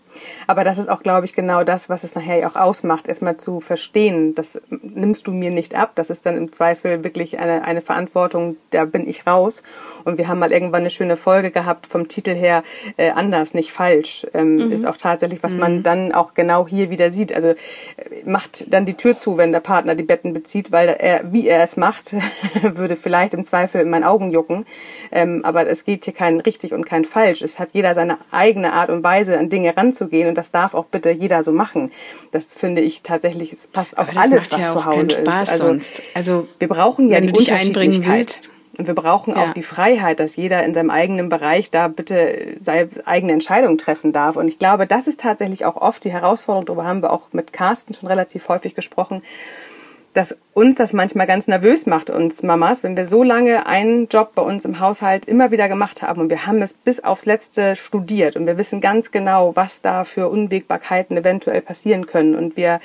Aber 0.48 0.64
das 0.64 0.78
ist 0.78 0.90
auch, 0.90 1.04
glaube 1.04 1.26
ich, 1.26 1.34
genau 1.34 1.64
das, 1.64 1.90
was 1.90 2.04
es 2.04 2.16
nachher 2.16 2.38
ja 2.40 2.50
auch 2.50 2.56
ausmacht, 2.56 3.08
erstmal 3.08 3.38
zu 3.38 3.60
verstehen, 3.60 4.36
das 4.36 4.60
nimmst 4.70 5.28
du 5.28 5.32
mir 5.32 5.52
nicht 5.52 5.76
ab. 5.76 5.92
Das 5.96 6.10
ist 6.10 6.26
dann 6.26 6.38
im 6.38 6.52
Zweifel 6.52 7.04
wirklich 7.04 7.40
eine, 7.40 7.64
eine 7.64 7.82
Verantwortung, 7.82 8.58
da 8.72 8.86
bin 8.86 9.08
ich 9.08 9.28
raus. 9.28 9.64
Und 10.04 10.18
wir 10.18 10.28
haben 10.28 10.40
mal 10.40 10.52
irgendwann 10.52 10.82
eine 10.82 10.90
schöne 10.90 11.18
Folge 11.18 11.52
gehabt 11.52 11.88
vom 11.88 12.08
Titel 12.08 12.34
her, 12.34 12.64
äh, 12.98 13.12
anders, 13.12 13.54
nicht 13.54 13.72
falsch. 13.72 14.26
Ähm, 14.34 14.56
mhm. 14.56 14.72
Ist 14.72 14.86
auch 14.86 14.98
tatsächlich, 14.98 15.44
was 15.44 15.54
mhm. 15.54 15.60
man 15.60 15.84
dann 15.84 16.12
auch 16.12 16.34
genau 16.34 16.68
hier 16.68 16.90
wieder 16.90 17.12
sieht. 17.12 17.34
Also 17.34 17.50
äh, 17.50 17.56
macht 18.26 18.72
dann 18.74 18.86
die 18.86 18.96
Tür 18.96 19.18
zu, 19.18 19.38
wenn 19.38 19.52
der 19.52 19.60
Partner 19.60 19.96
die 19.96 20.04
Betten 20.04 20.34
bezieht, 20.34 20.72
weil 20.72 20.90
er, 20.90 21.32
wie 21.32 21.48
er 21.48 21.64
es 21.64 21.78
macht, 21.78 22.16
würde 22.62 22.96
vielleicht 22.96 23.34
im 23.34 23.44
Zweifel 23.44 23.82
in 23.82 23.90
meinen 23.90 24.04
Augen 24.04 24.32
jucken. 24.32 24.66
Ähm, 25.12 25.42
aber 25.44 25.68
es 25.68 25.86
geht 25.86 26.06
hier 26.06 26.14
kein 26.14 26.40
richtig 26.40 26.74
und 26.74 26.86
kein 26.86 27.06
falsch. 27.06 27.42
Es 27.42 27.60
hat 27.60 27.70
jeder 27.74 27.94
seine 27.94 28.18
eigene 28.32 28.74
Art 28.74 28.90
und 28.90 29.04
Weise, 29.04 29.38
an 29.38 29.50
Dinge 29.50 29.76
ranzugehen 29.76 30.07
gehen 30.08 30.28
und 30.28 30.36
das 30.36 30.52
darf 30.52 30.74
auch 30.74 30.86
bitte 30.86 31.12
jeder 31.12 31.44
so 31.44 31.52
machen. 31.52 31.92
Das 32.32 32.54
finde 32.54 32.82
ich 32.82 33.02
tatsächlich, 33.04 33.54
es 33.54 33.68
passt 33.68 33.98
auf 33.98 34.16
alles, 34.16 34.52
was 34.52 34.62
ja 34.62 34.72
zu 34.72 34.86
Hause 34.86 35.12
ist. 35.14 35.28
Also, 35.28 35.78
also 36.14 36.48
wir 36.60 36.68
brauchen 36.68 37.10
ja 37.10 37.22
die 37.22 37.32
Unterschiedlichkeit. 37.32 38.50
Und 38.78 38.86
wir 38.86 38.94
brauchen 38.94 39.36
ja. 39.36 39.44
auch 39.44 39.54
die 39.54 39.64
Freiheit, 39.64 40.20
dass 40.20 40.36
jeder 40.36 40.64
in 40.64 40.72
seinem 40.72 40.92
eigenen 40.92 41.30
Bereich 41.30 41.72
da 41.72 41.88
bitte 41.88 42.58
seine 42.60 42.90
eigene 43.06 43.34
Entscheidung 43.34 43.80
treffen 43.80 44.12
darf. 44.12 44.36
Und 44.36 44.48
ich 44.48 44.60
glaube, 44.60 44.86
das 44.86 45.08
ist 45.08 45.22
tatsächlich 45.22 45.66
auch 45.66 45.78
oft 45.78 46.04
die 46.04 46.12
Herausforderung. 46.12 46.68
Darüber 46.68 46.86
haben 46.86 47.02
wir 47.02 47.12
auch 47.12 47.30
mit 47.32 47.54
Carsten 47.54 47.96
schon 47.96 48.08
relativ 48.08 48.48
häufig 48.50 48.76
gesprochen 48.76 49.24
dass 50.18 50.36
uns 50.56 50.78
das 50.78 50.94
manchmal 50.94 51.28
ganz 51.28 51.48
nervös 51.48 51.86
macht, 51.86 52.10
uns 52.10 52.42
Mamas, 52.42 52.82
wenn 52.82 52.98
wir 52.98 53.06
so 53.06 53.22
lange 53.22 53.68
einen 53.68 54.08
Job 54.08 54.32
bei 54.34 54.42
uns 54.42 54.66
im 54.66 54.80
Haushalt 54.80 55.26
immer 55.26 55.52
wieder 55.52 55.70
gemacht 55.70 56.02
haben 56.02 56.20
und 56.20 56.32
wir 56.32 56.48
haben 56.48 56.64
es 56.64 56.74
bis 56.74 57.04
aufs 57.04 57.28
Letzte 57.28 57.76
studiert 57.76 58.36
und 58.36 58.48
wir 58.48 58.58
wissen 58.58 58.82
ganz 58.82 59.12
genau, 59.12 59.56
was 59.56 59.84
da 59.84 60.04
für 60.06 60.28
Unwägbarkeiten 60.30 61.16
eventuell 61.16 61.62
passieren 61.62 62.08
können 62.08 62.34
und 62.34 62.58
wir 62.58 62.80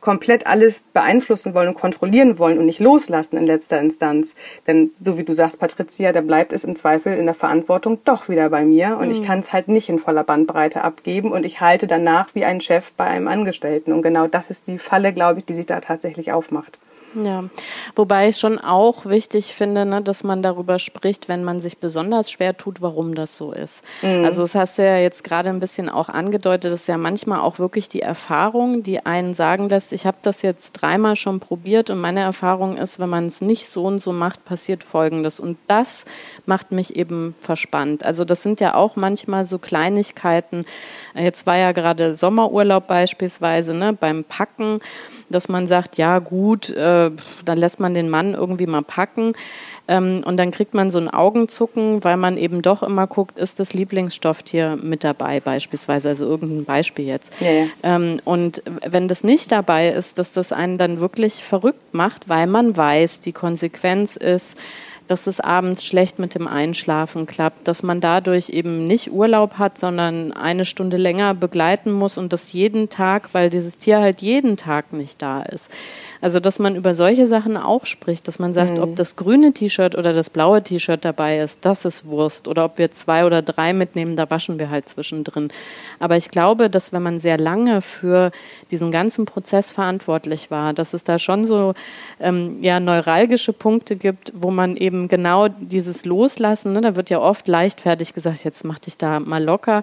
komplett 0.00 0.46
alles 0.46 0.82
beeinflussen 0.94 1.52
wollen 1.52 1.68
und 1.68 1.74
kontrollieren 1.74 2.38
wollen 2.38 2.58
und 2.58 2.64
nicht 2.64 2.80
loslassen 2.80 3.36
in 3.36 3.44
letzter 3.46 3.78
Instanz. 3.78 4.34
Denn 4.66 4.92
so 4.98 5.18
wie 5.18 5.24
du 5.24 5.34
sagst, 5.34 5.60
Patricia, 5.60 6.12
da 6.12 6.22
bleibt 6.22 6.54
es 6.54 6.64
im 6.64 6.74
Zweifel 6.74 7.18
in 7.18 7.26
der 7.26 7.34
Verantwortung 7.34 7.98
doch 8.06 8.30
wieder 8.30 8.48
bei 8.48 8.64
mir 8.64 8.96
und 8.96 9.08
mhm. 9.08 9.12
ich 9.12 9.22
kann 9.22 9.40
es 9.40 9.52
halt 9.52 9.68
nicht 9.68 9.90
in 9.90 9.98
voller 9.98 10.24
Bandbreite 10.24 10.82
abgeben 10.82 11.32
und 11.32 11.44
ich 11.44 11.60
halte 11.60 11.86
danach 11.86 12.34
wie 12.34 12.46
ein 12.46 12.62
Chef 12.62 12.92
bei 12.92 13.04
einem 13.04 13.28
Angestellten 13.28 13.92
und 13.92 14.00
genau 14.00 14.26
das 14.26 14.48
ist 14.48 14.66
die 14.66 14.78
Falle, 14.78 15.12
glaube 15.12 15.40
ich, 15.40 15.44
die 15.44 15.54
sich 15.54 15.66
da 15.66 15.80
tatsächlich 15.80 16.32
aufmacht. 16.32 16.77
Ja, 17.14 17.44
wobei 17.96 18.28
ich 18.28 18.36
schon 18.36 18.58
auch 18.58 19.06
wichtig 19.06 19.54
finde, 19.54 19.86
ne, 19.86 20.02
dass 20.02 20.24
man 20.24 20.42
darüber 20.42 20.78
spricht, 20.78 21.28
wenn 21.28 21.42
man 21.42 21.60
sich 21.60 21.78
besonders 21.78 22.30
schwer 22.30 22.56
tut, 22.56 22.82
warum 22.82 23.14
das 23.14 23.36
so 23.36 23.52
ist. 23.52 23.82
Mhm. 24.02 24.24
Also 24.24 24.42
das 24.42 24.54
hast 24.54 24.78
du 24.78 24.84
ja 24.84 24.98
jetzt 24.98 25.24
gerade 25.24 25.48
ein 25.48 25.60
bisschen 25.60 25.88
auch 25.88 26.08
angedeutet, 26.08 26.72
das 26.72 26.82
ist 26.82 26.86
ja 26.86 26.98
manchmal 26.98 27.40
auch 27.40 27.58
wirklich 27.58 27.88
die 27.88 28.02
Erfahrung, 28.02 28.82
die 28.82 29.06
einen 29.06 29.34
sagen 29.34 29.68
lässt, 29.68 29.92
ich 29.92 30.06
habe 30.06 30.18
das 30.22 30.42
jetzt 30.42 30.72
dreimal 30.72 31.16
schon 31.16 31.40
probiert 31.40 31.90
und 31.90 31.98
meine 32.00 32.20
Erfahrung 32.20 32.76
ist, 32.76 32.98
wenn 32.98 33.08
man 33.08 33.26
es 33.26 33.40
nicht 33.40 33.66
so 33.66 33.84
und 33.84 34.00
so 34.00 34.12
macht, 34.12 34.44
passiert 34.44 34.84
Folgendes. 34.84 35.40
Und 35.40 35.58
das 35.66 36.04
macht 36.46 36.72
mich 36.72 36.96
eben 36.96 37.34
verspannt. 37.38 38.04
Also 38.04 38.24
das 38.24 38.42
sind 38.42 38.60
ja 38.60 38.74
auch 38.74 38.96
manchmal 38.96 39.44
so 39.44 39.58
Kleinigkeiten. 39.58 40.64
Jetzt 41.14 41.46
war 41.46 41.56
ja 41.56 41.72
gerade 41.72 42.14
Sommerurlaub 42.14 42.86
beispielsweise, 42.86 43.74
ne, 43.74 43.92
beim 43.92 44.24
Packen 44.24 44.80
dass 45.30 45.48
man 45.48 45.66
sagt, 45.66 45.98
ja 45.98 46.18
gut, 46.18 46.70
äh, 46.70 47.10
dann 47.44 47.58
lässt 47.58 47.80
man 47.80 47.94
den 47.94 48.10
Mann 48.10 48.34
irgendwie 48.34 48.66
mal 48.66 48.82
packen. 48.82 49.34
Ähm, 49.90 50.22
und 50.24 50.36
dann 50.36 50.50
kriegt 50.50 50.74
man 50.74 50.90
so 50.90 50.98
ein 50.98 51.08
Augenzucken, 51.08 52.04
weil 52.04 52.18
man 52.18 52.36
eben 52.36 52.60
doch 52.60 52.82
immer 52.82 53.06
guckt, 53.06 53.38
ist 53.38 53.58
das 53.58 53.72
Lieblingsstofftier 53.72 54.78
mit 54.82 55.02
dabei 55.02 55.40
beispielsweise, 55.40 56.10
also 56.10 56.26
irgendein 56.26 56.66
Beispiel 56.66 57.06
jetzt. 57.06 57.32
Ja, 57.40 57.50
ja. 57.50 57.66
Ähm, 57.82 58.20
und 58.24 58.62
wenn 58.86 59.08
das 59.08 59.24
nicht 59.24 59.50
dabei 59.50 59.88
ist, 59.88 60.18
dass 60.18 60.32
das 60.34 60.52
einen 60.52 60.76
dann 60.76 61.00
wirklich 61.00 61.42
verrückt 61.42 61.94
macht, 61.94 62.28
weil 62.28 62.46
man 62.46 62.76
weiß, 62.76 63.20
die 63.20 63.32
Konsequenz 63.32 64.16
ist, 64.16 64.58
dass 65.08 65.26
es 65.26 65.40
abends 65.40 65.84
schlecht 65.84 66.18
mit 66.18 66.34
dem 66.34 66.46
Einschlafen 66.46 67.26
klappt, 67.26 67.66
dass 67.66 67.82
man 67.82 68.00
dadurch 68.00 68.50
eben 68.50 68.86
nicht 68.86 69.10
Urlaub 69.10 69.54
hat, 69.54 69.78
sondern 69.78 70.32
eine 70.32 70.64
Stunde 70.64 70.98
länger 70.98 71.34
begleiten 71.34 71.90
muss 71.92 72.18
und 72.18 72.32
das 72.32 72.52
jeden 72.52 72.88
Tag, 72.90 73.34
weil 73.34 73.50
dieses 73.50 73.78
Tier 73.78 74.00
halt 74.00 74.20
jeden 74.20 74.56
Tag 74.56 74.92
nicht 74.92 75.20
da 75.20 75.42
ist. 75.42 75.70
Also, 76.20 76.40
dass 76.40 76.58
man 76.58 76.74
über 76.74 76.94
solche 76.94 77.26
Sachen 77.26 77.56
auch 77.56 77.86
spricht, 77.86 78.26
dass 78.26 78.38
man 78.38 78.52
sagt, 78.52 78.76
mhm. 78.76 78.82
ob 78.82 78.96
das 78.96 79.16
grüne 79.16 79.52
T-Shirt 79.52 79.96
oder 79.96 80.12
das 80.12 80.30
blaue 80.30 80.62
T-Shirt 80.62 81.04
dabei 81.04 81.38
ist, 81.38 81.64
das 81.64 81.84
ist 81.84 82.06
Wurst. 82.06 82.48
Oder 82.48 82.64
ob 82.64 82.78
wir 82.78 82.90
zwei 82.90 83.24
oder 83.24 83.40
drei 83.40 83.72
mitnehmen, 83.72 84.16
da 84.16 84.28
waschen 84.28 84.58
wir 84.58 84.68
halt 84.68 84.88
zwischendrin. 84.88 85.48
Aber 86.00 86.16
ich 86.16 86.30
glaube, 86.30 86.70
dass 86.70 86.92
wenn 86.92 87.02
man 87.02 87.20
sehr 87.20 87.38
lange 87.38 87.82
für 87.82 88.32
diesen 88.70 88.90
ganzen 88.90 89.26
Prozess 89.26 89.70
verantwortlich 89.70 90.50
war, 90.50 90.72
dass 90.72 90.92
es 90.92 91.04
da 91.04 91.18
schon 91.18 91.44
so 91.44 91.74
ähm, 92.18 92.58
ja, 92.62 92.80
neuralgische 92.80 93.52
Punkte 93.52 93.94
gibt, 93.94 94.32
wo 94.34 94.50
man 94.50 94.76
eben 94.76 94.97
eben 94.98 95.08
genau 95.08 95.48
dieses 95.48 96.04
Loslassen, 96.04 96.72
ne, 96.72 96.80
da 96.80 96.96
wird 96.96 97.10
ja 97.10 97.20
oft 97.20 97.48
leichtfertig 97.48 98.12
gesagt, 98.12 98.44
jetzt 98.44 98.64
mach 98.64 98.78
dich 98.78 98.98
da 98.98 99.20
mal 99.20 99.42
locker. 99.42 99.82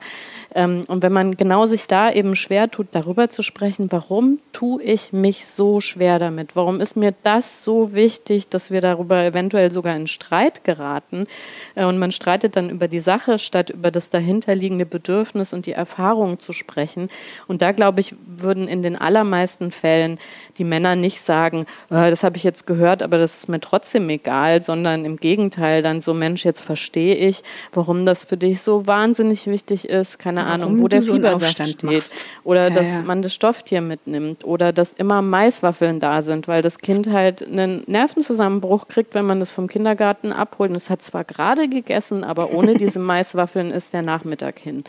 Ähm, 0.56 0.84
und 0.88 1.04
wenn 1.04 1.12
man 1.12 1.36
genau 1.36 1.65
sich 1.65 1.86
da 1.86 2.10
eben 2.10 2.36
schwer 2.38 2.72
tut, 2.72 2.88
darüber 2.91 3.30
zu 3.30 3.44
sprechen, 3.44 3.91
warum 3.91 4.39
tue 4.54 4.82
ich 4.82 5.12
mich 5.12 5.46
so 5.46 5.82
schwer 5.82 6.18
damit? 6.18 6.56
Warum 6.56 6.80
ist 6.80 6.96
mir 6.96 7.13
das 7.24 7.63
so 7.63 7.94
wichtig, 7.94 8.48
dass 8.48 8.72
wir 8.72 8.80
darüber 8.80 9.22
eventuell 9.22 9.70
sogar 9.70 9.98
in 9.98 10.08
Streit 10.08 10.63
geraten? 10.63 11.28
Äh, 11.76 11.84
und 11.84 12.00
man 12.00 12.13
streitet 12.13 12.56
dann 12.56 12.70
über 12.70 12.88
die 12.88 13.02
Sache, 13.02 13.38
statt 13.38 13.70
über 13.70 13.91
das 13.91 14.10
dahinterliegende 14.10 14.86
Bedürfnis 14.86 15.52
und 15.52 15.65
die 15.65 15.74
Erfahrung 15.74 16.39
zu 16.39 16.54
sprechen. 16.54 17.10
Und 17.48 17.62
da, 17.62 17.74
glaube 17.74 18.00
ich, 18.00 18.15
würden 18.26 18.70
in 18.70 18.82
den 18.82 18.96
allermeisten 18.96 19.72
Fällen 19.72 20.20
die 20.58 20.63
Männer 20.63 20.96
nicht 20.96 21.20
sagen, 21.20 21.65
äh, 21.89 22.10
das 22.10 22.24
habe 22.24 22.38
ich 22.38 22.44
jetzt 22.46 22.65
gehört, 22.65 23.04
aber 23.04 23.18
das 23.18 23.36
ist 23.36 23.50
mir 23.50 23.60
trotzdem 23.60 24.10
egal, 24.10 24.62
sondern 24.62 25.04
im 25.04 25.18
Gegenteil 25.18 25.82
dann 25.82 26.00
so, 26.00 26.13
Mensch, 26.13 26.46
jetzt 26.46 26.62
verstehe 26.62 27.15
ich, 27.15 27.44
warum 27.74 28.06
das 28.06 28.24
für 28.24 28.38
dich 28.38 28.62
so 28.62 28.88
wahnsinnig 28.88 29.48
wichtig 29.48 29.89
ist, 29.89 30.18
keine 30.18 30.45
Ahnung, 30.46 30.80
wo 30.80 30.88
der 30.88 31.02
Fiebersaft 31.02 31.58
so 31.58 31.64
steht. 31.64 31.84
Machst. 31.84 32.14
Oder 32.44 32.66
ja, 32.66 32.70
dass 32.70 32.92
ja. 32.92 33.02
man 33.02 33.22
das 33.22 33.34
Stofftier 33.34 33.82
mitnimmt 33.82 34.44
oder 34.44 34.72
dass 34.74 34.94
immer 34.94 35.22
Maiswaffeln 35.22 36.00
da 36.00 36.22
sind, 36.22 36.48
weil 36.48 36.62
das 36.62 36.80
Kind 36.80 37.12
halt 37.12 37.46
einen 37.48 37.84
Nervenzusammenbruch 37.88 38.88
kriegt, 38.88 39.16
wenn 39.16 39.26
man 39.26 39.40
das 39.40 39.52
vom 39.52 39.68
Kindergarten 39.68 40.32
abholt. 40.32 40.70
Und 40.70 40.78
es 40.78 40.90
hat 40.90 41.02
zwar 41.02 41.24
gerade 41.24 41.68
gegessen, 41.68 42.24
aber 42.24 42.52
ohne 42.52 42.74
diese 42.78 43.00
Maiswaffeln 43.00 43.72
ist 43.72 43.94
der 43.94 44.02
Nachmittag 44.02 44.60
hin. 44.60 44.84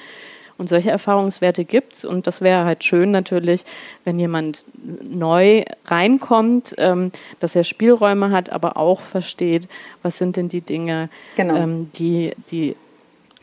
Und 0.58 0.68
solche 0.70 0.90
Erfahrungswerte 0.90 1.64
gibt 1.64 1.94
es. 1.94 2.04
Und 2.04 2.26
das 2.26 2.40
wäre 2.40 2.64
halt 2.64 2.82
schön 2.82 3.10
natürlich, 3.10 3.64
wenn 4.04 4.18
jemand 4.18 4.64
neu 5.02 5.64
reinkommt, 5.84 6.74
ähm, 6.78 7.12
dass 7.40 7.54
er 7.56 7.64
Spielräume 7.64 8.30
hat, 8.30 8.50
aber 8.50 8.76
auch 8.76 9.02
versteht, 9.02 9.68
was 10.02 10.16
sind 10.18 10.36
denn 10.36 10.48
die 10.48 10.62
Dinge, 10.62 11.10
genau. 11.36 11.56
ähm, 11.56 11.90
die, 11.94 12.32
die 12.50 12.74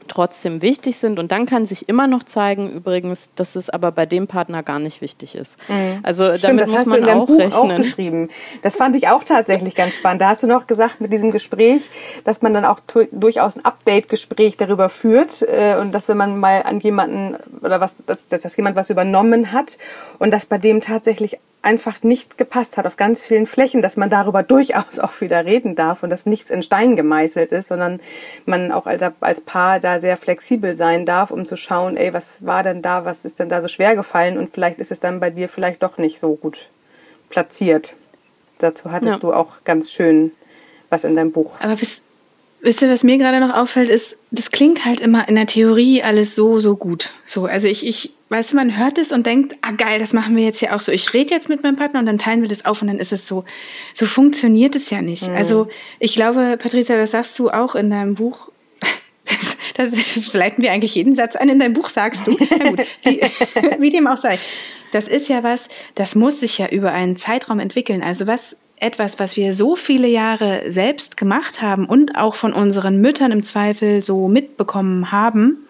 trotzdem 0.07 0.61
wichtig 0.61 0.97
sind. 0.97 1.19
Und 1.19 1.31
dann 1.31 1.45
kann 1.45 1.65
sich 1.65 1.89
immer 1.89 2.07
noch 2.07 2.23
zeigen, 2.23 2.71
übrigens, 2.71 3.31
dass 3.35 3.55
es 3.55 3.69
aber 3.69 3.91
bei 3.91 4.05
dem 4.05 4.27
Partner 4.27 4.63
gar 4.63 4.79
nicht 4.79 5.01
wichtig 5.01 5.35
ist. 5.35 5.57
Mhm. 5.69 5.99
Also 6.03 6.25
Stimmt, 6.25 6.43
damit 6.43 6.63
das 6.63 6.69
muss 6.71 6.79
hast 6.79 6.87
man 6.87 6.95
du 6.95 7.01
in 7.01 7.07
deinem 7.07 7.21
auch 7.21 7.27
Buch 7.27 7.39
rechnen. 7.39 7.71
auch 7.71 7.75
geschrieben. 7.75 8.29
Das 8.61 8.75
fand 8.75 8.95
ich 8.95 9.07
auch 9.07 9.23
tatsächlich 9.23 9.75
ganz 9.75 9.95
spannend. 9.95 10.21
Da 10.21 10.29
hast 10.29 10.43
du 10.43 10.47
noch 10.47 10.67
gesagt 10.67 11.01
mit 11.01 11.11
diesem 11.13 11.31
Gespräch, 11.31 11.89
dass 12.23 12.41
man 12.41 12.53
dann 12.53 12.65
auch 12.65 12.79
durchaus 13.11 13.55
ein 13.55 13.65
Update-Gespräch 13.65 14.57
darüber 14.57 14.89
führt 14.89 15.41
äh, 15.41 15.75
und 15.79 15.91
dass 15.91 16.07
wenn 16.07 16.17
man 16.17 16.39
mal 16.39 16.63
an 16.63 16.79
jemanden 16.79 17.35
oder 17.61 17.79
was, 17.79 18.03
dass, 18.05 18.25
dass 18.25 18.55
jemand 18.57 18.75
was 18.75 18.89
übernommen 18.89 19.51
hat 19.51 19.77
und 20.19 20.31
dass 20.31 20.45
bei 20.45 20.57
dem 20.57 20.81
tatsächlich 20.81 21.37
einfach 21.63 22.03
nicht 22.03 22.37
gepasst 22.37 22.77
hat 22.77 22.85
auf 22.85 22.97
ganz 22.97 23.23
vielen 23.23 23.45
Flächen, 23.45 23.81
dass 23.81 23.97
man 23.97 24.09
darüber 24.09 24.43
durchaus 24.55 24.99
auch 24.99 25.19
wieder 25.21 25.45
reden 25.45 25.75
darf 25.75 26.03
und 26.03 26.09
dass 26.09 26.25
nichts 26.25 26.49
in 26.49 26.61
Stein 26.61 26.95
gemeißelt 26.95 27.51
ist, 27.51 27.69
sondern 27.69 27.99
man 28.45 28.71
auch 28.71 28.85
als 28.85 29.41
Paar 29.41 29.79
da 29.79 29.99
sehr 29.99 30.17
flexibel 30.17 30.75
sein 30.75 31.05
darf, 31.05 31.31
um 31.31 31.45
zu 31.45 31.55
schauen, 31.55 31.97
ey, 31.97 32.13
was 32.13 32.45
war 32.45 32.63
denn 32.63 32.81
da, 32.81 33.05
was 33.05 33.25
ist 33.25 33.39
denn 33.39 33.49
da 33.49 33.61
so 33.61 33.67
schwer 33.67 33.95
gefallen 33.95 34.37
und 34.37 34.49
vielleicht 34.49 34.79
ist 34.79 34.91
es 34.91 34.99
dann 34.99 35.19
bei 35.19 35.29
dir 35.29 35.49
vielleicht 35.49 35.81
doch 35.81 35.97
nicht 35.97 36.19
so 36.19 36.35
gut 36.35 36.69
platziert. 37.29 37.95
Dazu 38.59 38.91
hattest 38.91 39.15
ja. 39.15 39.19
du 39.19 39.33
auch 39.33 39.63
ganz 39.63 39.91
schön 39.91 40.31
was 40.89 41.03
in 41.03 41.15
deinem 41.15 41.31
Buch. 41.31 41.55
Aber 41.59 41.79
wisst, 41.81 42.02
wisst 42.63 42.81
ihr, 42.81 42.89
was 42.89 43.03
mir 43.03 43.17
gerade 43.17 43.39
noch 43.39 43.53
auffällt, 43.53 43.89
ist, 43.89 44.17
das 44.31 44.49
klingt 44.49 44.85
halt 44.85 45.01
immer 45.01 45.27
in 45.27 45.35
der 45.35 45.45
Theorie 45.45 46.01
alles 46.01 46.33
so, 46.33 46.59
so 46.59 46.75
gut. 46.75 47.11
So, 47.25 47.45
also 47.45 47.67
ich, 47.67 47.85
ich 47.85 48.13
weißt 48.29 48.53
du, 48.53 48.55
man 48.55 48.77
hört 48.77 48.97
es 48.97 49.11
und 49.11 49.27
denkt, 49.27 49.55
ah 49.61 49.71
geil, 49.71 49.99
das 49.99 50.13
machen 50.13 50.35
wir 50.35 50.43
jetzt 50.43 50.61
ja 50.61 50.75
auch 50.75 50.81
so. 50.81 50.91
Ich 50.91 51.13
rede 51.13 51.31
jetzt 51.31 51.49
mit 51.49 51.61
meinem 51.61 51.75
Partner 51.75 51.99
und 51.99 52.05
dann 52.05 52.17
teilen 52.17 52.41
wir 52.41 52.47
das 52.47 52.65
auf 52.65 52.81
und 52.81 52.87
dann 52.87 52.99
ist 52.99 53.13
es 53.13 53.27
so. 53.27 53.43
So 53.93 54.05
funktioniert 54.05 54.75
es 54.75 54.89
ja 54.89 55.01
nicht. 55.01 55.29
Mhm. 55.29 55.35
Also 55.35 55.67
ich 55.99 56.15
glaube, 56.15 56.57
Patricia, 56.57 56.97
das 56.97 57.11
sagst 57.11 57.37
du 57.37 57.49
auch 57.49 57.75
in 57.75 57.89
deinem 57.89 58.15
Buch. 58.15 58.49
Das, 59.75 59.91
das 60.15 60.33
leiten 60.33 60.63
wir 60.63 60.71
eigentlich 60.71 60.95
jeden 60.95 61.15
Satz 61.15 61.35
ein. 61.35 61.49
In 61.49 61.59
deinem 61.59 61.73
Buch 61.73 61.89
sagst 61.89 62.25
du, 62.25 62.35
na 62.39 62.69
gut, 62.69 62.81
wie, 63.03 63.21
wie 63.79 63.89
dem 63.89 64.07
auch 64.07 64.17
sei. 64.17 64.39
Das 64.91 65.07
ist 65.07 65.27
ja 65.27 65.43
was, 65.43 65.69
das 65.95 66.15
muss 66.15 66.39
sich 66.39 66.57
ja 66.59 66.67
über 66.69 66.91
einen 66.91 67.17
Zeitraum 67.17 67.59
entwickeln. 67.59 68.03
Also 68.03 68.25
was 68.25 68.55
etwas, 68.83 69.19
was 69.19 69.37
wir 69.37 69.53
so 69.53 69.75
viele 69.75 70.07
Jahre 70.07 70.63
selbst 70.67 71.17
gemacht 71.17 71.61
haben 71.61 71.85
und 71.85 72.15
auch 72.15 72.35
von 72.35 72.53
unseren 72.53 73.01
Müttern 73.01 73.31
im 73.31 73.41
Zweifel 73.41 74.03
so 74.03 74.27
mitbekommen 74.27 75.11
haben, 75.11 75.67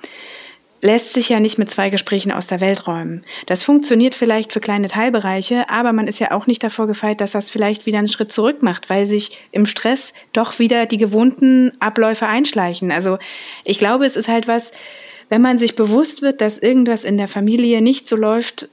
lässt 0.84 1.14
sich 1.14 1.30
ja 1.30 1.40
nicht 1.40 1.58
mit 1.58 1.72
zwei 1.72 1.90
Gesprächen 1.90 2.34
aus 2.34 2.48
der 2.48 2.60
Welt 2.60 2.88
räumen. 2.88 3.24
Das 3.46 3.64
funktioniert 3.64 4.16
vielleicht 4.16 4.52
für 4.52 4.60
kleine 4.60 4.90
Teilbereiche, 4.90 5.70
aber 5.70 5.94
man 5.94 6.10
ist 6.10 6.20
ja 6.20 6.32
auch 6.32 6.46
nicht 6.46 6.62
davor 6.62 6.88
gefeit, 6.88 7.22
dass 7.22 7.32
das 7.32 7.50
vielleicht 7.50 7.86
wieder 7.86 8.00
einen 8.00 8.10
Schritt 8.10 8.34
zurück 8.34 8.62
macht, 8.62 8.90
weil 8.90 9.06
sich 9.06 9.40
im 9.52 9.66
Stress 9.66 10.14
doch 10.34 10.60
wieder 10.60 10.86
die 10.86 10.98
gewohnten 10.98 11.72
Abläufe 11.80 12.28
einschleichen. 12.28 12.92
Also 12.92 13.18
ich 13.64 13.80
glaube, 13.80 14.06
es 14.06 14.18
ist 14.18 14.28
halt 14.28 14.50
was, 14.50 14.72
wenn 15.30 15.42
man 15.42 15.58
sich 15.58 15.76
bewusst 15.76 16.22
wird, 16.22 16.42
dass 16.42 16.58
irgendwas 16.58 17.06
in 17.06 17.18
der 17.18 17.30
Familie 17.30 17.82
nicht 17.82 18.10
so 18.10 18.18
läuft, 18.18 18.68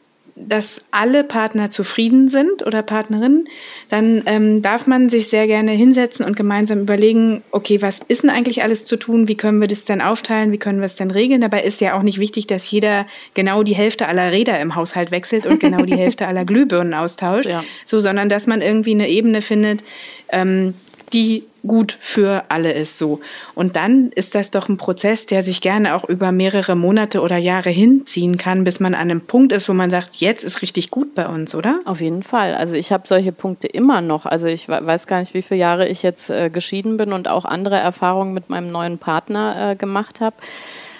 dass 0.46 0.82
alle 0.90 1.24
Partner 1.24 1.70
zufrieden 1.70 2.28
sind 2.28 2.66
oder 2.66 2.82
Partnerinnen, 2.82 3.48
dann 3.88 4.22
ähm, 4.26 4.62
darf 4.62 4.86
man 4.86 5.08
sich 5.08 5.28
sehr 5.28 5.46
gerne 5.46 5.72
hinsetzen 5.72 6.24
und 6.24 6.36
gemeinsam 6.36 6.80
überlegen, 6.80 7.42
okay, 7.50 7.82
was 7.82 8.00
ist 8.08 8.22
denn 8.22 8.30
eigentlich 8.30 8.62
alles 8.62 8.84
zu 8.84 8.96
tun? 8.96 9.28
Wie 9.28 9.36
können 9.36 9.60
wir 9.60 9.68
das 9.68 9.84
denn 9.84 10.00
aufteilen? 10.00 10.52
Wie 10.52 10.58
können 10.58 10.80
wir 10.80 10.86
es 10.86 10.96
denn 10.96 11.10
regeln? 11.10 11.40
Dabei 11.40 11.62
ist 11.62 11.80
ja 11.80 11.98
auch 11.98 12.02
nicht 12.02 12.18
wichtig, 12.18 12.46
dass 12.46 12.70
jeder 12.70 13.06
genau 13.34 13.62
die 13.62 13.74
Hälfte 13.74 14.08
aller 14.08 14.32
Räder 14.32 14.58
im 14.60 14.74
Haushalt 14.74 15.10
wechselt 15.10 15.46
und 15.46 15.60
genau 15.60 15.82
die 15.82 15.96
Hälfte 15.96 16.26
aller 16.26 16.44
Glühbirnen 16.44 16.94
austauscht, 16.94 17.48
ja. 17.48 17.64
so, 17.84 18.00
sondern 18.00 18.28
dass 18.28 18.46
man 18.46 18.62
irgendwie 18.62 18.92
eine 18.92 19.08
Ebene 19.08 19.42
findet, 19.42 19.84
ähm, 20.32 20.74
die 21.12 21.44
gut 21.66 21.96
für 22.00 22.44
alle 22.48 22.72
ist 22.72 22.96
so. 22.96 23.20
Und 23.54 23.76
dann 23.76 24.10
ist 24.12 24.34
das 24.34 24.50
doch 24.50 24.68
ein 24.68 24.76
Prozess, 24.76 25.26
der 25.26 25.42
sich 25.42 25.60
gerne 25.60 25.94
auch 25.94 26.08
über 26.08 26.32
mehrere 26.32 26.74
Monate 26.74 27.20
oder 27.20 27.36
Jahre 27.36 27.70
hinziehen 27.70 28.38
kann, 28.38 28.64
bis 28.64 28.80
man 28.80 28.94
an 28.94 29.10
einem 29.10 29.20
Punkt 29.20 29.52
ist, 29.52 29.68
wo 29.68 29.74
man 29.74 29.90
sagt, 29.90 30.16
jetzt 30.16 30.42
ist 30.42 30.62
richtig 30.62 30.90
gut 30.90 31.14
bei 31.14 31.26
uns, 31.28 31.54
oder? 31.54 31.74
Auf 31.84 32.00
jeden 32.00 32.22
Fall. 32.22 32.54
Also 32.54 32.76
ich 32.76 32.92
habe 32.92 33.06
solche 33.06 33.32
Punkte 33.32 33.66
immer 33.66 34.00
noch. 34.00 34.26
Also 34.26 34.46
ich 34.48 34.68
weiß 34.68 35.06
gar 35.06 35.20
nicht, 35.20 35.34
wie 35.34 35.42
viele 35.42 35.60
Jahre 35.60 35.88
ich 35.88 36.02
jetzt 36.02 36.30
äh, 36.30 36.50
geschieden 36.50 36.96
bin 36.96 37.12
und 37.12 37.28
auch 37.28 37.44
andere 37.44 37.76
Erfahrungen 37.76 38.32
mit 38.32 38.48
meinem 38.48 38.72
neuen 38.72 38.98
Partner 38.98 39.72
äh, 39.72 39.76
gemacht 39.76 40.20
habe. 40.20 40.36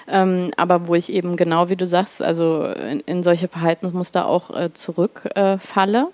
Ähm, 0.09 0.51
aber 0.57 0.89
wo 0.89 0.95
ich 0.95 1.13
eben 1.13 1.37
genau 1.37 1.69
wie 1.69 1.77
du 1.77 1.87
sagst, 1.87 2.23
also 2.23 2.65
in, 2.65 3.01
in 3.01 3.23
solche 3.23 3.49
Verhaltensmuster 3.49 4.27
auch 4.27 4.51
äh, 4.51 4.73
zurückfalle. 4.73 6.09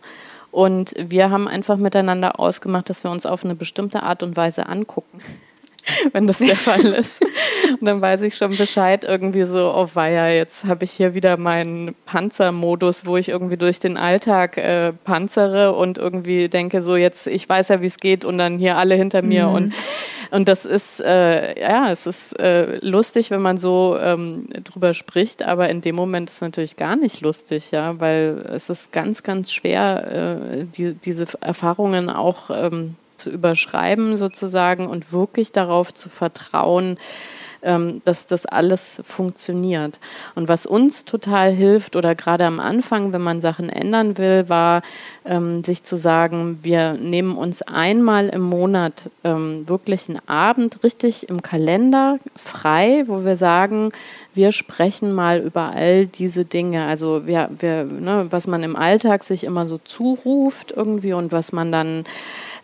Und 0.57 0.95
wir 0.97 1.29
haben 1.29 1.49
einfach 1.49 1.77
miteinander 1.77 2.41
ausgemacht, 2.41 2.89
dass 2.89 3.05
wir 3.05 3.11
uns 3.11 3.27
auf 3.27 3.45
eine 3.45 3.55
bestimmte 3.55 4.03
Art 4.03 4.23
und 4.23 4.39
Weise 4.39 4.71
angucken. 4.71 5.21
wenn 6.13 6.27
das 6.27 6.39
der 6.39 6.57
Fall 6.57 6.85
ist. 6.85 7.23
Und 7.81 7.87
dann 7.87 8.01
weiß 8.01 8.23
ich 8.23 8.37
schon 8.37 8.57
Bescheid, 8.57 9.05
irgendwie 9.05 9.45
so, 9.45 9.73
oh 9.75 9.89
weia, 9.95 10.29
jetzt 10.31 10.65
habe 10.65 10.85
ich 10.85 10.93
hier 10.93 11.15
wieder 11.15 11.37
meinen 11.37 11.95
Panzermodus, 12.07 13.07
wo 13.07 13.17
ich 13.17 13.29
irgendwie 13.29 13.57
durch 13.57 13.81
den 13.81 13.97
Alltag 13.97 14.57
äh, 14.57 14.93
panzere 14.93 15.75
und 15.75 15.99
irgendwie 15.99 16.49
denke, 16.49 16.83
so 16.83 16.97
jetzt, 16.97 17.27
ich 17.27 17.49
weiß 17.49 17.69
ja, 17.69 17.81
wie 17.81 17.87
es 17.87 17.99
geht 17.99 18.25
und 18.25 18.39
dann 18.39 18.59
hier 18.59 18.77
alle 18.77 18.95
hinter 18.95 19.23
mir. 19.23 19.49
Mhm. 19.49 19.55
Und, 19.55 19.75
und 20.31 20.49
das 20.49 20.65
ist, 20.65 21.01
äh, 21.01 21.61
ja, 21.61 21.91
es 21.91 22.07
ist 22.07 22.39
äh, 22.39 22.79
lustig, 22.81 23.31
wenn 23.31 23.43
man 23.43 23.59
so 23.59 23.97
ähm, 24.01 24.49
drüber 24.65 24.95
spricht, 24.95 25.43
aber 25.43 25.69
in 25.69 25.81
dem 25.81 25.95
Moment 25.95 26.29
ist 26.29 26.37
es 26.37 26.41
natürlich 26.41 26.77
gar 26.77 26.97
nicht 26.97 27.21
lustig, 27.21 27.71
ja, 27.71 27.99
weil 28.01 28.45
es 28.53 28.71
ist 28.71 28.93
ganz, 28.93 29.23
ganz 29.23 29.53
schwer, 29.53 30.59
äh, 30.61 30.65
die, 30.65 30.95
diese 30.95 31.27
Erfahrungen 31.41 32.11
auch 32.11 32.51
ähm, 32.51 32.97
zu 33.27 33.31
überschreiben 33.31 34.17
sozusagen 34.17 34.87
und 34.87 35.13
wirklich 35.13 35.51
darauf 35.51 35.93
zu 35.93 36.09
vertrauen, 36.09 36.97
ähm, 37.63 38.01
dass 38.05 38.27
das 38.27 38.47
alles 38.47 39.03
funktioniert. 39.05 39.99
Und 40.37 40.49
was 40.49 40.65
uns 40.67 41.05
total 41.05 41.51
hilft 41.51 41.97
oder 41.97 42.15
gerade 42.15 42.45
am 42.45 42.61
Anfang, 42.61 43.13
wenn 43.13 43.23
man 43.23 43.41
Sachen 43.41 43.69
ändern 43.69 44.17
will, 44.17 44.49
war 44.49 44.83
ähm, 45.25 45.65
sich 45.65 45.83
zu 45.83 45.97
sagen, 45.97 46.61
wir 46.63 46.93
nehmen 46.93 47.37
uns 47.37 47.63
einmal 47.63 48.29
im 48.29 48.43
Monat 48.43 49.11
ähm, 49.25 49.69
wirklich 49.69 50.09
einen 50.09 50.21
Abend 50.29 50.85
richtig 50.85 51.29
im 51.29 51.43
Kalender 51.43 52.19
frei, 52.37 53.03
wo 53.07 53.25
wir 53.25 53.37
sagen, 53.37 53.91
wir 54.35 54.53
sprechen 54.53 55.13
mal 55.13 55.41
über 55.41 55.73
all 55.73 56.07
diese 56.07 56.45
Dinge. 56.45 56.85
Also 56.85 57.27
wir, 57.27 57.51
wir, 57.59 57.85
ne, 57.85 58.27
was 58.31 58.47
man 58.47 58.63
im 58.63 58.77
Alltag 58.77 59.25
sich 59.25 59.43
immer 59.43 59.67
so 59.67 59.79
zuruft 59.79 60.73
irgendwie 60.77 61.15
und 61.15 61.33
was 61.33 61.51
man 61.51 61.73
dann 61.73 62.05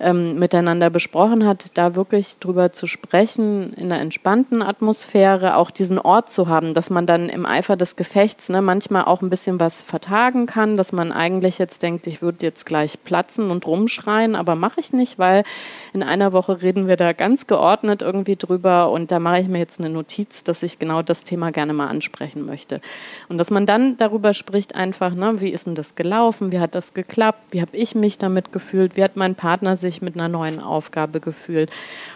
ähm, 0.02 0.38
miteinander 0.38 0.90
besprochen 0.90 1.46
hat, 1.46 1.78
da 1.78 1.94
wirklich 1.94 2.38
drüber 2.38 2.72
zu 2.72 2.86
sprechen, 2.86 3.72
in 3.74 3.90
einer 3.90 4.00
entspannten 4.00 4.62
Atmosphäre, 4.62 5.56
auch 5.56 5.70
diesen 5.70 5.98
Ort 5.98 6.30
zu 6.30 6.48
haben, 6.48 6.74
dass 6.74 6.90
man 6.90 7.06
dann 7.06 7.28
im 7.28 7.46
Eifer 7.46 7.76
des 7.76 7.96
Gefechts 7.96 8.48
ne, 8.48 8.60
manchmal 8.60 9.04
auch 9.04 9.22
ein 9.22 9.30
bisschen 9.30 9.60
was 9.60 9.82
vertagen 9.82 10.46
kann, 10.46 10.76
dass 10.76 10.92
man 10.92 11.12
eigentlich 11.12 11.58
jetzt 11.58 11.82
denkt, 11.82 12.06
ich 12.06 12.22
würde 12.22 12.44
jetzt 12.44 12.66
gleich 12.66 13.02
platzen 13.04 13.50
und 13.50 13.66
rumschreien, 13.66 14.34
aber 14.34 14.54
mache 14.54 14.80
ich 14.80 14.92
nicht, 14.92 15.18
weil 15.18 15.44
in 15.92 16.02
einer 16.02 16.32
Woche 16.32 16.62
reden 16.62 16.88
wir 16.88 16.96
da 16.96 17.12
ganz 17.12 17.46
geordnet 17.46 18.02
irgendwie 18.02 18.36
drüber 18.36 18.90
und 18.90 19.12
da 19.12 19.18
mache 19.18 19.40
ich 19.40 19.48
mir 19.48 19.58
jetzt 19.58 19.80
eine 19.80 19.90
Notiz, 19.90 20.44
dass 20.44 20.62
ich 20.62 20.78
genau 20.78 21.02
das 21.02 21.24
Thema 21.24 21.52
gerne 21.52 21.72
mal 21.72 21.88
ansprechen 21.88 22.44
möchte. 22.44 22.80
Und 23.28 23.38
dass 23.38 23.50
man 23.50 23.66
dann 23.66 23.96
darüber 23.96 24.34
spricht, 24.34 24.74
einfach, 24.74 25.14
ne, 25.14 25.40
wie 25.40 25.50
ist 25.50 25.66
denn 25.66 25.74
das 25.74 25.94
gelaufen, 25.94 26.52
wie 26.52 26.60
hat 26.60 26.74
das 26.74 26.94
geklappt, 26.94 27.42
wie 27.50 27.60
habe 27.60 27.76
ich 27.76 27.94
mich 27.94 28.18
damit 28.18 28.52
gefühlt, 28.52 28.96
wie 28.96 29.04
hat 29.04 29.16
mein 29.16 29.34
Partner 29.34 29.76
sich 29.76 29.91
sich 29.92 30.02
mit 30.02 30.16
einer 30.16 30.28
neuen 30.28 30.58
Aufgabe 30.60 31.20
gefühlt. 31.20 31.70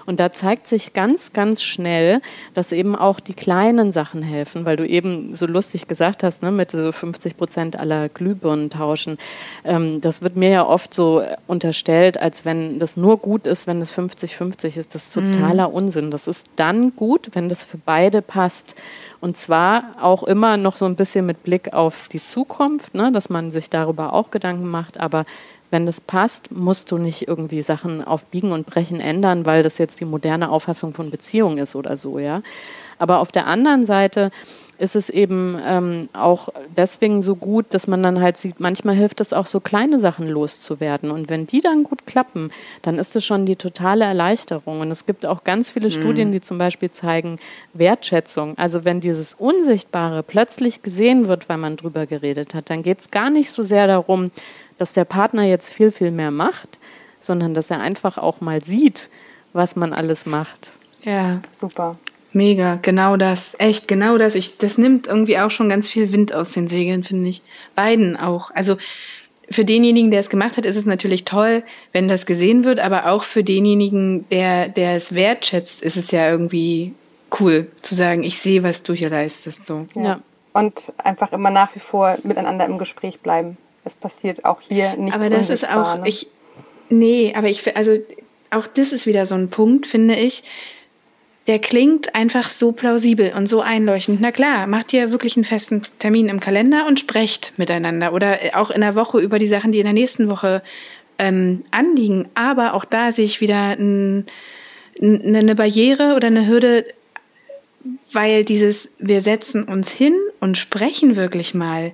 Und 0.07 0.19
da 0.21 0.33
zeigt 0.33 0.67
sich 0.67 0.93
ganz, 0.93 1.33
ganz 1.33 1.63
schnell, 1.63 2.21
dass 2.55 2.73
eben 2.73 2.97
auch 2.97 3.21
die 3.21 3.35
kleinen 3.35 3.93
Sachen 3.93 4.23
helfen, 4.23 4.65
weil 4.65 4.77
du 4.77 4.87
eben 4.87 5.35
so 5.35 5.47
lustig 5.47 5.89
gesagt 5.89 6.23
hast, 6.23 6.43
ne, 6.43 6.51
mit 6.51 6.71
so 6.71 6.91
50 6.91 7.37
Prozent 7.37 7.79
aller 7.79 8.09
Glühbirnen 8.09 8.71
tauschen. 8.71 9.19
Ähm, 9.65 10.01
das 10.01 10.23
wird 10.23 10.37
mir 10.37 10.51
ja 10.51 10.67
oft 10.67 10.95
so 10.95 11.23
unterstellt, 11.47 12.19
als 12.21 12.45
wenn 12.45 12.79
das 12.79 12.97
nur 12.97 13.19
gut 13.19 13.47
ist, 13.47 13.67
wenn 13.67 13.81
es 13.81 13.93
50-50 13.93 14.79
ist. 14.79 14.95
Das 14.95 15.07
ist 15.07 15.15
totaler 15.15 15.69
mhm. 15.69 15.75
Unsinn. 15.75 16.11
Das 16.11 16.27
ist 16.27 16.47
dann 16.57 16.97
gut, 16.97 17.31
wenn 17.35 17.49
das 17.49 17.65
für 17.65 17.79
beide 17.79 18.23
passt. 18.23 18.75
Und 19.21 19.37
zwar 19.37 19.97
auch 20.01 20.23
immer 20.23 20.57
noch 20.57 20.77
so 20.77 20.85
ein 20.87 20.97
bisschen 20.97 21.27
mit 21.27 21.43
Blick 21.43 21.73
auf 21.73 22.09
die 22.09 22.23
Zukunft, 22.23 22.95
ne, 22.95 23.13
dass 23.13 23.29
man 23.29 23.51
sich 23.51 23.71
darüber 23.71 24.13
auch 24.13 24.31
Gedanken 24.31 24.69
macht. 24.69 25.01
Aber 25.01 25.25
wenn 25.77 25.85
das 25.85 26.01
passt, 26.01 26.53
musst 26.53 26.91
du 26.91 26.97
nicht 26.97 27.29
irgendwie 27.29 27.61
Sachen 27.61 28.03
auf 28.03 28.25
Biegen 28.25 28.51
und 28.51 28.65
Brechen 28.65 28.99
ändern, 28.99 29.45
weil 29.45 29.63
das 29.63 29.77
jetzt 29.77 30.01
die 30.01 30.07
moderne 30.07 30.49
Auffassung 30.49 30.95
von 30.95 31.11
Beziehung 31.11 31.59
ist 31.59 31.77
oder 31.77 31.99
so, 31.99 32.19
ja. 32.19 32.41
Aber 32.99 33.19
auf 33.19 33.31
der 33.31 33.47
anderen 33.47 33.85
Seite 33.85 34.31
ist 34.79 34.97
es 34.97 35.11
eben 35.11 35.59
ähm, 35.67 36.09
auch 36.15 36.49
deswegen 36.75 37.21
so 37.21 37.37
gut, 37.37 37.67
dass 37.75 37.89
man 37.89 38.03
dann 38.03 38.23
halt 38.23 38.39
sieht, 38.39 38.59
manchmal 38.59 38.95
hilft 38.95 39.21
es 39.21 39.35
auch 39.35 39.47
so 39.47 39.61
kleine 39.61 39.99
Sachen 39.99 40.27
loszuwerden. 40.29 41.11
Und 41.11 41.29
wenn 41.29 41.47
die 41.47 41.61
dann 41.61 41.83
gut 41.83 42.07
klappen, 42.07 42.51
dann 42.81 42.99
ist 42.99 43.15
es 43.15 43.25
schon 43.27 43.45
die 43.45 43.57
totale 43.57 44.07
Erleichterung. 44.07 44.81
Und 44.81 44.91
es 44.91 45.05
gibt 45.05 45.27
auch 45.27 45.45
ganz 45.45 45.73
viele 45.73 45.89
mhm. 45.89 45.93
Studien, 45.93 46.33
die 46.33 46.41
zum 46.41 46.57
Beispiel 46.57 46.91
zeigen, 46.91 47.39
Wertschätzung. 47.75 48.57
Also 48.57 48.87
wenn 48.87 49.01
dieses 49.01 49.35
Unsichtbare 49.35 50.23
plötzlich 50.23 50.81
gesehen 50.81 51.27
wird, 51.29 51.51
weil 51.51 51.59
man 51.59 51.77
drüber 51.77 52.07
geredet 52.07 52.55
hat, 52.55 52.71
dann 52.71 52.83
geht 52.83 53.01
es 53.01 53.11
gar 53.11 53.29
nicht 53.29 53.51
so 53.51 53.63
sehr 53.63 53.87
darum, 53.87 54.31
dass 54.79 54.93
der 54.93 55.05
Partner 55.05 55.45
jetzt 55.45 55.73
viel, 55.73 55.91
viel 55.91 56.11
mehr 56.11 56.31
macht, 56.31 56.79
sondern 57.21 57.55
dass 57.55 57.71
er 57.71 57.81
einfach 57.81 58.19
auch 58.19 58.41
mal 58.41 58.63
sieht, 58.63 59.09
was 59.53 59.77
man 59.77 59.93
alles 59.93 60.27
macht. 60.27 60.73
Ja, 61.03 61.41
super. 61.51 61.97
Mega, 62.33 62.79
genau 62.83 63.17
das. 63.17 63.55
Echt, 63.59 63.89
genau 63.89 64.19
das. 64.19 64.35
Ich, 64.35 64.59
das 64.59 64.77
nimmt 64.77 65.07
irgendwie 65.07 65.39
auch 65.39 65.51
schon 65.51 65.71
ganz 65.71 65.89
viel 65.89 66.13
Wind 66.13 66.35
aus 66.35 66.53
den 66.53 66.69
Segeln, 66.69 67.03
finde 67.03 67.31
ich. 67.31 67.41
Beiden 67.75 68.17
auch. 68.17 68.51
Also 68.51 68.77
für 69.49 69.65
denjenigen, 69.65 70.11
der 70.11 70.21
es 70.21 70.29
gemacht 70.29 70.57
hat, 70.57 70.67
ist 70.67 70.77
es 70.77 70.87
natürlich 70.87 71.25
toll, 71.25 71.63
wenn 71.93 72.09
das 72.09 72.27
gesehen 72.27 72.65
wird, 72.65 72.81
aber 72.81 73.07
auch 73.07 73.25
für 73.25 73.45
denjenigen, 73.45 74.29
der, 74.29 74.69
der 74.69 74.97
es 74.97 75.15
wertschätzt, 75.15 75.83
ist 75.83 75.97
es 75.97 76.11
ja 76.11 76.29
irgendwie 76.31 76.95
cool 77.41 77.69
zu 77.83 77.95
sagen, 77.95 78.23
ich 78.23 78.39
sehe, 78.39 78.63
was 78.63 78.83
du 78.83 78.93
hier 78.93 79.09
leistest. 79.09 79.65
So. 79.65 79.87
Ja. 79.95 80.03
ja. 80.03 80.21
Und 80.53 80.93
einfach 80.99 81.33
immer 81.33 81.51
nach 81.51 81.75
wie 81.75 81.81
vor 81.81 82.19
miteinander 82.23 82.67
im 82.67 82.79
Gespräch 82.79 83.21
bleiben. 83.21 83.57
Es 83.87 83.95
passiert 83.95 84.45
auch 84.45 84.61
hier 84.61 84.97
nicht. 84.97 85.15
Aber 85.15 85.31
das 85.31 85.49
ist 85.49 85.67
auch, 85.67 85.99
ne? 85.99 86.09
ich, 86.09 86.27
nee, 86.91 87.33
aber 87.35 87.49
ich, 87.49 87.77
also 87.77 87.97
auch 88.51 88.67
das 88.67 88.93
ist 88.93 89.07
wieder 89.07 89.25
so 89.25 89.35
ein 89.35 89.49
Punkt, 89.49 89.87
finde 89.87 90.17
ich 90.17 90.45
der 91.47 91.59
klingt 91.61 92.15
einfach 92.15 92.51
so 92.51 92.73
plausibel 92.73 93.33
und 93.37 93.47
so 93.47 93.61
einleuchtend. 93.61 94.21
Na 94.21 94.33
klar, 94.33 94.67
macht 94.67 94.93
ihr 94.93 95.13
wirklich 95.13 95.37
einen 95.37 95.45
festen 95.45 95.83
Termin 95.99 96.29
im 96.29 96.41
Kalender 96.41 96.87
und 96.87 96.99
sprecht 96.99 97.53
miteinander 97.57 98.13
oder 98.13 98.39
auch 98.55 98.71
in 98.71 98.81
der 98.81 98.97
Woche 98.97 99.21
über 99.21 99.39
die 99.39 99.47
Sachen, 99.47 99.71
die 99.71 99.79
in 99.79 99.85
der 99.85 99.93
nächsten 99.93 100.29
Woche 100.29 100.63
ähm, 101.19 101.63
anliegen. 101.71 102.29
Aber 102.35 102.75
auch 102.75 102.85
da 102.85 103.13
sehe 103.13 103.25
ich 103.25 103.41
wieder 103.41 103.77
ein, 103.79 104.27
eine 105.01 105.55
Barriere 105.55 106.15
oder 106.17 106.27
eine 106.27 106.49
Hürde, 106.49 106.85
weil 108.13 108.45
dieses, 108.45 108.91
wir 108.99 109.21
setzen 109.21 109.63
uns 109.63 109.89
hin 109.89 110.15
und 110.41 110.59
sprechen 110.59 111.15
wirklich 111.15 111.55
mal 111.55 111.93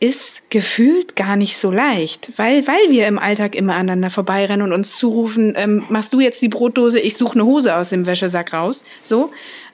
ist 0.00 0.50
gefühlt 0.50 1.14
gar 1.14 1.36
nicht 1.36 1.58
so 1.58 1.70
leicht, 1.70 2.32
weil, 2.36 2.66
weil 2.66 2.90
wir 2.90 3.06
im 3.06 3.18
Alltag 3.18 3.54
immer 3.54 3.74
aneinander 3.74 4.08
vorbeirennen 4.08 4.66
und 4.66 4.72
uns 4.72 4.96
zurufen, 4.96 5.52
ähm, 5.56 5.84
machst 5.90 6.14
du 6.14 6.20
jetzt 6.20 6.40
die 6.40 6.48
Brotdose, 6.48 6.98
ich 6.98 7.16
suche 7.16 7.34
eine 7.34 7.44
Hose 7.44 7.76
aus 7.76 7.90
dem 7.90 8.06
Wäschesack 8.06 8.54
raus, 8.54 8.84
so. 9.02 9.30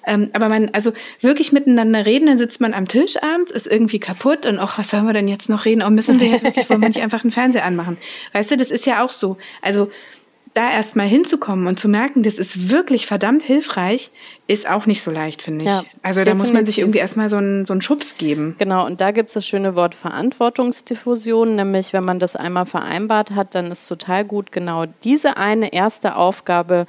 Ähm, 0.09 0.31
aber 0.33 0.49
man, 0.49 0.71
also 0.73 0.93
wirklich 1.21 1.53
miteinander 1.53 2.07
reden, 2.07 2.27
dann 2.27 2.39
sitzt 2.39 2.61
man 2.61 2.75
am 2.75 2.87
Tisch 2.87 3.21
abends, 3.23 3.51
ist 3.51 3.67
irgendwie 3.67 3.99
kaputt 3.99 4.47
und 4.47 4.59
auch, 4.59 4.79
was 4.79 4.91
sollen 4.91 5.07
wir 5.07 5.13
denn 5.13 5.29
jetzt 5.29 5.49
noch 5.49 5.65
reden? 5.65 5.83
Oh, 5.83 5.91
müssen 5.91 6.21
wir 6.21 6.29
jetzt 6.29 6.45
wirklich, 6.45 6.71
wollen 6.71 6.81
wir 6.81 6.89
nicht 6.89 7.01
einfach 7.03 7.25
einen 7.25 7.33
Fernseher 7.33 7.65
anmachen? 7.65 7.97
Weißt 8.33 8.51
du, 8.51 8.57
das 8.57 8.71
ist 8.71 8.87
ja 8.87 9.05
auch 9.05 9.11
so. 9.11 9.37
Also, 9.63 9.91
da 10.57 10.71
erstmal 10.71 11.07
hinzukommen 11.07 11.67
und 11.67 11.79
zu 11.79 11.89
merken, 11.89 12.23
das 12.23 12.39
ist 12.39 12.71
wirklich 12.71 13.07
verdammt 13.07 13.43
hilfreich, 13.43 14.11
ist 14.47 14.69
auch 14.69 14.87
nicht 14.87 15.03
so 15.03 15.11
leicht, 15.11 15.43
finde 15.43 15.65
ich. 15.65 15.71
Ja, 15.71 15.85
also 16.03 16.21
da 16.21 16.25
definitiv. 16.25 16.39
muss 16.39 16.53
man 16.53 16.65
sich 16.65 16.79
irgendwie 16.79 16.99
erstmal 16.99 17.29
so 17.29 17.37
einen, 17.37 17.67
so 17.67 17.75
einen 17.75 17.83
Schubs 17.83 18.17
geben. 18.17 18.55
Genau, 18.59 18.87
und 18.87 19.01
da 19.01 19.11
gibt 19.11 19.29
es 19.29 19.35
das 19.35 19.47
schöne 19.47 19.77
Wort 19.77 19.95
Verantwortungsdiffusion, 19.95 21.57
nämlich 21.57 21.93
wenn 21.93 22.05
man 22.05 22.19
das 22.19 22.37
einmal 22.37 22.65
vereinbart 22.65 23.35
hat, 23.35 23.55
dann 23.55 23.71
ist 23.71 23.87
total 23.87 24.25
gut, 24.25 24.51
genau 24.51 24.87
diese 25.05 25.37
eine 25.37 25.75
erste 25.75 26.17
Aufgabe 26.17 26.87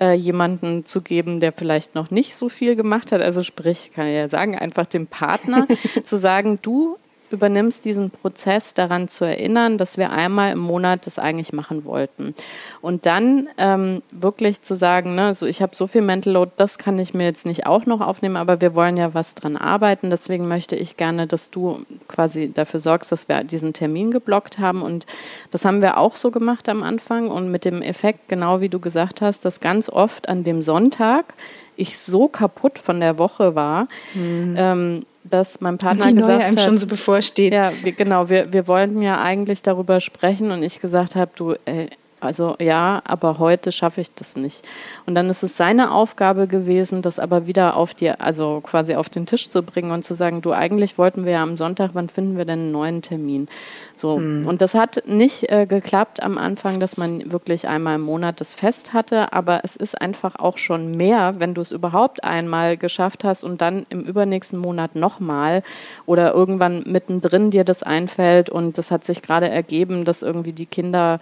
äh, 0.00 0.14
jemanden 0.14 0.86
zu 0.86 1.02
geben, 1.02 1.40
der 1.40 1.52
vielleicht 1.52 1.94
noch 1.96 2.10
nicht 2.10 2.36
so 2.36 2.48
viel 2.48 2.76
gemacht 2.76 3.10
hat. 3.10 3.20
Also 3.20 3.42
sprich, 3.42 3.90
kann 3.92 4.06
ich 4.06 4.14
ja 4.14 4.28
sagen, 4.28 4.56
einfach 4.56 4.86
dem 4.86 5.08
Partner 5.08 5.66
zu 6.04 6.16
sagen, 6.16 6.60
du 6.62 6.96
übernimmst 7.30 7.84
diesen 7.84 8.10
Prozess, 8.10 8.74
daran 8.74 9.08
zu 9.08 9.24
erinnern, 9.24 9.78
dass 9.78 9.98
wir 9.98 10.10
einmal 10.10 10.52
im 10.52 10.58
Monat 10.58 11.06
das 11.06 11.18
eigentlich 11.18 11.52
machen 11.52 11.84
wollten. 11.84 12.34
Und 12.80 13.06
dann 13.06 13.48
ähm, 13.58 14.02
wirklich 14.10 14.62
zu 14.62 14.76
sagen, 14.76 15.14
ne, 15.14 15.34
so 15.34 15.46
ich 15.46 15.62
habe 15.62 15.74
so 15.74 15.86
viel 15.86 16.02
Mental 16.02 16.32
Load, 16.32 16.52
das 16.56 16.78
kann 16.78 16.98
ich 16.98 17.14
mir 17.14 17.24
jetzt 17.24 17.46
nicht 17.46 17.66
auch 17.66 17.86
noch 17.86 18.00
aufnehmen, 18.00 18.36
aber 18.36 18.60
wir 18.60 18.74
wollen 18.74 18.96
ja 18.96 19.14
was 19.14 19.34
dran 19.34 19.56
arbeiten. 19.56 20.10
Deswegen 20.10 20.48
möchte 20.48 20.76
ich 20.76 20.96
gerne, 20.96 21.26
dass 21.26 21.50
du 21.50 21.84
quasi 22.08 22.52
dafür 22.52 22.80
sorgst, 22.80 23.12
dass 23.12 23.28
wir 23.28 23.44
diesen 23.44 23.72
Termin 23.72 24.10
geblockt 24.10 24.58
haben. 24.58 24.82
Und 24.82 25.06
das 25.50 25.64
haben 25.64 25.82
wir 25.82 25.98
auch 25.98 26.16
so 26.16 26.30
gemacht 26.30 26.68
am 26.68 26.82
Anfang 26.82 27.28
und 27.28 27.50
mit 27.50 27.64
dem 27.64 27.82
Effekt, 27.82 28.28
genau 28.28 28.60
wie 28.60 28.68
du 28.68 28.80
gesagt 28.80 29.20
hast, 29.20 29.44
dass 29.44 29.60
ganz 29.60 29.88
oft 29.88 30.28
an 30.28 30.44
dem 30.44 30.62
Sonntag 30.62 31.34
ich 31.76 31.98
so 31.98 32.28
kaputt 32.28 32.78
von 32.78 33.00
der 33.00 33.18
Woche 33.18 33.54
war, 33.54 33.88
mhm. 34.14 34.54
ähm, 34.56 35.06
dass 35.24 35.60
mein 35.60 35.78
Partner 35.78 36.08
die 36.08 36.14
gesagt 36.14 36.44
hat, 36.44 36.60
schon 36.60 36.78
so 36.78 36.86
bevorsteht. 36.86 37.54
Ja, 37.54 37.72
wir, 37.82 37.92
genau, 37.92 38.28
wir, 38.28 38.52
wir 38.52 38.68
wollten 38.68 39.00
ja 39.00 39.22
eigentlich 39.22 39.62
darüber 39.62 40.00
sprechen 40.00 40.50
und 40.50 40.62
ich 40.62 40.80
gesagt 40.80 41.16
habe, 41.16 41.30
du, 41.34 41.54
ey, 41.64 41.88
also 42.24 42.56
ja, 42.60 43.02
aber 43.04 43.38
heute 43.38 43.72
schaffe 43.72 44.00
ich 44.00 44.14
das 44.14 44.36
nicht. 44.36 44.64
Und 45.06 45.14
dann 45.14 45.28
ist 45.28 45.42
es 45.42 45.56
seine 45.56 45.92
Aufgabe 45.92 46.46
gewesen, 46.46 47.02
das 47.02 47.18
aber 47.18 47.46
wieder 47.46 47.76
auf 47.76 47.94
die, 47.94 48.10
also 48.10 48.60
quasi 48.62 48.94
auf 48.94 49.08
den 49.08 49.26
Tisch 49.26 49.48
zu 49.48 49.62
bringen 49.62 49.90
und 49.90 50.04
zu 50.04 50.14
sagen, 50.14 50.42
du, 50.42 50.52
eigentlich 50.52 50.98
wollten 50.98 51.24
wir 51.24 51.32
ja 51.32 51.42
am 51.42 51.56
Sonntag, 51.56 51.90
wann 51.94 52.08
finden 52.08 52.36
wir 52.36 52.44
denn 52.44 52.60
einen 52.60 52.72
neuen 52.72 53.02
Termin? 53.02 53.48
So. 53.96 54.18
Mhm. 54.18 54.46
Und 54.46 54.62
das 54.62 54.74
hat 54.74 55.02
nicht 55.06 55.50
äh, 55.50 55.66
geklappt 55.66 56.22
am 56.22 56.38
Anfang, 56.38 56.80
dass 56.80 56.96
man 56.96 57.30
wirklich 57.30 57.68
einmal 57.68 57.96
im 57.96 58.02
Monat 58.02 58.40
das 58.40 58.54
Fest 58.54 58.92
hatte, 58.92 59.32
aber 59.32 59.60
es 59.62 59.76
ist 59.76 60.00
einfach 60.00 60.36
auch 60.36 60.58
schon 60.58 60.92
mehr, 60.92 61.34
wenn 61.38 61.54
du 61.54 61.60
es 61.60 61.72
überhaupt 61.72 62.24
einmal 62.24 62.76
geschafft 62.76 63.24
hast 63.24 63.44
und 63.44 63.60
dann 63.60 63.86
im 63.90 64.02
übernächsten 64.02 64.58
Monat 64.58 64.96
nochmal 64.96 65.62
oder 66.06 66.34
irgendwann 66.34 66.84
mittendrin 66.86 67.50
dir 67.50 67.64
das 67.64 67.82
einfällt 67.82 68.50
und 68.50 68.78
das 68.78 68.90
hat 68.90 69.04
sich 69.04 69.22
gerade 69.22 69.48
ergeben, 69.48 70.04
dass 70.04 70.22
irgendwie 70.22 70.52
die 70.52 70.66
Kinder 70.66 71.20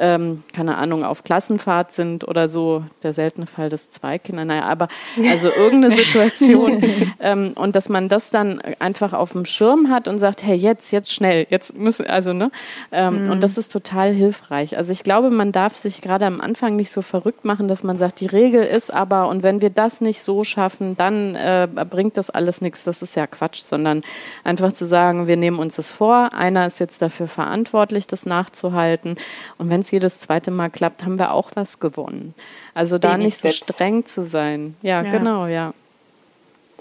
ähm, 0.00 0.42
keine 0.54 0.78
Ahnung, 0.78 1.04
auf 1.04 1.24
Klassenfahrt 1.24 1.92
sind 1.92 2.26
oder 2.26 2.48
so, 2.48 2.84
der 3.02 3.12
seltene 3.12 3.46
Fall, 3.46 3.68
dass 3.68 3.90
zwei 3.90 4.18
Kinder, 4.18 4.46
naja, 4.46 4.62
aber 4.62 4.88
also 5.30 5.48
irgendeine 5.48 5.94
Situation 5.94 6.82
ähm, 7.20 7.52
und 7.54 7.76
dass 7.76 7.90
man 7.90 8.08
das 8.08 8.30
dann 8.30 8.60
einfach 8.78 9.12
auf 9.12 9.32
dem 9.32 9.44
Schirm 9.44 9.90
hat 9.90 10.08
und 10.08 10.18
sagt, 10.18 10.42
hey, 10.42 10.56
jetzt, 10.56 10.90
jetzt 10.90 11.12
schnell, 11.12 11.46
jetzt 11.50 11.76
müssen, 11.76 12.06
also, 12.06 12.32
ne, 12.32 12.50
ähm, 12.92 13.26
mhm. 13.26 13.30
und 13.30 13.42
das 13.42 13.58
ist 13.58 13.70
total 13.70 14.12
hilfreich. 14.14 14.78
Also 14.78 14.90
ich 14.90 15.02
glaube, 15.02 15.30
man 15.30 15.52
darf 15.52 15.74
sich 15.74 16.00
gerade 16.00 16.24
am 16.24 16.40
Anfang 16.40 16.76
nicht 16.76 16.92
so 16.92 17.02
verrückt 17.02 17.44
machen, 17.44 17.68
dass 17.68 17.82
man 17.82 17.98
sagt, 17.98 18.20
die 18.20 18.26
Regel 18.26 18.64
ist 18.64 18.92
aber, 18.92 19.28
und 19.28 19.42
wenn 19.42 19.60
wir 19.60 19.70
das 19.70 20.00
nicht 20.00 20.22
so 20.22 20.44
schaffen, 20.44 20.96
dann 20.96 21.34
äh, 21.34 21.68
bringt 21.88 22.16
das 22.16 22.30
alles 22.30 22.62
nichts, 22.62 22.84
das 22.84 23.02
ist 23.02 23.16
ja 23.16 23.26
Quatsch, 23.26 23.60
sondern 23.60 24.02
einfach 24.44 24.72
zu 24.72 24.86
sagen, 24.86 25.26
wir 25.26 25.36
nehmen 25.36 25.58
uns 25.58 25.76
das 25.76 25.92
vor, 25.92 26.32
einer 26.32 26.66
ist 26.66 26.80
jetzt 26.80 27.02
dafür 27.02 27.28
verantwortlich, 27.28 28.06
das 28.06 28.24
nachzuhalten. 28.24 29.16
Und 29.58 29.68
wenn 29.68 29.80
es 29.80 29.89
jedes 29.92 30.20
zweite 30.20 30.50
Mal 30.50 30.70
klappt, 30.70 31.04
haben 31.04 31.18
wir 31.18 31.32
auch 31.32 31.50
was 31.54 31.80
gewonnen. 31.80 32.34
Also 32.74 32.98
da 32.98 33.12
Baby 33.12 33.24
nicht 33.24 33.38
so 33.38 33.48
streng 33.48 34.04
zu 34.04 34.22
sein. 34.22 34.76
Ja, 34.82 35.02
ja, 35.02 35.10
genau, 35.10 35.46
ja. 35.46 35.74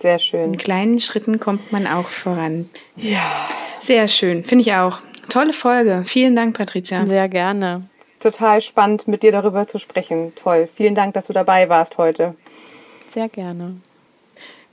Sehr 0.01 0.19
schön. 0.19 0.53
In 0.53 0.57
kleinen 0.57 0.99
Schritten 0.99 1.39
kommt 1.39 1.71
man 1.71 1.85
auch 1.87 2.07
voran. 2.07 2.69
Ja. 2.95 3.49
Sehr 3.79 4.07
schön, 4.07 4.43
finde 4.43 4.63
ich 4.63 4.73
auch. 4.73 4.99
Tolle 5.29 5.53
Folge. 5.53 6.03
Vielen 6.05 6.35
Dank, 6.35 6.57
Patricia. 6.57 7.05
Sehr 7.05 7.29
gerne. 7.29 7.83
Total 8.19 8.59
spannend, 8.61 9.07
mit 9.07 9.23
dir 9.23 9.31
darüber 9.31 9.67
zu 9.67 9.79
sprechen. 9.79 10.33
Toll. 10.35 10.67
Vielen 10.75 10.95
Dank, 10.95 11.13
dass 11.13 11.27
du 11.27 11.33
dabei 11.33 11.69
warst 11.69 11.97
heute. 11.97 12.35
Sehr 13.05 13.29
gerne. 13.29 13.75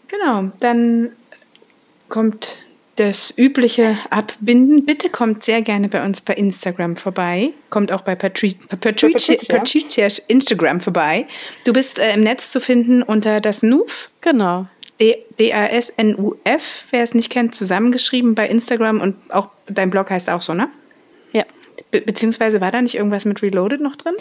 Genau, 0.08 0.50
dann 0.60 1.10
kommt 2.08 2.58
das 2.96 3.32
übliche 3.36 3.96
Abbinden. 4.10 4.84
Bitte 4.84 5.08
kommt 5.08 5.44
sehr 5.44 5.62
gerne 5.62 5.88
bei 5.88 6.04
uns 6.04 6.20
bei 6.20 6.34
Instagram 6.34 6.96
vorbei. 6.96 7.50
Kommt 7.70 7.92
auch 7.92 8.02
bei 8.02 8.14
Patri 8.14 8.56
Patricia, 8.68 9.08
Patricia. 9.08 9.58
Patricias 9.58 10.18
Instagram 10.18 10.80
vorbei. 10.80 11.26
Du 11.64 11.72
bist 11.72 11.98
äh, 11.98 12.14
im 12.14 12.20
Netz 12.20 12.50
zu 12.50 12.60
finden 12.60 13.02
unter 13.02 13.40
das 13.40 13.62
NUF. 13.62 14.10
Genau. 14.22 14.66
D-A-S-N-U-F, 14.98 16.84
wer 16.90 17.02
es 17.02 17.14
nicht 17.14 17.30
kennt, 17.30 17.54
zusammengeschrieben 17.54 18.34
bei 18.34 18.48
Instagram 18.48 19.02
und 19.02 19.16
auch 19.30 19.50
dein 19.66 19.90
Blog 19.90 20.10
heißt 20.10 20.30
auch 20.30 20.40
so, 20.40 20.54
ne? 20.54 20.68
Ja. 21.32 21.44
Be 21.90 22.00
beziehungsweise 22.00 22.62
war 22.62 22.72
da 22.72 22.80
nicht 22.80 22.94
irgendwas 22.94 23.26
mit 23.26 23.42
Reloaded 23.42 23.82
noch 23.82 23.96
drin? 23.96 24.14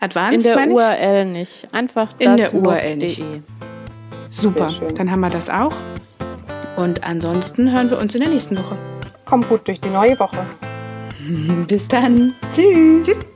Advanced, 0.00 0.46
In 0.46 0.54
der 0.54 0.68
URL 0.68 1.24
nicht. 1.24 1.66
Einfach 1.72 2.10
In 2.18 2.36
das 2.36 2.50
der 2.50 2.60
URL 2.60 2.96
nicht. 2.96 3.22
Super, 4.28 4.70
dann 4.94 5.10
haben 5.10 5.20
wir 5.20 5.30
das 5.30 5.48
auch. 5.48 5.72
Und 6.78 7.02
ansonsten 7.02 7.72
hören 7.72 7.90
wir 7.90 7.98
uns 7.98 8.14
in 8.14 8.20
der 8.20 8.30
nächsten 8.30 8.56
Woche. 8.56 8.76
Komm 9.24 9.42
gut 9.48 9.66
durch 9.66 9.80
die 9.80 9.88
neue 9.88 10.16
Woche. 10.20 10.46
Bis 11.66 11.88
dann. 11.88 12.34
Tschüss. 12.54 13.04
Tschüss. 13.04 13.27